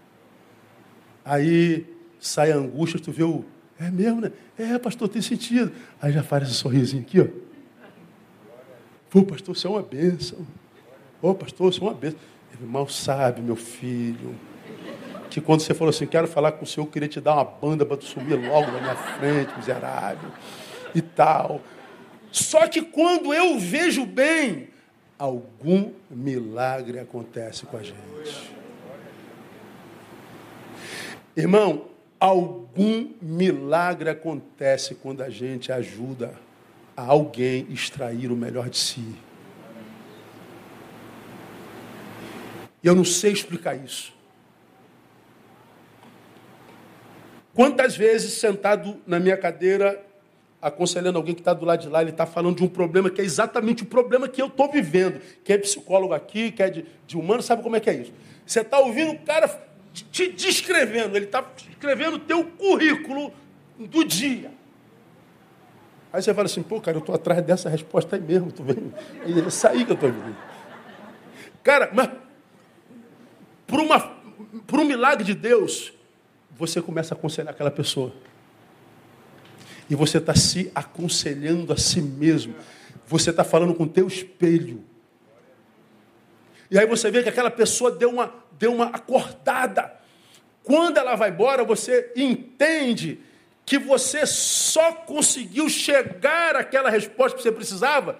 Aí 1.23 1.85
sai 2.19 2.51
a 2.51 2.55
angústia, 2.55 2.99
tu 2.99 3.11
vê 3.11 3.23
o. 3.23 3.43
É 3.79 3.89
mesmo, 3.89 4.21
né? 4.21 4.31
É, 4.57 4.77
pastor, 4.77 5.07
tem 5.07 5.21
sentido. 5.21 5.71
Aí 6.01 6.11
já 6.11 6.21
faz 6.21 6.43
esse 6.43 6.53
sorrisinho 6.53 7.01
aqui, 7.01 7.21
ó. 7.21 7.27
Pô, 9.09 9.23
pastor, 9.23 9.55
você 9.55 9.65
é 9.65 9.69
uma 9.69 9.81
bênção. 9.81 10.45
Ô, 11.21 11.33
pastor, 11.33 11.73
você 11.73 11.79
é 11.79 11.83
uma 11.83 11.93
bênção. 11.93 12.19
Ele 12.53 12.69
mal 12.69 12.87
sabe, 12.89 13.41
meu 13.41 13.55
filho, 13.55 14.35
que 15.29 15.39
quando 15.39 15.61
você 15.61 15.73
falou 15.73 15.89
assim, 15.89 16.05
quero 16.05 16.27
falar 16.27 16.53
com 16.53 16.63
o 16.63 16.67
senhor, 16.67 16.85
eu 16.85 16.91
queria 16.91 17.07
te 17.07 17.21
dar 17.21 17.35
uma 17.35 17.45
banda 17.45 17.85
para 17.85 17.97
tu 17.97 18.05
sumir 18.05 18.35
logo 18.35 18.71
na 18.71 18.81
minha 18.81 18.95
frente, 18.95 19.55
miserável, 19.57 20.29
e 20.93 21.01
tal. 21.01 21.61
Só 22.31 22.67
que 22.67 22.81
quando 22.81 23.33
eu 23.33 23.57
vejo 23.59 24.05
bem, 24.05 24.69
algum 25.17 25.91
milagre 26.09 26.99
acontece 26.99 27.65
com 27.65 27.77
a 27.77 27.83
gente. 27.83 27.97
Irmão, 31.39 31.85
algum 32.19 33.11
milagre 33.21 34.09
acontece 34.09 34.93
quando 34.95 35.21
a 35.21 35.29
gente 35.29 35.71
ajuda 35.71 36.33
a 36.97 37.03
alguém 37.03 37.65
extrair 37.69 38.29
o 38.29 38.35
melhor 38.35 38.69
de 38.69 38.77
si. 38.77 39.15
E 42.83 42.87
eu 42.87 42.93
não 42.93 43.05
sei 43.05 43.31
explicar 43.31 43.73
isso. 43.73 44.13
Quantas 47.53 47.95
vezes, 47.95 48.33
sentado 48.33 48.97
na 49.07 49.17
minha 49.17 49.37
cadeira, 49.37 50.05
aconselhando 50.61 51.17
alguém 51.17 51.33
que 51.33 51.39
está 51.39 51.53
do 51.53 51.65
lado 51.65 51.79
de 51.79 51.87
lá, 51.87 52.01
ele 52.01 52.09
está 52.09 52.25
falando 52.25 52.57
de 52.57 52.63
um 52.65 52.67
problema 52.67 53.09
que 53.09 53.21
é 53.21 53.23
exatamente 53.23 53.83
o 53.83 53.85
problema 53.85 54.27
que 54.27 54.41
eu 54.41 54.47
estou 54.47 54.69
vivendo. 54.69 55.21
Quem 55.45 55.55
é 55.55 55.59
psicólogo 55.59 56.13
aqui, 56.13 56.51
que 56.51 56.61
é 56.61 56.69
de, 56.69 56.85
de 57.07 57.15
humano, 57.15 57.41
sabe 57.41 57.63
como 57.63 57.77
é 57.77 57.79
que 57.79 57.89
é 57.89 57.93
isso. 57.93 58.13
Você 58.45 58.59
está 58.59 58.79
ouvindo 58.79 59.11
o 59.11 59.19
cara 59.19 59.68
te 59.93 60.31
descrevendo, 60.31 61.15
ele 61.15 61.25
está 61.25 61.45
escrevendo 61.69 62.15
o 62.15 62.19
teu 62.19 62.43
currículo 62.45 63.33
do 63.77 64.03
dia. 64.03 64.51
Aí 66.11 66.21
você 66.21 66.33
fala 66.33 66.47
assim, 66.47 66.63
pô, 66.63 66.81
cara, 66.81 66.97
eu 66.97 66.99
estou 66.99 67.13
atrás 67.13 67.43
dessa 67.43 67.69
resposta 67.69 68.15
aí 68.15 68.21
mesmo, 68.21 68.51
tu 68.51 68.63
vendo? 68.63 68.93
É 69.23 69.47
isso 69.47 69.67
aí 69.67 69.85
que 69.85 69.91
eu 69.91 69.95
estou 69.95 70.11
vivendo. 70.11 70.37
Cara, 71.63 71.91
mas 71.93 72.09
por, 73.67 73.79
uma, 73.79 73.99
por 74.65 74.79
um 74.79 74.85
milagre 74.85 75.23
de 75.23 75.35
Deus, 75.35 75.93
você 76.51 76.81
começa 76.81 77.13
a 77.13 77.17
aconselhar 77.17 77.53
aquela 77.53 77.69
pessoa. 77.69 78.11
E 79.89 79.95
você 79.95 80.17
está 80.17 80.35
se 80.35 80.71
aconselhando 80.73 81.71
a 81.71 81.77
si 81.77 82.01
mesmo. 82.01 82.55
Você 83.07 83.29
está 83.29 83.43
falando 83.43 83.73
com 83.73 83.83
o 83.83 83.87
teu 83.87 84.07
espelho. 84.07 84.83
E 86.71 86.77
aí 86.77 86.85
você 86.85 87.09
vê 87.09 87.23
que 87.23 87.29
aquela 87.29 87.49
pessoa 87.49 87.91
deu 87.91 88.09
uma, 88.09 88.33
deu 88.53 88.73
uma 88.73 88.85
acordada. 88.87 89.93
Quando 90.63 90.97
ela 90.97 91.15
vai 91.15 91.29
embora, 91.29 91.63
você 91.63 92.11
entende 92.15 93.19
que 93.65 93.77
você 93.77 94.25
só 94.25 94.93
conseguiu 94.93 95.69
chegar 95.69 96.55
àquela 96.55 96.89
resposta 96.89 97.37
que 97.37 97.43
você 97.43 97.51
precisava, 97.51 98.19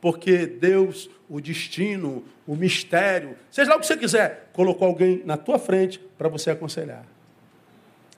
porque 0.00 0.46
Deus, 0.46 1.08
o 1.28 1.40
destino, 1.40 2.24
o 2.46 2.54
mistério, 2.54 3.36
seja 3.50 3.70
lá 3.70 3.76
o 3.76 3.80
que 3.80 3.86
você 3.86 3.96
quiser, 3.96 4.50
colocou 4.52 4.88
alguém 4.88 5.22
na 5.24 5.36
tua 5.36 5.58
frente 5.58 5.98
para 6.18 6.28
você 6.28 6.50
aconselhar. 6.50 7.04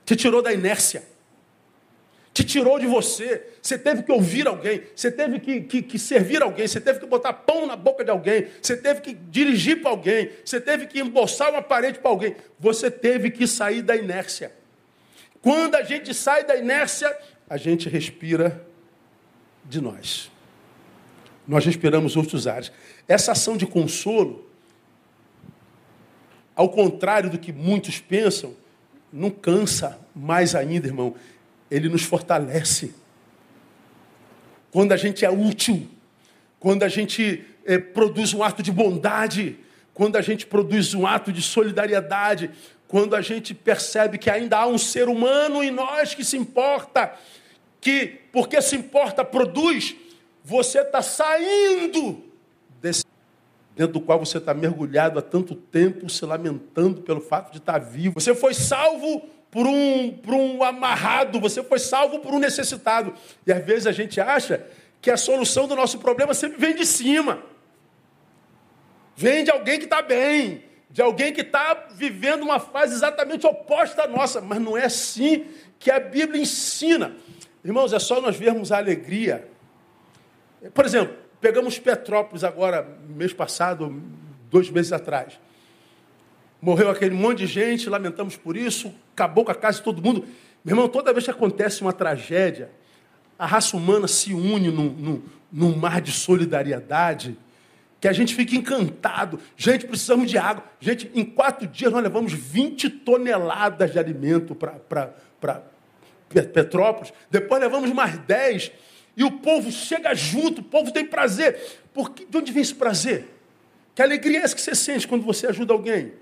Te 0.05 0.15
tirou 0.15 0.41
da 0.41 0.53
inércia 0.53 1.03
te 2.37 2.43
tirou 2.43 2.77
de 2.77 2.85
você. 2.85 3.47
Você 3.59 3.79
teve 3.79 4.03
que 4.03 4.11
ouvir 4.11 4.47
alguém, 4.47 4.83
você 4.95 5.09
teve 5.09 5.39
que, 5.39 5.61
que, 5.61 5.81
que, 5.81 5.97
servir 5.97 6.43
alguém, 6.43 6.67
você 6.67 6.79
teve 6.79 6.99
que 6.99 7.05
botar 7.07 7.33
pão 7.33 7.65
na 7.65 7.75
boca 7.75 8.03
de 8.03 8.11
alguém, 8.11 8.45
você 8.61 8.77
teve 8.77 9.01
que 9.01 9.13
dirigir 9.13 9.81
para 9.81 9.89
alguém, 9.89 10.29
você 10.45 10.61
teve 10.61 10.85
que 10.85 10.99
embolsar 10.99 11.49
uma 11.49 11.63
parede 11.63 11.97
para 11.97 12.11
alguém. 12.11 12.35
Você 12.59 12.91
teve 12.91 13.31
que 13.31 13.47
sair 13.47 13.81
da 13.81 13.95
inércia. 13.95 14.51
Quando 15.41 15.75
a 15.75 15.83
gente 15.83 16.13
sai 16.13 16.43
da 16.43 16.55
inércia, 16.55 17.15
a 17.49 17.57
gente 17.57 17.89
respira 17.89 18.63
de 19.65 19.81
nós. 19.81 20.29
Nós 21.47 21.65
respiramos 21.65 22.15
outros 22.15 22.45
ares. 22.45 22.71
Essa 23.07 23.31
ação 23.31 23.57
de 23.57 23.65
consolo, 23.65 24.47
ao 26.55 26.69
contrário 26.69 27.31
do 27.31 27.39
que 27.39 27.51
muitos 27.51 27.99
pensam, 27.99 28.55
não 29.11 29.31
cansa 29.31 29.99
mais 30.13 30.53
ainda, 30.53 30.85
irmão 30.85 31.15
ele 31.69 31.89
nos 31.89 32.03
fortalece. 32.03 32.93
Quando 34.71 34.91
a 34.91 34.97
gente 34.97 35.25
é 35.25 35.29
útil, 35.29 35.87
quando 36.59 36.83
a 36.83 36.87
gente 36.87 37.45
é, 37.65 37.77
produz 37.77 38.33
um 38.33 38.43
ato 38.43 38.63
de 38.63 38.71
bondade, 38.71 39.57
quando 39.93 40.15
a 40.15 40.21
gente 40.21 40.45
produz 40.45 40.93
um 40.93 41.05
ato 41.05 41.31
de 41.31 41.41
solidariedade, 41.41 42.51
quando 42.87 43.15
a 43.15 43.21
gente 43.21 43.53
percebe 43.53 44.17
que 44.17 44.29
ainda 44.29 44.57
há 44.57 44.67
um 44.67 44.77
ser 44.77 45.09
humano 45.09 45.63
em 45.63 45.71
nós 45.71 46.13
que 46.13 46.23
se 46.23 46.37
importa, 46.37 47.13
que 47.81 48.19
porque 48.31 48.61
se 48.61 48.75
importa 48.75 49.25
produz, 49.25 49.95
você 50.43 50.79
está 50.79 51.01
saindo 51.01 52.23
desse 52.81 53.03
dentro 53.75 53.93
do 53.93 54.01
qual 54.01 54.17
você 54.17 54.39
está 54.39 54.55
mergulhado 54.55 55.19
há 55.19 55.21
tanto 55.21 55.53
tempo, 55.53 56.09
se 56.09 56.25
lamentando 56.25 57.01
pelo 57.01 57.21
fato 57.21 57.51
de 57.51 57.59
estar 57.59 57.77
vivo. 57.77 58.19
Você 58.19 58.33
foi 58.33 58.55
salvo 58.55 59.29
por 59.49 59.65
um, 59.65 60.11
por 60.11 60.33
um 60.33 60.63
amarrado, 60.63 61.39
você 61.39 61.63
foi 61.63 61.79
salvo 61.79 62.19
por 62.19 62.33
um 62.33 62.39
necessitado. 62.39 63.13
E 63.45 63.51
às 63.51 63.63
vezes 63.65 63.87
a 63.87 63.91
gente 63.91 64.19
acha 64.19 64.65
que 65.01 65.09
a 65.09 65.17
solução 65.17 65.67
do 65.67 65.75
nosso 65.75 65.99
problema 65.99 66.33
sempre 66.33 66.57
vem 66.57 66.75
de 66.75 66.85
cima. 66.85 67.41
Vem 69.15 69.43
de 69.43 69.51
alguém 69.51 69.79
que 69.79 69.85
está 69.85 70.01
bem, 70.01 70.63
de 70.89 71.01
alguém 71.01 71.33
que 71.33 71.41
está 71.41 71.87
vivendo 71.91 72.43
uma 72.43 72.59
fase 72.59 72.93
exatamente 72.93 73.47
oposta 73.47 74.03
à 74.03 74.07
nossa. 74.07 74.41
Mas 74.41 74.59
não 74.61 74.77
é 74.77 74.85
assim 74.85 75.45
que 75.79 75.89
a 75.89 75.99
Bíblia 75.99 76.41
ensina. 76.41 77.15
Irmãos, 77.63 77.93
é 77.93 77.99
só 77.99 78.21
nós 78.21 78.35
vermos 78.35 78.71
a 78.71 78.77
alegria. 78.77 79.47
Por 80.73 80.85
exemplo, 80.85 81.15
pegamos 81.39 81.79
Petrópolis 81.79 82.43
agora, 82.43 82.87
mês 83.07 83.33
passado, 83.33 84.01
dois 84.49 84.69
meses 84.69 84.91
atrás. 84.91 85.39
Morreu 86.61 86.89
aquele 86.89 87.15
monte 87.15 87.39
de 87.39 87.47
gente, 87.47 87.89
lamentamos 87.89 88.35
por 88.35 88.57
isso, 88.57 88.93
acabou 89.17 89.43
com 89.43 89.51
a 89.51 89.55
casa 89.55 89.79
de 89.79 89.83
todo 89.83 89.99
mundo. 89.99 90.27
Meu 90.63 90.75
irmão, 90.75 90.87
toda 90.87 91.11
vez 91.11 91.25
que 91.25 91.31
acontece 91.31 91.81
uma 91.81 91.91
tragédia, 91.91 92.69
a 93.39 93.47
raça 93.47 93.75
humana 93.75 94.07
se 94.07 94.31
une 94.31 94.69
num, 94.69 94.91
num, 94.91 95.23
num 95.51 95.75
mar 95.75 95.99
de 95.99 96.11
solidariedade, 96.11 97.35
que 97.99 98.07
a 98.07 98.13
gente 98.13 98.35
fica 98.35 98.55
encantado. 98.55 99.39
Gente, 99.55 99.87
precisamos 99.87 100.29
de 100.29 100.37
água. 100.37 100.63
Gente, 100.79 101.09
em 101.15 101.25
quatro 101.25 101.67
dias 101.67 101.91
nós 101.91 102.03
levamos 102.03 102.31
20 102.31 102.91
toneladas 102.91 103.91
de 103.91 103.97
alimento 103.97 104.53
para 104.53 105.63
Petrópolis. 106.53 107.11
Depois 107.31 107.59
levamos 107.59 107.91
mais 107.91 108.19
10. 108.19 108.71
E 109.15 109.23
o 109.23 109.31
povo 109.31 109.71
chega 109.71 110.13
junto, 110.13 110.61
o 110.61 110.63
povo 110.63 110.91
tem 110.91 111.03
prazer. 111.03 111.59
Por 111.91 112.11
que, 112.11 112.23
de 112.23 112.37
onde 112.37 112.51
vem 112.51 112.61
esse 112.61 112.75
prazer? 112.75 113.25
Que 113.95 114.03
alegria 114.03 114.41
é 114.41 114.43
essa 114.43 114.53
que 114.53 114.61
você 114.61 114.75
sente 114.75 115.07
quando 115.07 115.25
você 115.25 115.47
ajuda 115.47 115.73
alguém? 115.73 116.13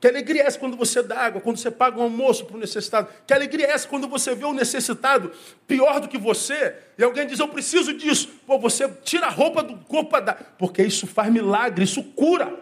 Que 0.00 0.08
alegria 0.08 0.42
é 0.42 0.46
essa 0.46 0.58
quando 0.58 0.78
você 0.78 1.02
dá 1.02 1.18
água, 1.18 1.42
quando 1.42 1.58
você 1.58 1.70
paga 1.70 1.98
um 2.00 2.04
almoço 2.04 2.46
para 2.46 2.56
o 2.56 2.58
necessitado? 2.58 3.08
Que 3.26 3.34
alegria 3.34 3.66
é 3.66 3.70
essa 3.72 3.86
quando 3.86 4.08
você 4.08 4.34
vê 4.34 4.46
um 4.46 4.54
necessitado 4.54 5.30
pior 5.66 6.00
do 6.00 6.08
que 6.08 6.16
você 6.16 6.74
e 6.96 7.04
alguém 7.04 7.26
diz, 7.26 7.38
eu 7.38 7.48
preciso 7.48 7.92
disso. 7.92 8.28
Pô, 8.46 8.58
você 8.58 8.88
tira 9.04 9.26
a 9.26 9.30
roupa 9.30 9.62
do 9.62 9.76
corpo 9.76 10.10
para 10.10 10.24
dar. 10.24 10.54
Porque 10.58 10.82
isso 10.82 11.06
faz 11.06 11.30
milagre, 11.30 11.84
isso 11.84 12.02
cura. 12.02 12.58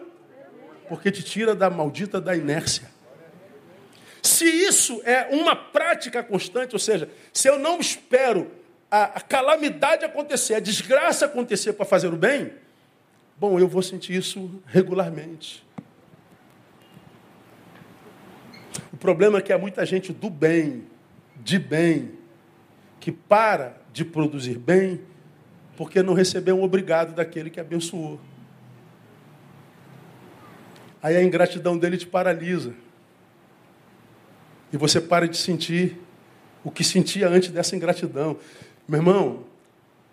Porque 0.89 1.09
te 1.09 1.23
tira 1.23 1.55
da 1.55 1.69
maldita 1.69 2.19
da 2.19 2.35
inércia. 2.35 2.89
Se 4.21 4.45
isso 4.45 5.01
é 5.05 5.29
uma 5.31 5.55
prática 5.55 6.21
constante, 6.21 6.75
ou 6.75 6.79
seja, 6.79 7.09
se 7.31 7.47
eu 7.47 7.57
não 7.57 7.79
espero 7.79 8.51
a, 8.91 9.03
a 9.03 9.21
calamidade 9.21 10.03
acontecer, 10.03 10.55
a 10.55 10.59
desgraça 10.59 11.25
acontecer 11.25 11.73
para 11.73 11.85
fazer 11.85 12.13
o 12.13 12.17
bem, 12.17 12.53
bom, 13.37 13.57
eu 13.57 13.67
vou 13.67 13.81
sentir 13.81 14.15
isso 14.15 14.61
regularmente. 14.65 15.63
O 18.88 18.88
problema 18.99 19.39
é 19.39 19.41
que 19.41 19.53
há 19.53 19.57
muita 19.57 19.85
gente 19.85 20.11
do 20.11 20.29
bem, 20.29 20.83
de 21.37 21.57
bem, 21.57 22.11
que 22.99 23.11
para 23.11 23.77
de 23.93 24.03
produzir 24.03 24.57
bem 24.57 25.01
porque 25.79 26.03
não 26.03 26.13
recebeu 26.13 26.57
um 26.57 26.63
obrigado 26.63 27.15
daquele 27.15 27.49
que 27.49 27.57
abençoou. 27.57 28.19
Aí 31.01 31.15
a 31.15 31.23
ingratidão 31.23 31.77
dele 31.77 31.95
te 31.95 32.05
paralisa. 32.05 32.73
E 34.73 34.75
você 34.75 34.99
para 34.99 35.25
de 35.25 35.37
sentir 35.37 35.97
o 36.65 36.69
que 36.69 36.83
sentia 36.83 37.29
antes 37.29 37.49
dessa 37.51 37.77
ingratidão. 37.77 38.35
Meu 38.85 38.99
irmão, 38.99 39.43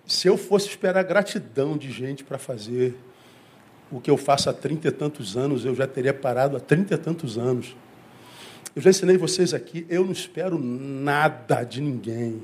se 0.06 0.28
eu 0.28 0.38
fosse 0.38 0.68
esperar 0.68 1.02
gratidão 1.02 1.76
de 1.76 1.90
gente 1.90 2.22
para 2.22 2.38
fazer 2.38 2.94
o 3.90 4.00
que 4.00 4.08
eu 4.08 4.16
faço 4.16 4.48
há 4.48 4.52
trinta 4.52 4.86
e 4.86 4.92
tantos 4.92 5.36
anos, 5.36 5.64
eu 5.64 5.74
já 5.74 5.88
teria 5.88 6.14
parado 6.14 6.56
há 6.56 6.60
trinta 6.60 6.94
e 6.94 6.96
tantos 6.96 7.36
anos. 7.36 7.74
Eu 8.76 8.82
já 8.82 8.90
ensinei 8.90 9.16
vocês 9.16 9.54
aqui, 9.54 9.86
eu 9.88 10.04
não 10.04 10.12
espero 10.12 10.58
nada 10.58 11.64
de 11.64 11.80
ninguém. 11.80 12.42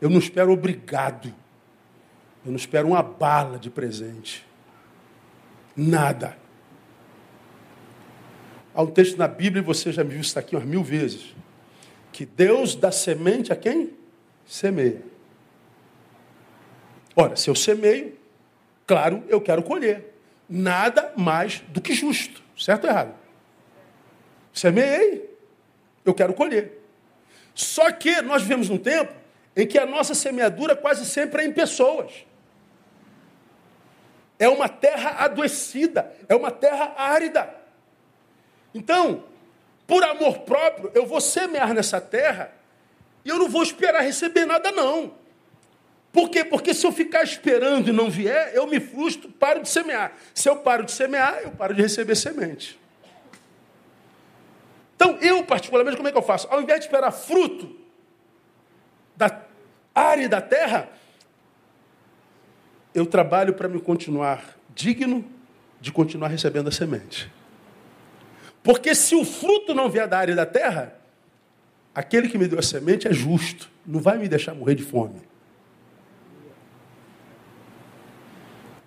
Eu 0.00 0.08
não 0.08 0.20
espero 0.20 0.52
obrigado. 0.52 1.34
Eu 2.44 2.52
não 2.52 2.56
espero 2.56 2.86
uma 2.86 3.02
bala 3.02 3.58
de 3.58 3.70
presente. 3.70 4.46
Nada. 5.76 6.38
Há 8.72 8.82
um 8.82 8.86
texto 8.86 9.16
na 9.16 9.26
Bíblia, 9.26 9.62
e 9.62 9.64
você 9.64 9.90
já 9.90 10.04
me 10.04 10.10
viu 10.10 10.20
isso 10.20 10.38
aqui 10.38 10.54
umas 10.54 10.64
mil 10.64 10.84
vezes, 10.84 11.34
que 12.12 12.24
Deus 12.24 12.76
dá 12.76 12.92
semente 12.92 13.52
a 13.52 13.56
quem? 13.56 13.94
Semeia. 14.46 15.02
Ora, 17.16 17.34
se 17.34 17.50
eu 17.50 17.54
semeio, 17.56 18.16
claro, 18.86 19.24
eu 19.28 19.40
quero 19.40 19.62
colher. 19.64 20.14
Nada 20.48 21.12
mais 21.16 21.64
do 21.68 21.80
que 21.80 21.94
justo. 21.94 22.41
Certo 22.62 22.84
ou 22.84 22.90
errado? 22.90 23.12
Semeei, 24.52 25.36
eu 26.04 26.14
quero 26.14 26.32
colher. 26.32 26.80
Só 27.52 27.90
que 27.90 28.22
nós 28.22 28.42
vivemos 28.42 28.68
num 28.68 28.78
tempo 28.78 29.12
em 29.56 29.66
que 29.66 29.76
a 29.76 29.84
nossa 29.84 30.14
semeadura 30.14 30.76
quase 30.76 31.04
sempre 31.04 31.42
é 31.42 31.46
em 31.46 31.52
pessoas. 31.52 32.24
É 34.38 34.48
uma 34.48 34.68
terra 34.68 35.24
adoecida, 35.24 36.14
é 36.28 36.36
uma 36.36 36.52
terra 36.52 36.94
árida. 36.96 37.52
Então, 38.72 39.24
por 39.84 40.04
amor 40.04 40.40
próprio, 40.40 40.92
eu 40.94 41.04
vou 41.04 41.20
semear 41.20 41.74
nessa 41.74 42.00
terra 42.00 42.52
e 43.24 43.28
eu 43.28 43.38
não 43.38 43.48
vou 43.48 43.64
esperar 43.64 44.02
receber 44.02 44.46
nada, 44.46 44.70
não. 44.70 45.14
Por 46.12 46.28
quê? 46.28 46.44
Porque 46.44 46.74
se 46.74 46.86
eu 46.86 46.92
ficar 46.92 47.22
esperando 47.22 47.88
e 47.88 47.92
não 47.92 48.10
vier, 48.10 48.54
eu 48.54 48.66
me 48.66 48.78
frustro, 48.78 49.30
paro 49.30 49.62
de 49.62 49.68
semear. 49.68 50.12
Se 50.34 50.48
eu 50.48 50.56
paro 50.56 50.84
de 50.84 50.92
semear, 50.92 51.40
eu 51.42 51.50
paro 51.52 51.74
de 51.74 51.80
receber 51.80 52.14
semente. 52.14 52.78
Então, 54.94 55.18
eu, 55.20 55.42
particularmente, 55.42 55.96
como 55.96 56.08
é 56.08 56.12
que 56.12 56.18
eu 56.18 56.22
faço? 56.22 56.46
Ao 56.50 56.60
invés 56.60 56.80
de 56.80 56.86
esperar 56.86 57.10
fruto 57.10 57.74
da 59.16 59.42
área 59.94 60.28
da 60.28 60.40
terra, 60.40 60.90
eu 62.94 63.06
trabalho 63.06 63.54
para 63.54 63.66
me 63.66 63.80
continuar 63.80 64.56
digno 64.74 65.24
de 65.80 65.90
continuar 65.90 66.28
recebendo 66.28 66.68
a 66.68 66.72
semente. 66.72 67.32
Porque 68.62 68.94
se 68.94 69.14
o 69.14 69.24
fruto 69.24 69.74
não 69.74 69.90
vier 69.90 70.06
da 70.06 70.18
área 70.18 70.36
da 70.36 70.46
terra, 70.46 70.94
aquele 71.94 72.28
que 72.28 72.38
me 72.38 72.46
deu 72.46 72.58
a 72.58 72.62
semente 72.62 73.08
é 73.08 73.12
justo, 73.12 73.70
não 73.84 73.98
vai 73.98 74.18
me 74.18 74.28
deixar 74.28 74.54
morrer 74.54 74.74
de 74.74 74.82
fome. 74.82 75.31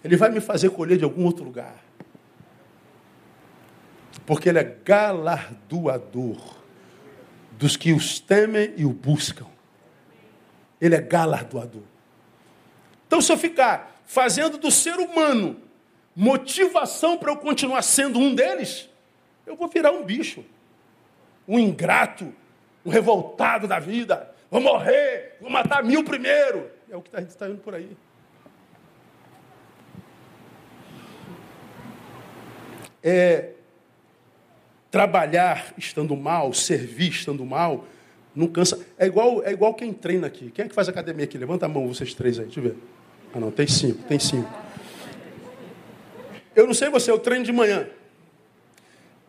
Ele 0.05 0.17
vai 0.17 0.29
me 0.29 0.39
fazer 0.39 0.69
colher 0.69 0.99
de 0.99 1.03
algum 1.03 1.25
outro 1.25 1.43
lugar. 1.43 1.83
Porque 4.23 4.49
ele 4.49 4.59
é 4.59 4.63
galardoador 4.63 6.37
dos 7.53 7.75
que 7.75 7.91
os 7.91 8.19
temem 8.19 8.71
e 8.77 8.85
o 8.85 8.93
buscam. 8.93 9.47
Ele 10.79 10.93
é 10.93 11.01
galardoador. 11.01 11.81
Então, 13.07 13.19
se 13.19 13.31
eu 13.31 13.37
ficar 13.37 13.99
fazendo 14.05 14.59
do 14.59 14.69
ser 14.69 14.97
humano 14.97 15.59
motivação 16.15 17.17
para 17.17 17.31
eu 17.31 17.37
continuar 17.37 17.81
sendo 17.81 18.19
um 18.19 18.35
deles, 18.35 18.87
eu 19.43 19.55
vou 19.55 19.67
virar 19.67 19.91
um 19.91 20.03
bicho, 20.03 20.45
um 21.47 21.57
ingrato, 21.57 22.31
um 22.85 22.91
revoltado 22.91 23.67
da 23.67 23.79
vida. 23.79 24.31
Vou 24.51 24.61
morrer, 24.61 25.35
vou 25.41 25.49
matar 25.49 25.83
mil 25.83 26.03
primeiro. 26.03 26.69
É 26.91 26.95
o 26.95 27.01
que 27.01 27.09
está 27.21 27.49
indo 27.49 27.57
por 27.57 27.73
aí. 27.73 27.97
É, 33.05 33.51
trabalhar 34.89 35.75
estando 35.77 36.15
mal, 36.17 36.51
servir 36.51 37.09
estando 37.09 37.45
mal, 37.45 37.85
não 38.35 38.47
cansa. 38.47 38.83
É 38.97 39.05
igual, 39.05 39.43
é 39.43 39.51
igual 39.51 39.75
quem 39.75 39.93
treina 39.93 40.25
aqui. 40.25 40.49
Quem 40.49 40.65
é 40.65 40.67
que 40.67 40.73
faz 40.73 40.89
academia 40.89 41.25
aqui? 41.25 41.37
Levanta 41.37 41.67
a 41.67 41.69
mão, 41.69 41.87
vocês 41.87 42.15
três 42.15 42.39
aí, 42.39 42.45
deixa 42.45 42.59
eu 42.59 42.63
ver. 42.63 42.75
Ah, 43.31 43.39
não, 43.39 43.51
tem 43.51 43.67
cinco, 43.67 44.01
tem 44.03 44.17
cinco. 44.17 44.51
Eu 46.55 46.65
não 46.65 46.73
sei 46.73 46.89
você, 46.89 47.11
eu 47.11 47.19
treino 47.19 47.45
de 47.45 47.51
manhã. 47.51 47.87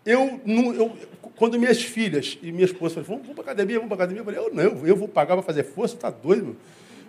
Eu, 0.07 0.41
não, 0.47 0.73
eu 0.73 0.97
quando 1.37 1.59
minhas 1.59 1.83
filhas 1.83 2.39
e 2.43 2.51
minha 2.51 2.65
esposa 2.65 2.95
falaram, 2.95 3.09
vamos, 3.09 3.23
vamos 3.25 3.35
para 3.35 3.53
academia, 3.53 3.77
vamos 3.77 3.89
para 3.89 4.05
academia, 4.05 4.21
eu 4.21 4.25
falei, 4.25 4.41
eu 4.41 4.55
não, 4.55 4.87
eu 4.87 4.97
vou 4.97 5.07
pagar 5.07 5.35
para 5.35 5.43
fazer 5.43 5.65
força, 5.65 5.97
tá 5.97 6.09
doido, 6.09 6.45
meu. 6.47 6.57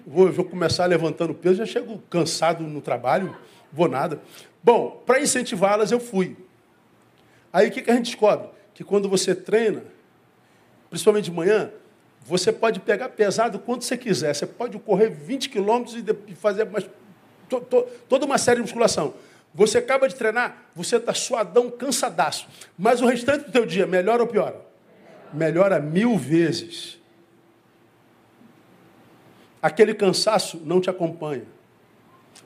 Vou, 0.05 0.32
vou 0.32 0.45
começar 0.45 0.86
levantando 0.86 1.34
peso, 1.34 1.55
já 1.55 1.65
chego 1.65 2.01
cansado 2.09 2.63
no 2.63 2.82
trabalho, 2.82 3.36
vou 3.72 3.88
nada. 3.88 4.22
Bom, 4.61 5.01
para 5.05 5.22
incentivá-las, 5.22 5.91
eu 5.91 5.99
fui. 5.99 6.36
Aí 7.51 7.67
o 7.67 7.71
que, 7.71 7.81
que 7.81 7.91
a 7.91 7.95
gente 7.95 8.05
descobre? 8.05 8.49
Que 8.73 8.83
quando 8.83 9.09
você 9.09 9.33
treina, 9.33 9.83
principalmente 10.89 11.25
de 11.25 11.31
manhã, 11.31 11.71
você 12.21 12.51
pode 12.51 12.79
pegar 12.79 13.09
pesado 13.09 13.57
quanto 13.59 13.85
você 13.85 13.97
quiser. 13.97 14.33
Você 14.33 14.45
pode 14.45 14.77
correr 14.79 15.09
20 15.09 15.49
quilômetros 15.49 15.95
e 16.27 16.35
fazer 16.35 16.65
mais, 16.65 16.87
to, 17.47 17.61
to, 17.61 17.87
toda 18.09 18.25
uma 18.25 18.37
série 18.37 18.57
de 18.57 18.63
musculação. 18.63 19.13
Você 19.53 19.77
acaba 19.77 20.07
de 20.07 20.15
treinar, 20.15 20.65
você 20.75 20.97
está 20.97 21.13
suadão, 21.13 21.71
cansadaço. 21.71 22.47
Mas 22.77 23.01
o 23.01 23.05
restante 23.05 23.45
do 23.45 23.51
teu 23.51 23.65
dia, 23.65 23.87
melhora 23.87 24.21
ou 24.21 24.27
piora? 24.27 24.61
Melhora 25.33 25.79
mil 25.79 26.17
vezes. 26.17 26.99
Aquele 29.61 29.93
cansaço 29.93 30.61
não 30.63 30.79
te 30.79 30.89
acompanha. 30.89 31.45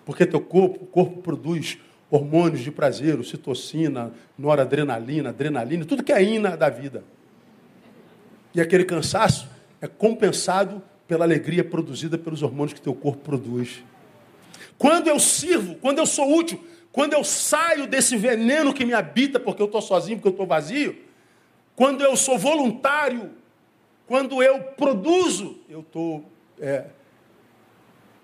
Porque 0.06 0.26
teu 0.26 0.40
corpo, 0.40 0.84
o 0.84 0.88
corpo 0.88 1.22
produz 1.22 1.78
hormônios 2.12 2.60
de 2.60 2.70
prazer, 2.70 3.18
ocitocina, 3.18 4.12
noradrenalina, 4.38 5.30
adrenalina, 5.30 5.86
tudo 5.86 6.04
que 6.04 6.12
é 6.12 6.22
ina 6.22 6.58
da 6.58 6.70
vida. 6.70 7.06
E 8.54 8.60
aquele 8.60 8.84
cansaço 8.84 9.50
é 9.80 9.88
compensado 9.88 10.84
pela 11.08 11.24
alegria 11.24 11.64
produzida 11.64 12.18
pelos 12.18 12.44
hormônios 12.44 12.74
que 12.74 12.82
teu 12.82 12.94
corpo 12.94 13.24
produz. 13.24 13.82
Quando 14.78 15.08
eu 15.08 15.18
sirvo, 15.20 15.76
quando 15.76 16.00
eu 16.00 16.06
sou 16.06 16.38
útil, 16.38 16.62
quando 16.92 17.14
eu 17.14 17.24
saio 17.24 17.88
desse 17.88 18.18
veneno 18.18 18.74
que 18.74 18.84
me 18.84 18.94
habita 18.94 19.40
porque 19.40 19.62
eu 19.62 19.68
estou 19.68 19.82
sozinho, 19.82 20.18
porque 20.18 20.28
eu 20.28 20.32
estou 20.32 20.46
vazio, 20.46 20.98
quando 21.78 22.04
eu 22.04 22.18
sou 22.18 22.38
voluntário, 22.38 23.32
quando 24.06 24.44
eu 24.44 24.60
produzo, 24.60 25.58
eu 25.70 25.80
estou 25.80 26.30
é, 26.60 26.88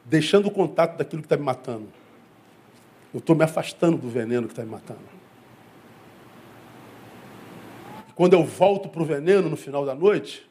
deixando 0.03 0.47
o 0.47 0.51
contato 0.51 0.97
daquilo 0.97 1.21
que 1.21 1.25
está 1.27 1.37
me 1.37 1.43
matando. 1.43 1.87
Eu 3.17 3.19
estou 3.19 3.35
me 3.35 3.43
afastando 3.43 3.97
do 3.97 4.07
veneno 4.07 4.45
que 4.45 4.53
está 4.53 4.63
me 4.63 4.69
matando. 4.69 4.99
Quando 8.13 8.33
eu 8.33 8.43
volto 8.43 8.87
para 8.89 9.01
o 9.01 9.05
veneno 9.05 9.49
no 9.49 9.57
final 9.57 9.83
da 9.83 9.95
noite, 9.95 10.47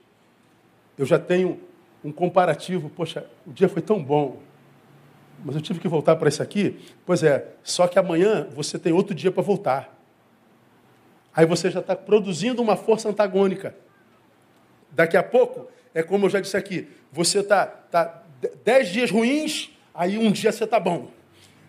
eu 0.99 1.07
já 1.07 1.17
tenho 1.17 1.61
um 2.03 2.11
comparativo. 2.11 2.91
Poxa, 2.91 3.25
o 3.47 3.53
dia 3.53 3.69
foi 3.69 3.81
tão 3.81 4.03
bom, 4.03 4.41
mas 5.45 5.55
eu 5.55 5.63
tive 5.63 5.79
que 5.79 5.87
voltar 5.87 6.17
para 6.17 6.29
isso 6.29 6.43
aqui. 6.43 6.85
Pois 7.07 7.23
é, 7.23 7.53
só 7.63 7.87
que 7.87 8.01
amanhã 8.01 8.49
você 8.53 8.81
tem 8.81 8.93
outro 8.93 9.15
dia 9.15 9.31
para 9.31 9.45
voltar. 9.45 9.97
Aí 11.33 11.47
você 11.47 11.71
já 11.71 11.79
está 11.79 11.95
produzindo 11.95 12.61
uma 12.61 12.75
força 12.75 13.09
antagônica. 13.09 13.77
Daqui 14.91 15.17
a 15.17 15.23
pouco, 15.23 15.69
é 15.95 16.03
como 16.03 16.27
eu 16.27 16.31
já 16.31 16.41
disse 16.41 16.57
aqui, 16.57 16.89
você 17.13 17.39
está 17.39 17.65
tá 17.65 18.25
dez 18.65 18.89
dias 18.89 19.09
ruins, 19.09 19.71
aí 19.95 20.19
um 20.19 20.33
dia 20.33 20.51
você 20.51 20.65
está 20.65 20.81
bom. 20.81 21.15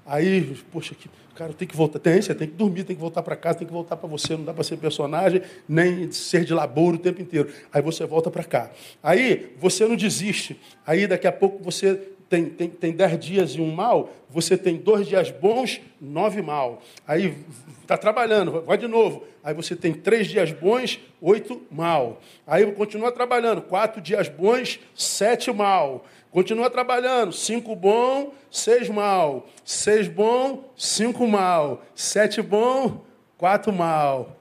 Aí, 0.08 0.56
poxa, 0.72 0.96
que, 0.96 1.10
cara, 1.36 1.52
tem 1.52 1.68
que 1.68 1.76
voltar. 1.76 2.00
Tem, 2.00 2.22
você 2.22 2.34
tem 2.34 2.48
que 2.48 2.54
dormir, 2.54 2.86
tem 2.86 2.96
que 2.96 3.02
voltar 3.02 3.22
para 3.22 3.36
casa, 3.36 3.60
tem 3.60 3.68
que 3.68 3.74
voltar 3.74 3.98
para 3.98 4.08
você. 4.08 4.38
Não 4.38 4.46
dá 4.46 4.54
para 4.54 4.64
ser 4.64 4.78
personagem, 4.78 5.42
nem 5.68 6.10
ser 6.12 6.46
de 6.46 6.54
labor 6.54 6.96
o 6.96 6.98
tempo 6.98 7.22
inteiro. 7.22 7.50
Aí 7.74 7.82
você 7.82 8.06
volta 8.06 8.32
para 8.32 8.46
cá. 8.46 8.72
Aí 9.04 9.54
você 9.60 9.86
não 9.86 9.98
desiste. 9.98 10.58
Aí 10.86 11.06
daqui 11.06 11.28
a 11.28 11.32
pouco 11.32 11.62
você 11.62 12.00
tem, 12.30 12.46
tem, 12.46 12.70
tem 12.70 12.92
dez 12.94 13.20
dias 13.20 13.52
e 13.52 13.62
um 13.62 13.72
mal, 13.72 14.10
você 14.30 14.58
tem 14.58 14.76
dois 14.78 15.08
dias 15.08 15.32
bons, 15.32 15.80
nove 16.00 16.42
mal. 16.42 16.82
Aí 17.08 17.36
está 17.82 17.98
trabalhando, 17.98 18.62
vai 18.62 18.78
de 18.78 18.88
novo. 18.88 19.24
Aí 19.44 19.54
você 19.54 19.76
tem 19.76 19.94
três 19.94 20.28
dias 20.28 20.52
bons, 20.52 21.00
oito 21.22 21.62
mal. 21.72 22.22
Aí 22.46 22.70
continua 22.74 23.12
trabalhando, 23.12 23.62
quatro 23.62 24.02
dias 24.02 24.28
bons, 24.28 24.80
sete 24.94 25.52
mal. 25.54 26.06
Continua 26.32 26.70
trabalhando, 26.70 27.32
cinco 27.32 27.76
bom, 27.76 28.34
seis 28.52 28.90
mal. 28.90 29.48
Seis 29.64 30.08
bom, 30.08 30.72
cinco 30.76 31.28
mal. 31.28 31.84
Sete 31.96 32.42
bom, 32.42 33.06
quatro 33.38 33.72
mal. 33.72 34.38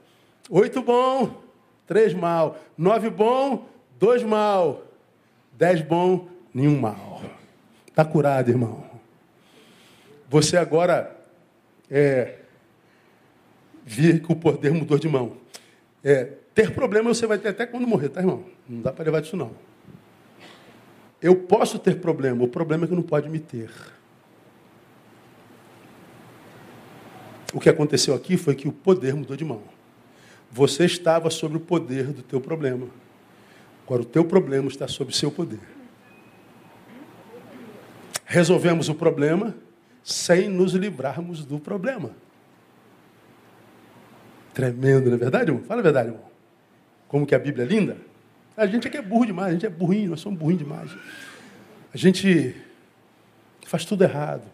Oito 0.50 0.82
bom, 0.82 1.42
três 1.86 2.12
mal. 2.12 2.56
Nove 2.76 3.08
bom, 3.10 3.66
dois 3.98 4.22
mal. 4.22 4.82
Dez 5.52 5.80
bom, 5.80 6.28
nenhum 6.52 6.78
mal. 6.78 7.22
Está 7.88 8.04
curado, 8.04 8.50
irmão. 8.50 8.84
Você 10.28 10.56
agora 10.56 11.16
é, 11.90 12.36
vê 13.84 14.18
que 14.18 14.30
o 14.30 14.36
poder 14.36 14.72
mudou 14.72 14.98
de 14.98 15.08
mão. 15.08 15.36
É, 16.04 16.24
ter 16.54 16.72
problema 16.72 17.14
você 17.14 17.26
vai 17.26 17.38
ter 17.38 17.48
até 17.48 17.64
quando 17.64 17.86
morrer, 17.86 18.08
tá, 18.08 18.20
irmão? 18.20 18.44
Não 18.68 18.82
dá 18.82 18.92
para 18.92 19.04
levar 19.04 19.20
disso, 19.20 19.36
não. 19.36 19.52
Eu 21.20 21.34
posso 21.34 21.78
ter 21.78 22.00
problema, 22.00 22.44
o 22.44 22.48
problema 22.48 22.84
é 22.84 22.88
que 22.88 22.94
não 22.94 23.02
pode 23.02 23.28
me 23.28 23.38
ter. 23.38 23.70
O 27.54 27.60
que 27.60 27.68
aconteceu 27.68 28.14
aqui 28.14 28.36
foi 28.36 28.54
que 28.54 28.68
o 28.68 28.72
poder 28.72 29.14
mudou 29.14 29.36
de 29.36 29.44
mão. 29.44 29.62
Você 30.50 30.84
estava 30.84 31.30
sob 31.30 31.56
o 31.56 31.60
poder 31.60 32.12
do 32.12 32.22
teu 32.22 32.40
problema. 32.40 32.86
Agora 33.84 34.02
o 34.02 34.04
teu 34.04 34.24
problema 34.24 34.68
está 34.68 34.86
sob 34.86 35.10
o 35.10 35.14
seu 35.14 35.30
poder. 35.30 35.60
Resolvemos 38.24 38.88
o 38.88 38.94
problema 38.94 39.54
sem 40.02 40.48
nos 40.48 40.74
livrarmos 40.74 41.44
do 41.44 41.58
problema. 41.58 42.10
Tremendo, 44.52 45.06
não 45.06 45.14
é 45.14 45.18
verdade, 45.18 45.50
irmão? 45.50 45.64
Fala 45.64 45.80
a 45.80 45.82
verdade, 45.82 46.08
irmão. 46.08 46.24
Como 47.08 47.26
que 47.26 47.34
a 47.34 47.38
Bíblia 47.38 47.64
é 47.64 47.68
linda? 47.68 47.96
A 48.56 48.66
gente 48.66 48.88
aqui 48.88 48.96
é 48.96 49.02
burro 49.02 49.26
demais, 49.26 49.50
a 49.50 49.52
gente 49.52 49.66
é 49.66 49.68
burrinho, 49.68 50.10
nós 50.10 50.20
somos 50.20 50.38
burrinhos 50.38 50.62
demais. 50.62 50.90
A 51.92 51.96
gente 51.98 52.54
faz 53.66 53.84
tudo 53.84 54.02
errado. 54.02 54.44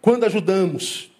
Quando 0.00 0.24
ajudamos, 0.24 1.10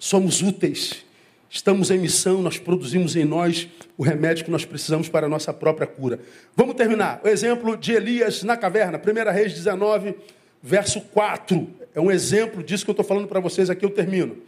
somos 0.00 0.42
úteis, 0.42 1.04
estamos 1.48 1.92
em 1.92 1.98
missão, 1.98 2.42
nós 2.42 2.58
produzimos 2.58 3.14
em 3.14 3.24
nós 3.24 3.68
o 3.96 4.02
remédio 4.02 4.44
que 4.44 4.50
nós 4.50 4.64
precisamos 4.64 5.08
para 5.08 5.26
a 5.26 5.28
nossa 5.28 5.52
própria 5.52 5.86
cura. 5.86 6.18
Vamos 6.56 6.74
terminar. 6.74 7.20
O 7.22 7.28
exemplo 7.28 7.76
de 7.76 7.92
Elias 7.92 8.42
na 8.42 8.56
caverna, 8.56 8.98
1 8.98 9.32
Reis 9.32 9.52
19, 9.52 10.16
verso 10.60 11.00
4. 11.00 11.70
É 11.94 12.00
um 12.00 12.10
exemplo 12.10 12.64
disso 12.64 12.84
que 12.84 12.90
eu 12.90 12.94
estou 12.94 13.06
falando 13.06 13.28
para 13.28 13.38
vocês 13.38 13.70
aqui, 13.70 13.84
eu 13.84 13.90
termino. 13.90 14.38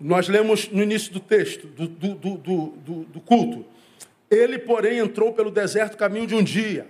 Nós 0.00 0.26
lemos 0.26 0.68
no 0.70 0.82
início 0.82 1.12
do 1.12 1.20
texto, 1.20 1.68
do, 1.68 1.86
do, 1.86 2.14
do, 2.14 3.04
do 3.04 3.20
culto. 3.20 3.75
Ele, 4.30 4.58
porém, 4.58 4.98
entrou 4.98 5.32
pelo 5.32 5.50
deserto 5.50 5.96
caminho 5.96 6.26
de 6.26 6.34
um 6.34 6.42
dia. 6.42 6.86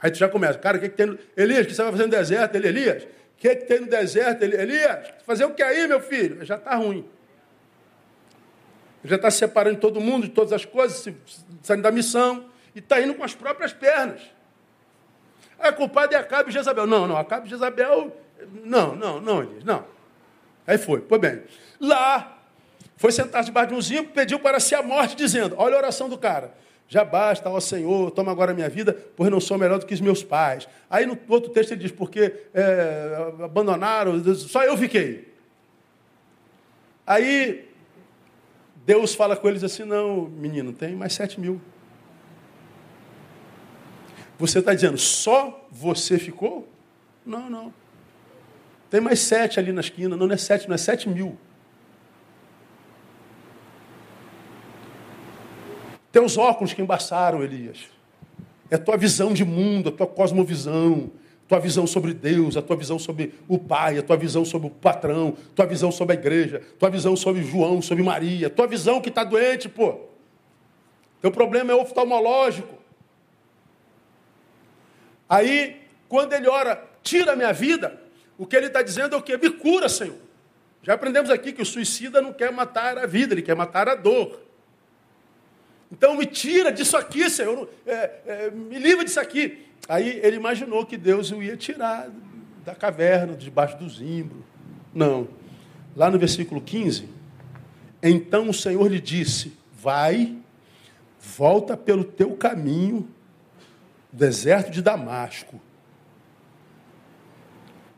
Aí 0.00 0.10
tu 0.10 0.18
já 0.18 0.28
começa, 0.28 0.58
cara, 0.58 0.76
o 0.76 0.80
que, 0.80 0.88
que 0.88 0.96
tem 0.96 1.06
no... 1.06 1.18
Elias, 1.36 1.64
o 1.64 1.68
que 1.68 1.74
você 1.74 1.82
vai 1.82 1.90
fazer 1.90 2.04
no 2.04 2.10
deserto? 2.10 2.54
Ele, 2.54 2.68
Elias, 2.68 3.02
o 3.02 3.08
que, 3.36 3.56
que 3.56 3.64
tem 3.66 3.80
no 3.80 3.88
deserto? 3.88 4.42
Ele, 4.42 4.56
Elias, 4.56 5.08
fazer 5.26 5.44
o 5.44 5.50
que 5.50 5.62
aí, 5.62 5.88
meu 5.88 6.00
filho? 6.00 6.44
Já 6.44 6.54
está 6.54 6.76
ruim. 6.76 7.04
Já 9.04 9.16
está 9.16 9.30
separando 9.30 9.80
todo 9.80 10.00
mundo 10.00 10.24
de 10.24 10.30
todas 10.30 10.52
as 10.52 10.64
coisas, 10.64 11.12
saindo 11.62 11.82
da 11.82 11.90
missão, 11.90 12.46
e 12.74 12.78
está 12.78 13.00
indo 13.00 13.14
com 13.14 13.24
as 13.24 13.34
próprias 13.34 13.72
pernas. 13.72 14.20
Aí, 15.58 15.72
culpado 15.72 16.14
é 16.14 16.18
Acabe 16.18 16.50
e 16.50 16.52
Jezabel. 16.52 16.86
Não, 16.86 17.08
não, 17.08 17.16
Acabe 17.16 17.48
e 17.48 17.50
Jezabel, 17.50 18.16
não, 18.64 18.94
não, 18.94 19.20
não, 19.20 19.42
Elias, 19.42 19.64
não. 19.64 19.84
Aí 20.64 20.78
foi, 20.78 21.00
foi 21.08 21.18
bem. 21.18 21.42
Lá, 21.80 22.37
foi 22.98 23.12
sentar 23.12 23.44
debaixo 23.44 23.68
de 23.68 23.74
um 23.74 23.80
zinco, 23.80 24.12
pediu 24.12 24.40
para 24.40 24.58
si 24.58 24.74
a 24.74 24.82
morte, 24.82 25.16
dizendo: 25.16 25.54
Olha 25.56 25.76
a 25.76 25.78
oração 25.78 26.08
do 26.08 26.18
cara. 26.18 26.52
Já 26.88 27.04
basta, 27.04 27.48
ó 27.48 27.60
Senhor, 27.60 28.10
toma 28.10 28.32
agora 28.32 28.50
a 28.50 28.54
minha 28.54 28.68
vida, 28.68 28.96
pois 29.14 29.30
não 29.30 29.40
sou 29.40 29.56
melhor 29.56 29.78
do 29.78 29.86
que 29.86 29.94
os 29.94 30.00
meus 30.00 30.24
pais. 30.24 30.68
Aí 30.90 31.06
no 31.06 31.16
outro 31.28 31.52
texto 31.52 31.70
ele 31.70 31.82
diz: 31.82 31.92
Porque 31.92 32.34
é, 32.52 33.32
abandonaram, 33.44 34.22
só 34.34 34.64
eu 34.64 34.76
fiquei. 34.76 35.32
Aí 37.06 37.68
Deus 38.84 39.14
fala 39.14 39.36
com 39.36 39.48
eles 39.48 39.62
assim: 39.62 39.84
Não, 39.84 40.22
menino, 40.22 40.72
tem 40.72 40.96
mais 40.96 41.12
sete 41.12 41.40
mil. 41.40 41.60
Você 44.40 44.58
está 44.58 44.74
dizendo, 44.74 44.98
só 44.98 45.66
você 45.70 46.18
ficou? 46.18 46.68
Não, 47.24 47.48
não. 47.48 47.72
Tem 48.90 49.00
mais 49.00 49.20
sete 49.20 49.60
ali 49.60 49.70
na 49.70 49.82
esquina. 49.82 50.16
Não, 50.16 50.26
não 50.26 50.34
é 50.34 50.36
sete, 50.36 50.66
não 50.66 50.74
é 50.74 50.78
sete 50.78 51.08
mil. 51.08 51.38
Teus 56.10 56.36
óculos 56.38 56.72
que 56.72 56.82
embaçaram, 56.82 57.42
Elias. 57.42 57.86
É 58.70 58.76
a 58.76 58.78
tua 58.78 58.96
visão 58.96 59.32
de 59.32 59.44
mundo, 59.44 59.88
a 59.88 59.92
tua 59.92 60.06
cosmovisão, 60.06 61.10
tua 61.48 61.58
visão 61.58 61.86
sobre 61.86 62.12
Deus, 62.12 62.56
a 62.56 62.62
tua 62.62 62.76
visão 62.76 62.98
sobre 62.98 63.34
o 63.48 63.58
Pai, 63.58 63.98
a 63.98 64.02
tua 64.02 64.16
visão 64.16 64.44
sobre 64.44 64.68
o 64.68 64.70
patrão, 64.70 65.36
tua 65.54 65.66
visão 65.66 65.90
sobre 65.90 66.16
a 66.16 66.18
igreja, 66.18 66.60
tua 66.78 66.90
visão 66.90 67.16
sobre 67.16 67.42
João, 67.42 67.80
sobre 67.80 68.04
Maria, 68.04 68.50
tua 68.50 68.66
visão 68.66 69.00
que 69.00 69.08
está 69.08 69.24
doente, 69.24 69.68
pô. 69.68 69.98
Teu 71.22 71.30
problema 71.30 71.72
é 71.72 71.74
oftalmológico. 71.74 72.76
Aí, 75.28 75.80
quando 76.08 76.34
ele 76.34 76.48
ora, 76.48 76.82
tira 77.02 77.32
a 77.32 77.36
minha 77.36 77.52
vida, 77.52 78.00
o 78.36 78.46
que 78.46 78.54
ele 78.54 78.66
está 78.66 78.82
dizendo 78.82 79.14
é 79.14 79.18
o 79.18 79.22
que? 79.22 79.36
Me 79.36 79.50
cura, 79.50 79.88
Senhor. 79.88 80.18
Já 80.82 80.94
aprendemos 80.94 81.30
aqui 81.30 81.52
que 81.52 81.62
o 81.62 81.66
suicida 81.66 82.20
não 82.20 82.32
quer 82.32 82.52
matar 82.52 82.98
a 82.98 83.06
vida, 83.06 83.34
ele 83.34 83.42
quer 83.42 83.56
matar 83.56 83.88
a 83.88 83.94
dor. 83.94 84.47
Então 85.90 86.16
me 86.16 86.26
tira 86.26 86.70
disso 86.70 86.96
aqui, 86.96 87.28
Senhor. 87.30 87.68
É, 87.86 88.10
é, 88.26 88.50
me 88.50 88.78
livra 88.78 89.04
disso 89.04 89.20
aqui. 89.20 89.66
Aí 89.88 90.20
ele 90.22 90.36
imaginou 90.36 90.84
que 90.84 90.96
Deus 90.96 91.30
o 91.30 91.42
ia 91.42 91.56
tirar 91.56 92.10
da 92.64 92.74
caverna, 92.74 93.34
debaixo 93.34 93.78
do 93.78 93.88
zimbro. 93.88 94.44
Não. 94.94 95.28
Lá 95.96 96.10
no 96.10 96.18
versículo 96.18 96.60
15, 96.60 97.08
então 98.02 98.48
o 98.48 98.54
Senhor 98.54 98.86
lhe 98.86 99.00
disse: 99.00 99.56
Vai, 99.72 100.36
volta 101.18 101.76
pelo 101.76 102.04
teu 102.04 102.36
caminho, 102.36 103.08
deserto 104.12 104.70
de 104.70 104.82
Damasco. 104.82 105.60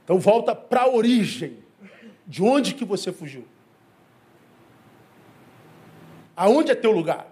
Então 0.05 0.18
volta 0.18 0.55
para 0.55 0.82
a 0.82 0.88
origem. 0.88 1.59
De 2.26 2.43
onde 2.43 2.74
que 2.74 2.84
você 2.84 3.12
fugiu? 3.12 3.45
Aonde 6.36 6.70
é 6.70 6.74
teu 6.74 6.93
lugar? 6.93 7.30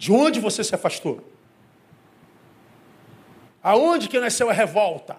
De 0.00 0.10
onde 0.10 0.40
você 0.40 0.64
se 0.64 0.74
afastou? 0.74 1.22
Aonde 3.62 4.08
que 4.08 4.18
nasceu 4.18 4.48
a 4.48 4.52
revolta? 4.54 5.18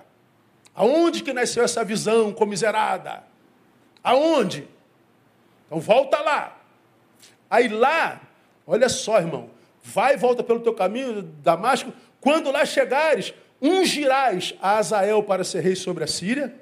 Aonde 0.74 1.22
que 1.22 1.32
nasceu 1.32 1.64
essa 1.64 1.86
visão 1.86 2.34
comiserada? 2.34 3.24
Aonde? 4.04 4.68
Então 5.68 5.80
volta 5.80 6.20
lá. 6.22 6.60
Aí 7.48 7.68
lá, 7.68 8.22
olha 8.66 8.90
só, 8.90 9.20
irmão, 9.20 9.52
vai 9.84 10.16
e 10.16 10.18
volta 10.18 10.42
pelo 10.42 10.62
teu 10.62 10.74
caminho, 10.74 11.22
Damasco. 11.22 11.94
Quando 12.20 12.50
lá 12.50 12.66
chegares, 12.66 13.36
ungirás 13.62 14.56
a 14.60 14.80
Azael 14.80 15.22
para 15.22 15.44
ser 15.44 15.62
rei 15.62 15.76
sobre 15.76 16.04
a 16.04 16.08
Síria. 16.08 16.56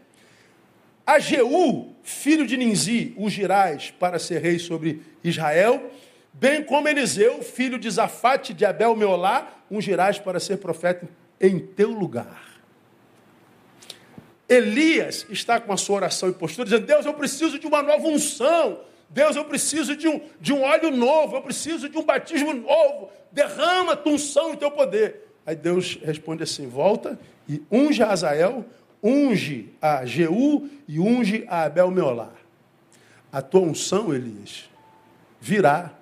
A 1.08 1.20
Jeú, 1.20 1.96
filho 2.04 2.46
de 2.46 2.58
Ninzi, 2.58 3.14
ungirás 3.18 3.92
para 3.92 4.20
ser 4.20 4.42
rei 4.42 4.60
sobre 4.60 5.02
Israel 5.24 5.90
bem 6.34 6.64
como 6.64 6.88
Eliseu, 6.88 7.42
filho 7.42 7.78
de 7.78 7.90
Zafate 7.90 8.54
de 8.54 8.66
Abel 8.66 8.96
Meolá, 8.96 9.48
ungirás 9.70 10.20
para 10.20 10.40
ser 10.40 10.58
profeta 10.58 11.08
em 11.40 11.60
teu 11.60 11.92
lugar. 11.92 12.50
Elias 14.48 15.28
está 15.30 15.60
com 15.60 15.72
a 15.72 15.78
sua 15.78 15.98
oração 15.98 16.28
e 16.28 16.34
postura, 16.34 16.66
dizendo: 16.66 16.88
Deus, 16.88 17.06
eu 17.06 17.14
preciso 17.14 17.60
de 17.60 17.68
uma 17.68 17.84
nova 17.84 18.08
unção. 18.08 18.80
Deus, 19.08 19.36
eu 19.36 19.46
preciso 19.46 19.96
de 19.96 20.08
um, 20.08 20.22
de 20.40 20.54
um 20.54 20.62
óleo 20.64 20.92
novo, 20.92 21.36
eu 21.36 21.42
preciso 21.42 21.88
de 21.88 21.98
um 21.98 22.04
batismo 22.04 22.54
novo. 22.54 23.12
Derrama 23.32 23.94
a 23.94 23.96
tua 23.96 24.14
unção 24.14 24.54
e 24.54 24.58
teu 24.58 24.72
poder. 24.72 25.28
Aí 25.46 25.56
Deus 25.56 26.00
responde 26.04 26.44
assim: 26.44 26.68
volta 26.68 27.20
e 27.48 27.62
unge 27.72 28.02
a 28.02 28.12
Azael, 28.12 28.66
unge 29.04 29.72
a 29.82 30.04
Jeú 30.06 30.68
e 30.88 31.00
unge 31.00 31.46
a 31.48 31.64
Abel 31.64 31.92
Meolá. 31.92 32.32
A 33.32 33.44
tua 33.44 33.62
unção, 33.62 34.14
Elias, 34.14 34.68
virá 35.40 35.94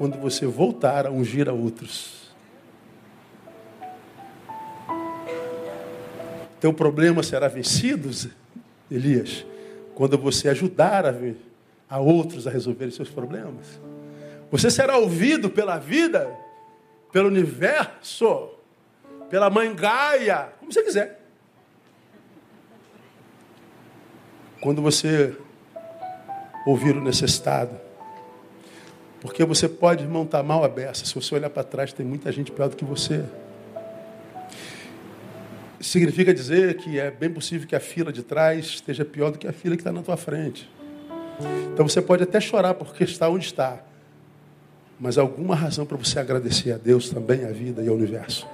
quando 0.00 0.16
você 0.16 0.46
voltar 0.46 1.06
a 1.06 1.10
ungir 1.10 1.46
a 1.46 1.52
outros. 1.52 2.34
Teu 6.58 6.72
problema 6.72 7.22
será 7.22 7.48
vencido, 7.48 8.08
Elias, 8.90 9.44
quando 9.94 10.16
você 10.16 10.48
ajudar 10.48 11.04
a, 11.04 11.12
a 11.86 11.98
outros 11.98 12.46
a 12.46 12.50
resolverem 12.50 12.94
seus 12.94 13.10
problemas. 13.10 13.78
Você 14.50 14.70
será 14.70 14.96
ouvido 14.96 15.50
pela 15.50 15.76
vida, 15.76 16.34
pelo 17.12 17.28
universo, 17.28 18.48
pela 19.28 19.50
mãe 19.50 19.74
Gaia, 19.74 20.54
como 20.58 20.72
você 20.72 20.82
quiser. 20.82 21.20
Quando 24.62 24.80
você 24.80 25.36
ouvir 26.64 26.96
o 26.96 27.02
necessitado, 27.02 27.89
porque 29.20 29.44
você 29.44 29.68
pode, 29.68 30.02
irmão, 30.02 30.24
estar 30.24 30.42
mal 30.42 30.64
aberta. 30.64 31.04
Se 31.04 31.14
você 31.14 31.34
olhar 31.34 31.50
para 31.50 31.62
trás, 31.62 31.92
tem 31.92 32.04
muita 32.06 32.32
gente 32.32 32.50
pior 32.50 32.68
do 32.68 32.76
que 32.76 32.84
você. 32.84 33.22
Significa 35.78 36.32
dizer 36.32 36.76
que 36.76 36.98
é 36.98 37.10
bem 37.10 37.30
possível 37.30 37.66
que 37.66 37.76
a 37.76 37.80
fila 37.80 38.12
de 38.12 38.22
trás 38.22 38.66
esteja 38.66 39.04
pior 39.04 39.30
do 39.30 39.38
que 39.38 39.46
a 39.46 39.52
fila 39.52 39.76
que 39.76 39.80
está 39.82 39.92
na 39.92 40.02
tua 40.02 40.16
frente. 40.16 40.70
Então 41.72 41.88
você 41.88 42.02
pode 42.02 42.22
até 42.22 42.40
chorar 42.40 42.74
porque 42.74 43.04
está 43.04 43.28
onde 43.28 43.46
está, 43.46 43.82
mas 44.98 45.16
alguma 45.16 45.54
razão 45.54 45.86
para 45.86 45.96
você 45.96 46.18
agradecer 46.18 46.72
a 46.72 46.76
Deus 46.76 47.08
também, 47.08 47.44
a 47.44 47.52
vida 47.52 47.82
e 47.82 47.88
ao 47.88 47.94
universo. 47.94 48.46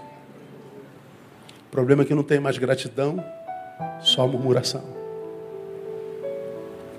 O 1.67 1.71
problema 1.71 2.03
é 2.03 2.07
que 2.07 2.15
não 2.15 2.23
tem 2.23 2.39
mais 2.39 2.59
gratidão, 2.59 3.23
só 4.01 4.27
murmuração. 4.27 4.85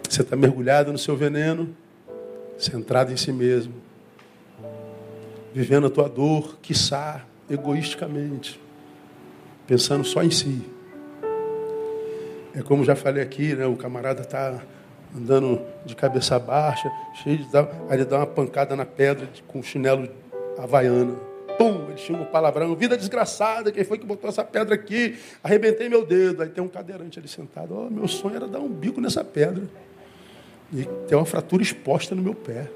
Você 0.09 0.22
está 0.22 0.36
mergulhado 0.36 0.91
no 0.91 0.97
seu 0.97 1.15
veneno, 1.15 1.74
centrado 2.58 3.12
em 3.12 3.18
si 3.18 3.32
mesmo, 3.32 3.74
vivendo 5.53 5.88
a 5.88 5.89
tua 5.89 6.10
dor, 6.10 6.58
quiçá, 6.62 7.26
egoisticamente, 7.49 8.60
pensando 9.66 10.03
só 10.03 10.24
em 10.24 10.32
si. 10.32 10.62
É 12.53 12.62
como 12.62 12.84
já 12.84 12.95
falei 12.95 13.22
aqui, 13.22 13.55
né, 13.55 13.66
o 13.66 13.76
camarada 13.76 14.22
está 14.22 14.62
andando 15.16 15.62
de 15.86 15.95
cabeça 15.95 16.38
baixa, 16.39 16.91
cheio 17.24 17.38
de. 17.38 17.58
Aí 17.89 17.97
ele 17.97 18.05
dá 18.05 18.18
uma 18.18 18.28
pancada 18.28 18.76
na 18.76 18.86
pedra 18.86 19.30
com 19.47 19.62
chinelo 19.62 20.10
havaiana. 20.58 21.16
Pum! 21.58 21.86
Ele 21.89 21.97
xinga 21.97 22.22
um 22.22 22.26
palavrão. 22.26 22.76
Vida 22.76 22.95
desgraçada, 22.95 23.72
quem 23.72 23.84
foi 23.84 23.97
que 23.97 24.05
botou 24.05 24.30
essa 24.30 24.43
pedra 24.43 24.76
aqui? 24.76 25.18
Arrebentei 25.43 25.89
meu 25.89 26.05
dedo. 26.05 26.43
Aí 26.43 26.49
tem 26.49 26.64
um 26.64 26.68
cadeirante 26.68 27.18
ali 27.18 27.28
sentado. 27.28 27.76
Oh, 27.76 27.89
meu 27.89 28.08
sonho 28.08 28.36
era 28.36 28.47
dar 28.47 28.60
um 28.60 28.70
bico 28.70 29.01
nessa 29.01 29.24
pedra. 29.24 29.64
E 30.74 30.84
tem 31.07 31.18
uma 31.18 31.26
fratura 31.26 31.63
exposta 31.63 32.13
no 32.13 32.22
meu 32.22 32.36
pé. 32.36 32.70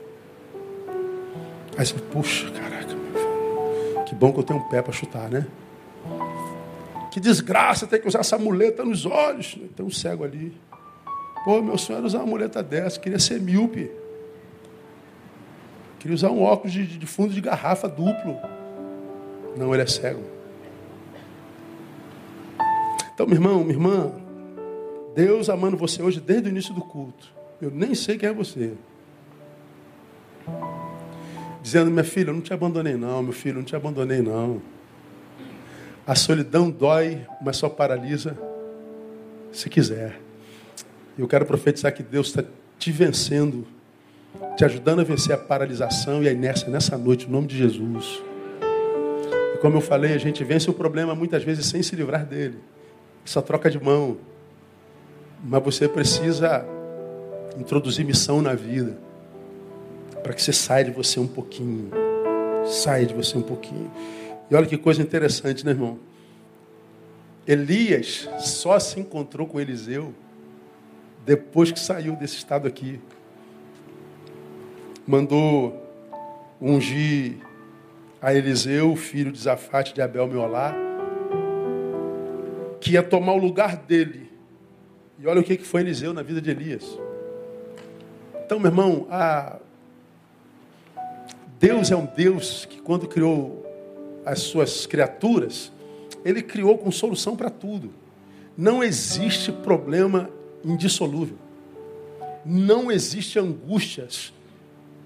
Aí 1.77 1.85
você, 1.85 1.93
puxa, 1.95 2.49
caraca, 2.51 2.93
meu 2.93 4.05
que 4.05 4.15
bom 4.15 4.33
que 4.33 4.39
eu 4.39 4.43
tenho 4.43 4.59
um 4.59 4.69
pé 4.69 4.81
para 4.81 4.91
chutar, 4.91 5.29
né? 5.29 5.47
Que 7.11 7.19
desgraça 7.19 7.87
ter 7.87 7.99
que 7.99 8.07
usar 8.07 8.19
essa 8.19 8.37
muleta 8.37 8.83
nos 8.83 9.05
olhos. 9.05 9.57
Tem 9.75 9.85
um 9.85 9.89
cego 9.89 10.23
ali. 10.23 10.53
Pô, 11.43 11.61
meu 11.61 11.77
sonho 11.77 11.97
era 11.97 12.05
usar 12.05 12.19
uma 12.19 12.27
muleta 12.27 12.61
dessa, 12.61 12.99
queria 12.99 13.19
ser 13.19 13.41
míope. 13.41 13.91
Queria 15.99 16.15
usar 16.15 16.29
um 16.29 16.41
óculos 16.41 16.73
de, 16.73 16.85
de 16.85 17.05
fundo 17.05 17.33
de 17.33 17.41
garrafa 17.41 17.87
duplo. 17.87 18.37
Não, 19.55 19.73
ele 19.73 19.83
é 19.83 19.87
cego. 19.87 20.23
Então, 23.13 23.25
meu 23.25 23.35
irmão, 23.35 23.59
minha 23.59 23.73
irmã, 23.73 24.11
Deus 25.15 25.49
amando 25.49 25.77
você 25.77 26.01
hoje 26.01 26.19
desde 26.19 26.49
o 26.49 26.51
início 26.51 26.73
do 26.73 26.81
culto. 26.81 27.31
Eu 27.61 27.69
nem 27.69 27.93
sei 27.93 28.17
quem 28.17 28.27
é 28.27 28.33
você. 28.33 28.73
Dizendo, 31.61 31.91
minha 31.91 32.03
filha, 32.03 32.31
eu 32.31 32.33
não 32.33 32.41
te 32.41 32.51
abandonei 32.51 32.95
não, 32.95 33.21
meu 33.21 33.33
filho, 33.33 33.55
eu 33.55 33.59
não 33.59 33.63
te 33.63 33.75
abandonei 33.75 34.19
não. 34.19 34.59
A 36.07 36.15
solidão 36.15 36.71
dói, 36.71 37.21
mas 37.39 37.57
só 37.57 37.69
paralisa 37.69 38.35
se 39.51 39.69
quiser. 39.69 40.19
Eu 41.15 41.27
quero 41.27 41.45
profetizar 41.45 41.93
que 41.93 42.01
Deus 42.01 42.27
está 42.29 42.43
te 42.79 42.91
vencendo, 42.91 43.67
te 44.57 44.65
ajudando 44.65 45.01
a 45.01 45.03
vencer 45.03 45.35
a 45.35 45.37
paralisação 45.37 46.23
e 46.23 46.27
a 46.27 46.31
inércia 46.31 46.67
nessa 46.67 46.97
noite, 46.97 47.27
em 47.27 47.29
nome 47.29 47.45
de 47.45 47.57
Jesus. 47.57 48.23
E 49.53 49.57
como 49.59 49.77
eu 49.77 49.81
falei, 49.81 50.13
a 50.13 50.17
gente 50.17 50.43
vence 50.43 50.67
o 50.67 50.73
problema 50.73 51.13
muitas 51.13 51.43
vezes 51.43 51.67
sem 51.67 51.83
se 51.83 51.95
livrar 51.95 52.25
dele. 52.25 52.57
Só 53.23 53.39
troca 53.39 53.69
de 53.69 53.79
mão. 53.79 54.17
Mas 55.43 55.63
você 55.63 55.87
precisa 55.87 56.65
introduzir 57.57 58.05
missão 58.05 58.41
na 58.41 58.53
vida. 58.53 58.97
Para 60.23 60.33
que 60.33 60.41
você 60.41 60.53
saia 60.53 60.85
de 60.85 60.91
você 60.91 61.19
um 61.19 61.27
pouquinho. 61.27 61.89
Saia 62.65 63.05
de 63.05 63.13
você 63.13 63.37
um 63.37 63.41
pouquinho. 63.41 63.91
E 64.49 64.55
olha 64.55 64.67
que 64.67 64.77
coisa 64.77 65.01
interessante, 65.01 65.65
né, 65.65 65.71
irmão? 65.71 65.97
Elias 67.47 68.29
só 68.39 68.79
se 68.79 68.99
encontrou 68.99 69.47
com 69.47 69.59
Eliseu 69.59 70.13
depois 71.25 71.71
que 71.71 71.79
saiu 71.79 72.15
desse 72.15 72.35
estado 72.37 72.67
aqui, 72.67 72.99
mandou 75.05 75.81
ungir 76.59 77.37
a 78.21 78.33
Eliseu, 78.33 78.95
filho 78.95 79.31
de 79.31 79.39
Zafate 79.39 79.93
de 79.93 80.01
Abel 80.01 80.27
Meolá, 80.27 80.75
que 82.79 82.91
ia 82.91 83.03
tomar 83.03 83.33
o 83.33 83.37
lugar 83.37 83.75
dele. 83.75 84.31
E 85.19 85.27
olha 85.27 85.41
o 85.41 85.43
que 85.43 85.57
foi 85.57 85.81
Eliseu 85.81 86.13
na 86.13 86.23
vida 86.23 86.41
de 86.41 86.49
Elias. 86.49 86.99
Então, 88.51 88.59
meu 88.59 88.69
irmão, 88.69 89.07
a... 89.09 89.59
Deus 91.57 91.89
é 91.89 91.95
um 91.95 92.05
Deus 92.05 92.65
que, 92.65 92.81
quando 92.81 93.07
criou 93.07 93.65
as 94.25 94.39
suas 94.41 94.85
criaturas, 94.85 95.71
ele 96.25 96.41
criou 96.41 96.77
com 96.77 96.91
solução 96.91 97.33
para 97.37 97.49
tudo. 97.49 97.93
Não 98.57 98.83
existe 98.83 99.53
problema 99.53 100.29
indissolúvel. 100.65 101.37
Não 102.45 102.91
existe 102.91 103.39
angústias 103.39 104.33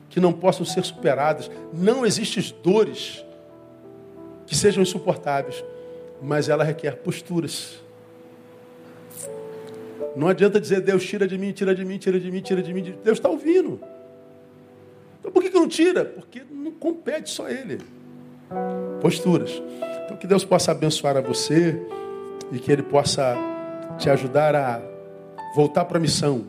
que 0.10 0.20
não 0.20 0.34
possam 0.34 0.66
ser 0.66 0.84
superadas. 0.84 1.52
Não 1.72 2.04
existem 2.04 2.44
dores 2.64 3.24
que 4.48 4.56
sejam 4.56 4.82
insuportáveis. 4.82 5.64
Mas 6.20 6.50
ela 6.50 6.64
requer 6.64 6.96
posturas. 6.96 7.80
Não 10.16 10.28
adianta 10.28 10.60
dizer, 10.60 10.82
Deus 10.82 11.06
tira 11.06 11.28
de 11.28 11.38
mim, 11.38 11.52
tira 11.52 11.76
de 11.76 11.84
mim, 11.84 11.98
tira 11.98 12.20
de 12.20 12.32
mim, 12.32 12.42
tira 12.42 12.62
de 12.62 12.74
mim. 12.74 12.96
Deus 13.04 13.18
está 13.18 13.30
ouvindo. 13.30 13.80
Então 15.20 15.32
por 15.32 15.44
que, 15.44 15.50
que 15.50 15.58
não 15.58 15.68
tira? 15.68 16.06
Porque 16.06 16.44
não 16.50 16.72
compete 16.72 17.30
só 17.30 17.50
Ele. 17.50 17.80
Posturas. 19.02 19.62
Então 20.06 20.18
que 20.18 20.28
Deus 20.28 20.46
possa 20.46 20.72
abençoar 20.72 21.18
a 21.18 21.22
você 21.22 21.82
e 22.52 22.60
que 22.60 22.72
Ele 22.72 22.84
possa 22.84 23.36
te 23.98 24.10
ajudar 24.10 24.56
a 24.56 24.82
voltar 25.56 25.86
para 25.86 25.98
a 25.98 26.02
missão. 26.02 26.46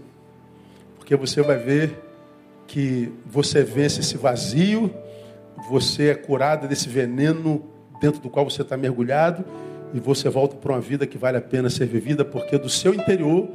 Porque 0.97 1.17
você 1.17 1.43
vai 1.43 1.57
ver 1.57 1.99
que 2.67 3.13
você 3.25 3.63
vence 3.63 4.01
esse 4.01 4.17
vazio, 4.17 4.93
você 5.71 6.09
é 6.09 6.15
curado 6.15 6.69
desse 6.69 6.89
veneno 6.89 7.65
dentro 8.01 8.21
do 8.21 8.29
qual 8.29 8.49
você 8.49 8.63
está 8.63 8.77
mergulhado 8.77 9.45
e 9.97 10.01
você 10.01 10.29
volta 10.29 10.57
para 10.57 10.73
uma 10.73 10.81
vida 10.81 11.07
que 11.07 11.17
vale 11.17 11.39
a 11.39 11.41
pena 11.41 11.71
ser 11.71 11.87
vivida, 11.87 12.25
porque 12.25 12.59
do 12.59 12.69
seu 12.69 12.93
interior 12.95 13.49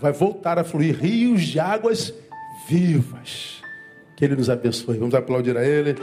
vai 0.00 0.12
voltar 0.12 0.58
a 0.58 0.64
fluir 0.64 0.96
rios 0.98 1.42
de 1.42 1.58
águas 1.58 2.14
vivas. 2.68 3.60
Que 4.16 4.24
Ele 4.24 4.36
nos 4.36 4.48
abençoe. 4.48 4.96
Vamos 4.98 5.14
aplaudir 5.14 5.56
a 5.56 5.64
Ele. 5.64 5.96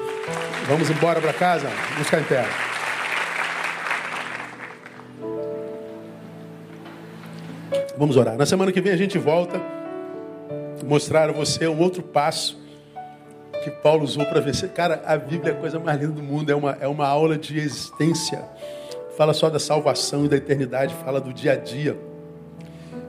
Vamos 0.68 0.90
embora 0.90 1.22
para 1.22 1.34
casa. 1.34 1.68
Vamos 1.94 2.14
em. 2.14 2.76
Vamos 7.98 8.18
orar. 8.18 8.38
Na 8.38 8.46
semana 8.46 8.72
que 8.72 8.82
vem 8.82 8.92
a 8.92 8.98
gente 8.98 9.18
volta 9.18 9.62
mostrar 10.86 11.30
a 11.30 11.32
você 11.32 11.68
um 11.68 11.80
outro 11.80 12.04
passo 12.04 12.60
que 13.64 13.72
Paulo 13.72 14.04
usou 14.04 14.26
para 14.26 14.40
vencer. 14.40 14.70
Cara, 14.70 15.02
a 15.06 15.18
Bíblia 15.18 15.54
é 15.54 15.56
a 15.56 15.60
coisa 15.60 15.80
mais 15.80 16.00
linda 16.00 16.14
do 16.14 16.22
mundo, 16.22 16.52
é 16.52 16.56
uma, 16.56 16.78
é 16.80 16.88
uma 16.88 17.08
aula 17.08 17.38
de 17.38 17.58
existência. 17.58 18.44
Fala 19.16 19.34
só 19.34 19.50
da 19.50 19.60
salvação 19.60 20.26
e 20.26 20.28
da 20.28 20.36
eternidade, 20.36 20.94
fala 20.96 21.22
do 21.22 21.34
dia 21.34 21.54
a 21.54 21.56
dia. 21.56 21.98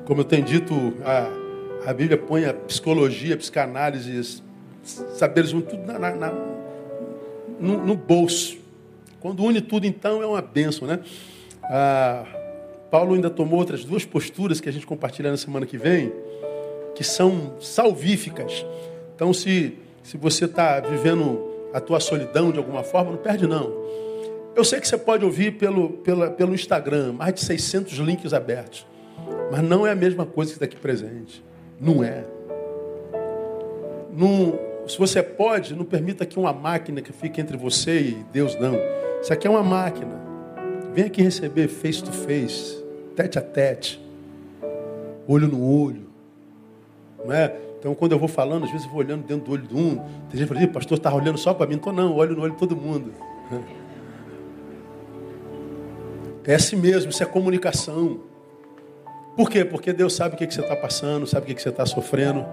Como 0.05 0.21
eu 0.21 0.25
tenho 0.25 0.45
dito, 0.45 0.73
a, 1.05 1.91
a 1.91 1.93
Bíblia 1.93 2.17
põe 2.17 2.45
a 2.45 2.55
psicologia, 2.55 3.35
a 3.35 3.37
psicanálise, 3.37 4.41
saberes 4.85 5.51
tudo 5.51 5.79
na, 5.85 5.99
na, 5.99 6.15
na 6.15 6.33
no, 7.59 7.85
no, 7.85 7.97
bolso. 7.97 8.57
Quando 9.19 9.43
une 9.43 9.61
tudo, 9.61 9.85
então, 9.85 10.23
é 10.23 10.27
uma 10.27 10.41
benção, 10.41 10.87
né? 10.87 11.01
Ah, 11.65 12.25
Paulo 12.89 13.15
ainda 13.15 13.29
tomou 13.29 13.59
outras 13.59 13.85
duas 13.85 14.05
posturas 14.05 14.61
que 14.61 14.69
a 14.69 14.73
gente 14.73 14.87
compartilha 14.87 15.33
na 15.33 15.37
semana 15.37 15.67
que 15.67 15.77
vem, 15.77 16.13
que 16.95 17.03
são 17.03 17.55
salvíficas. 17.61 18.65
Então, 19.17 19.33
se, 19.33 19.77
se 20.05 20.17
você 20.17 20.45
está 20.45 20.79
vivendo 20.79 21.51
a 21.75 21.81
tua 21.81 21.99
solidão 21.99 22.53
de 22.53 22.59
alguma 22.59 22.85
forma, 22.85 23.11
não 23.11 23.19
perde 23.19 23.45
não. 23.49 24.06
Eu 24.57 24.65
sei 24.65 24.81
que 24.81 24.89
você 24.89 24.97
pode 24.97 25.23
ouvir 25.23 25.59
pelo, 25.59 25.91
pela, 25.91 26.31
pelo 26.31 26.55
Instagram, 26.55 27.13
mais 27.13 27.35
de 27.35 27.41
600 27.43 27.93
links 27.99 28.33
abertos. 28.33 28.87
Mas 29.53 29.61
não 29.63 29.87
é 29.87 29.93
a 29.93 29.95
mesma 29.95 30.25
coisa 30.25 30.51
que 30.51 30.57
está 30.57 30.65
aqui 30.65 30.77
presente. 30.77 31.45
Não 31.79 32.03
é. 32.03 32.25
Não, 34.17 34.59
se 34.89 34.99
você 34.99 35.23
pode, 35.23 35.75
não 35.75 35.85
permita 35.85 36.25
que 36.25 36.39
uma 36.39 36.55
máquina 36.55 37.03
que 37.03 37.13
fique 37.13 37.39
entre 37.39 37.55
você 37.55 38.01
e 38.01 38.25
Deus, 38.33 38.59
não. 38.59 38.79
Isso 39.21 39.31
aqui 39.31 39.47
é 39.47 39.51
uma 39.51 39.63
máquina. 39.63 40.19
Vem 40.95 41.05
aqui 41.05 41.21
receber 41.21 41.69
face 41.69 42.03
to 42.03 42.11
face. 42.11 42.83
tete 43.15 43.39
a 43.39 43.43
tete, 43.43 44.03
olho 45.29 45.49
no 45.49 45.63
olho. 45.63 46.07
Não 47.23 47.31
é? 47.31 47.55
Então, 47.79 47.95
quando 47.95 48.13
eu 48.13 48.19
vou 48.19 48.29
falando, 48.29 48.65
às 48.65 48.71
vezes 48.71 48.87
eu 48.87 48.91
vou 48.91 49.01
olhando 49.01 49.23
dentro 49.27 49.45
do 49.45 49.53
olho 49.53 49.67
de 49.67 49.75
um. 49.75 49.97
Tem 50.31 50.41
gente 50.41 50.49
que 50.49 50.55
fala, 50.55 50.67
pastor, 50.69 50.97
está 50.97 51.15
olhando 51.15 51.37
só 51.37 51.53
para 51.53 51.67
mim. 51.67 51.75
Então, 51.75 51.93
não, 51.93 52.17
olho 52.17 52.35
no 52.35 52.43
olho 52.43 52.53
de 52.53 52.59
todo 52.59 52.75
mundo. 52.75 53.13
É 56.47 56.55
assim 56.55 56.77
mesmo, 56.77 57.11
isso 57.11 57.23
é 57.23 57.27
comunicação. 57.27 58.21
Por 59.37 59.51
quê? 59.51 59.65
Porque 59.65 59.93
Deus 59.93 60.15
sabe 60.15 60.35
o 60.35 60.39
que, 60.39 60.51
você 60.51 60.61
está 60.61 60.77
passando, 60.77 61.27
sabe 61.27 61.51
o 61.51 61.55
que, 61.55 61.61
você 61.61 61.69
está 61.69 61.85
sofrendo. 61.85 62.47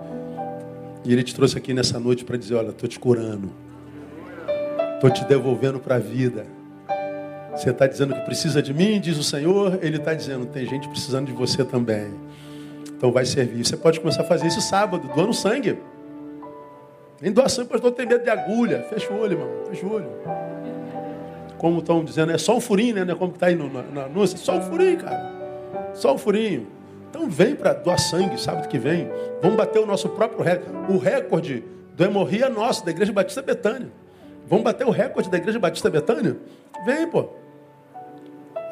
E 1.06 1.14
Ele 1.14 1.24
te 1.24 1.36
trouxe 1.36 1.58
aqui 1.58 1.74
nessa 1.74 2.00
noite 2.00 2.26
para 2.26 2.36
dizer: 2.36 2.56
Olha, 2.56 2.70
estou 2.70 2.89
te 2.89 3.00
curando, 3.00 3.52
estou 4.96 5.10
te 5.10 5.24
devolvendo 5.26 5.80
para 5.80 5.96
a 5.96 6.00
vida. 6.00 6.46
Você 7.56 7.70
está 7.70 7.86
dizendo 7.86 8.16
que 8.16 8.22
precisa 8.22 8.62
de 8.62 8.74
mim, 8.74 9.00
diz 9.00 9.18
o 9.18 9.24
Senhor. 9.24 9.78
Ele 9.82 9.98
está 9.98 10.14
dizendo: 10.14 10.48
tem 10.48 10.66
gente 10.66 10.89
precisando 10.89 11.28
de 11.28 11.34
você 11.34 11.64
também. 11.64 12.12
Então 12.89 13.12
vai 13.12 13.26
servir. 13.26 13.64
Você 13.64 13.78
pode 13.78 14.00
começar 14.00 14.24
a 14.24 14.26
fazer 14.26 14.48
isso 14.48 14.62
sábado, 14.62 15.08
doando 15.14 15.34
sangue. 15.34 15.78
Em 17.22 17.32
doação, 17.32 17.66
pastor, 17.66 17.91
tem 17.91 18.08
medo 18.08 18.24
de 18.24 18.30
agulha. 18.30 18.84
Fecha 18.89 19.14
o 19.14 19.20
olho, 19.20 19.34
irmão. 19.34 19.50
Fecha 19.70 19.86
o 19.86 19.94
olho. 19.94 20.10
Como 21.64 21.80
estão 21.80 22.03
dizendo, 22.03 22.34
é 22.34 22.38
só 22.38 22.57
um 22.57 22.59
furinho, 22.59 23.05
né? 23.05 23.09
É 23.09 23.16
como 23.16 23.32
está 23.32 23.45
aí 23.45 23.55
no, 23.55 23.72
na, 23.72 23.84
na 23.84 24.03
anúncio. 24.03 24.38
Só 24.38 24.57
um 24.57 24.61
furinho, 24.61 24.97
cara. 24.97 25.32
Só 25.93 26.14
um 26.14 26.18
furinho. 26.18 26.68
Então 27.09 27.30
vem 27.30 27.55
para 27.55 27.72
doar 27.72 27.97
sangue, 27.97 28.38
sábado 28.38 28.68
que 28.68 28.78
vem. 28.78 29.09
Vamos 29.41 29.55
bater 29.55 29.80
o 29.80 29.86
nosso 29.86 30.09
próprio 30.09 30.43
recorde. 30.43 30.91
O 30.91 30.97
recorde 30.97 31.64
do 31.95 32.03
hemorria 32.03 32.47
é 32.47 32.49
nosso, 32.49 32.84
da 32.84 32.91
Igreja 32.91 33.14
Batista 33.14 33.41
Betânia. 33.41 33.88
Vamos 34.45 34.66
bater 34.66 34.86
o 34.86 34.89
recorde 34.89 35.30
da 35.30 35.38
Igreja 35.38 35.57
Batista 35.57 35.89
Betânia? 35.89 36.36
Vem, 36.86 37.07
pô. 37.07 37.30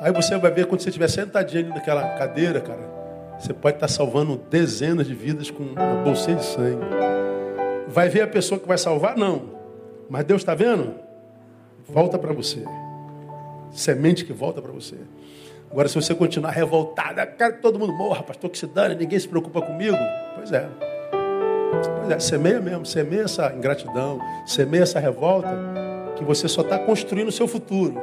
Aí 0.01 0.11
você 0.11 0.37
vai 0.37 0.51
ver 0.51 0.65
quando 0.65 0.81
você 0.81 0.89
estiver 0.89 1.07
sentadinho 1.07 1.67
ali 1.67 1.73
naquela 1.73 2.17
cadeira, 2.17 2.59
cara. 2.59 2.89
Você 3.39 3.53
pode 3.53 3.77
estar 3.77 3.87
salvando 3.87 4.35
dezenas 4.49 5.07
de 5.07 5.15
vidas 5.15 5.49
com 5.49 5.63
uma 5.63 6.03
bolsinha 6.03 6.35
de 6.35 6.43
sangue. 6.43 6.85
Vai 7.87 8.09
ver 8.09 8.23
a 8.23 8.27
pessoa 8.27 8.59
que 8.59 8.67
vai 8.67 8.77
salvar? 8.77 9.15
Não. 9.15 9.43
Mas 10.09 10.25
Deus 10.25 10.41
está 10.41 10.53
vendo? 10.53 10.95
Volta 11.87 12.19
para 12.19 12.33
você. 12.33 12.65
Semente 13.71 14.25
que 14.25 14.33
volta 14.33 14.61
para 14.61 14.71
você. 14.71 14.95
Agora, 15.71 15.87
se 15.87 15.95
você 15.95 16.13
continuar 16.13 16.51
revoltada, 16.51 17.25
quero 17.25 17.55
que 17.55 17.61
todo 17.61 17.79
mundo 17.79 17.93
morra, 17.93 18.21
pastor, 18.23 18.49
que 18.49 18.57
se 18.57 18.67
dane, 18.67 18.95
ninguém 18.95 19.17
se 19.17 19.27
preocupa 19.27 19.61
comigo. 19.61 19.97
Pois 20.35 20.51
é. 20.51 20.67
Pois 21.97 22.11
é, 22.11 22.19
semeia 22.19 22.59
mesmo, 22.59 22.85
semeia 22.85 23.23
essa 23.23 23.53
ingratidão, 23.53 24.19
semeia 24.45 24.83
essa 24.83 24.99
revolta, 24.99 25.49
que 26.17 26.25
você 26.25 26.47
só 26.49 26.61
está 26.61 26.77
construindo 26.77 27.29
o 27.29 27.31
seu 27.31 27.47
futuro. 27.47 27.95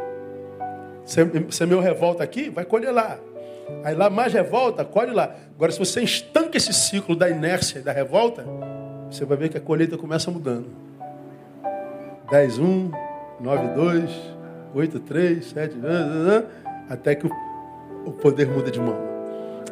Semeou 1.50 1.80
revolta 1.80 2.24
aqui, 2.24 2.48
vai 2.48 2.64
colher 2.64 2.90
lá. 2.90 3.18
Aí 3.84 3.94
lá 3.94 4.08
mais 4.08 4.32
revolta, 4.32 4.84
colhe 4.84 5.12
lá. 5.12 5.34
Agora, 5.54 5.70
se 5.70 5.78
você 5.78 6.02
estanca 6.02 6.56
esse 6.56 6.72
ciclo 6.72 7.14
da 7.14 7.28
inércia 7.28 7.80
e 7.80 7.82
da 7.82 7.92
revolta, 7.92 8.46
você 9.10 9.24
vai 9.26 9.36
ver 9.36 9.50
que 9.50 9.58
a 9.58 9.60
colheita 9.60 9.98
começa 9.98 10.30
mudando. 10.30 10.68
10, 12.30 12.58
1, 12.58 12.90
9, 13.40 13.68
2, 13.68 14.10
8, 14.74 15.00
3, 15.00 15.44
7, 15.44 15.76
até 16.88 17.14
que 17.14 17.26
o 18.04 18.12
poder 18.12 18.46
muda 18.46 18.70
de 18.70 18.80
mão. 18.80 18.96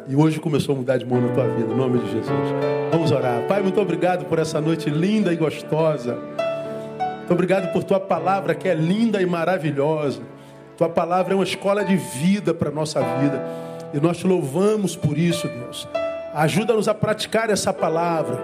E 0.07 0.15
hoje 0.15 0.39
começou 0.39 0.73
a 0.73 0.77
mudar 0.77 0.97
de 0.97 1.05
mão 1.05 1.19
na 1.19 1.33
tua 1.33 1.47
vida, 1.47 1.73
em 1.73 1.75
nome 1.75 1.99
de 1.99 2.11
Jesus. 2.11 2.49
Vamos 2.91 3.11
orar. 3.11 3.45
Pai, 3.47 3.61
muito 3.61 3.81
obrigado 3.81 4.25
por 4.25 4.39
essa 4.39 4.61
noite 4.61 4.89
linda 4.89 5.33
e 5.33 5.35
gostosa. 5.35 6.17
Muito 7.17 7.33
obrigado 7.33 7.73
por 7.73 7.83
tua 7.83 7.99
palavra 7.99 8.55
que 8.55 8.69
é 8.69 8.73
linda 8.73 9.21
e 9.21 9.25
maravilhosa. 9.25 10.21
Tua 10.77 10.87
palavra 10.87 11.33
é 11.33 11.35
uma 11.35 11.43
escola 11.43 11.83
de 11.83 11.97
vida 11.97 12.53
para 12.53 12.69
a 12.69 12.71
nossa 12.71 13.01
vida. 13.01 13.43
E 13.93 13.99
nós 13.99 14.17
te 14.17 14.27
louvamos 14.27 14.95
por 14.95 15.17
isso, 15.17 15.47
Deus. 15.47 15.87
Ajuda-nos 16.33 16.87
a 16.87 16.93
praticar 16.93 17.49
essa 17.49 17.73
palavra. 17.73 18.39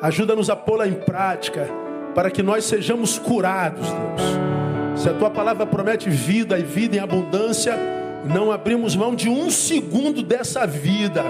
Ajuda-nos 0.00 0.48
a 0.48 0.54
pô-la 0.54 0.86
em 0.86 0.94
prática. 0.94 1.68
Para 2.14 2.30
que 2.30 2.42
nós 2.42 2.64
sejamos 2.64 3.18
curados, 3.18 3.88
Deus. 3.90 4.53
Se 4.96 5.08
a 5.08 5.14
tua 5.14 5.30
palavra 5.30 5.66
promete 5.66 6.08
vida 6.08 6.58
e 6.58 6.62
vida 6.62 6.96
em 6.96 7.00
abundância, 7.00 7.76
não 8.24 8.50
abrimos 8.50 8.94
mão 8.96 9.14
de 9.14 9.28
um 9.28 9.50
segundo 9.50 10.22
dessa 10.22 10.66
vida. 10.66 11.22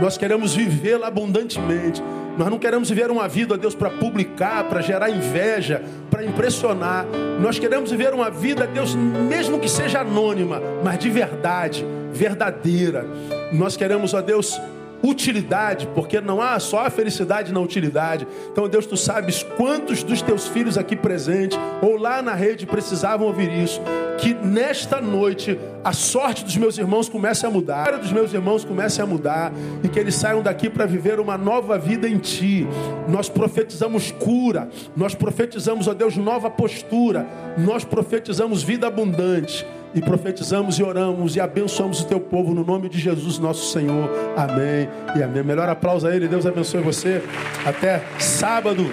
Nós 0.00 0.16
queremos 0.16 0.54
vivê-la 0.54 1.06
abundantemente. 1.06 2.02
Nós 2.36 2.50
não 2.50 2.58
queremos 2.58 2.90
viver 2.90 3.10
uma 3.10 3.26
vida, 3.26 3.56
Deus, 3.56 3.74
para 3.74 3.88
publicar, 3.88 4.64
para 4.64 4.82
gerar 4.82 5.08
inveja, 5.08 5.82
para 6.10 6.24
impressionar. 6.24 7.06
Nós 7.40 7.58
queremos 7.58 7.90
viver 7.90 8.12
uma 8.12 8.30
vida, 8.30 8.66
Deus, 8.66 8.94
mesmo 8.94 9.58
que 9.58 9.68
seja 9.68 10.00
anônima, 10.00 10.60
mas 10.84 10.98
de 10.98 11.08
verdade, 11.08 11.86
verdadeira. 12.12 13.06
Nós 13.52 13.76
queremos, 13.76 14.12
ó 14.12 14.20
Deus, 14.20 14.60
utilidade, 15.02 15.88
porque 15.94 16.20
não 16.20 16.40
há 16.40 16.58
só 16.58 16.86
a 16.86 16.90
felicidade 16.90 17.52
na 17.52 17.60
utilidade. 17.60 18.26
Então, 18.50 18.68
Deus, 18.68 18.86
tu 18.86 18.96
sabes 18.96 19.42
quantos 19.56 20.02
dos 20.02 20.22
teus 20.22 20.48
filhos 20.48 20.78
aqui 20.78 20.96
presentes 20.96 21.58
ou 21.82 21.96
lá 21.96 22.22
na 22.22 22.34
rede 22.34 22.66
precisavam 22.66 23.26
ouvir 23.26 23.50
isso. 23.52 23.80
Que 24.18 24.32
nesta 24.32 25.00
noite 25.00 25.58
a 25.84 25.92
sorte 25.92 26.42
dos 26.42 26.56
meus 26.56 26.78
irmãos 26.78 27.08
comece 27.08 27.44
a 27.44 27.50
mudar, 27.50 27.76
a 27.76 27.80
história 27.82 27.98
dos 27.98 28.12
meus 28.12 28.32
irmãos 28.32 28.64
comece 28.64 29.02
a 29.02 29.06
mudar 29.06 29.52
e 29.82 29.88
que 29.88 29.98
eles 29.98 30.14
saiam 30.14 30.42
daqui 30.42 30.70
para 30.70 30.86
viver 30.86 31.20
uma 31.20 31.36
nova 31.36 31.78
vida 31.78 32.08
em 32.08 32.18
Ti. 32.18 32.66
Nós 33.08 33.28
profetizamos 33.28 34.10
cura, 34.10 34.68
nós 34.96 35.14
profetizamos, 35.14 35.86
ó 35.86 35.94
Deus, 35.94 36.16
nova 36.16 36.50
postura, 36.50 37.26
nós 37.58 37.84
profetizamos 37.84 38.62
vida 38.62 38.86
abundante 38.86 39.66
e 39.96 40.02
profetizamos 40.02 40.78
e 40.78 40.82
oramos 40.82 41.36
e 41.36 41.40
abençoamos 41.40 42.02
o 42.02 42.06
teu 42.06 42.20
povo 42.20 42.52
no 42.54 42.62
nome 42.62 42.86
de 42.90 42.98
Jesus, 42.98 43.38
nosso 43.38 43.72
Senhor. 43.72 44.10
Amém 44.36 44.86
e 45.16 45.22
amém. 45.22 45.42
Melhor 45.42 45.70
aplauso 45.70 46.06
a 46.06 46.14
Ele. 46.14 46.28
Deus 46.28 46.44
abençoe 46.44 46.82
você. 46.82 47.22
Até 47.64 48.02
sábado. 48.18 48.84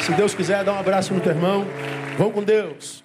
Se 0.00 0.12
Deus 0.14 0.34
quiser, 0.34 0.64
dá 0.64 0.72
um 0.72 0.78
abraço 0.80 1.14
no 1.14 1.20
teu 1.20 1.30
irmão. 1.30 1.64
Vão 2.18 2.32
com 2.32 2.42
Deus. 2.42 3.01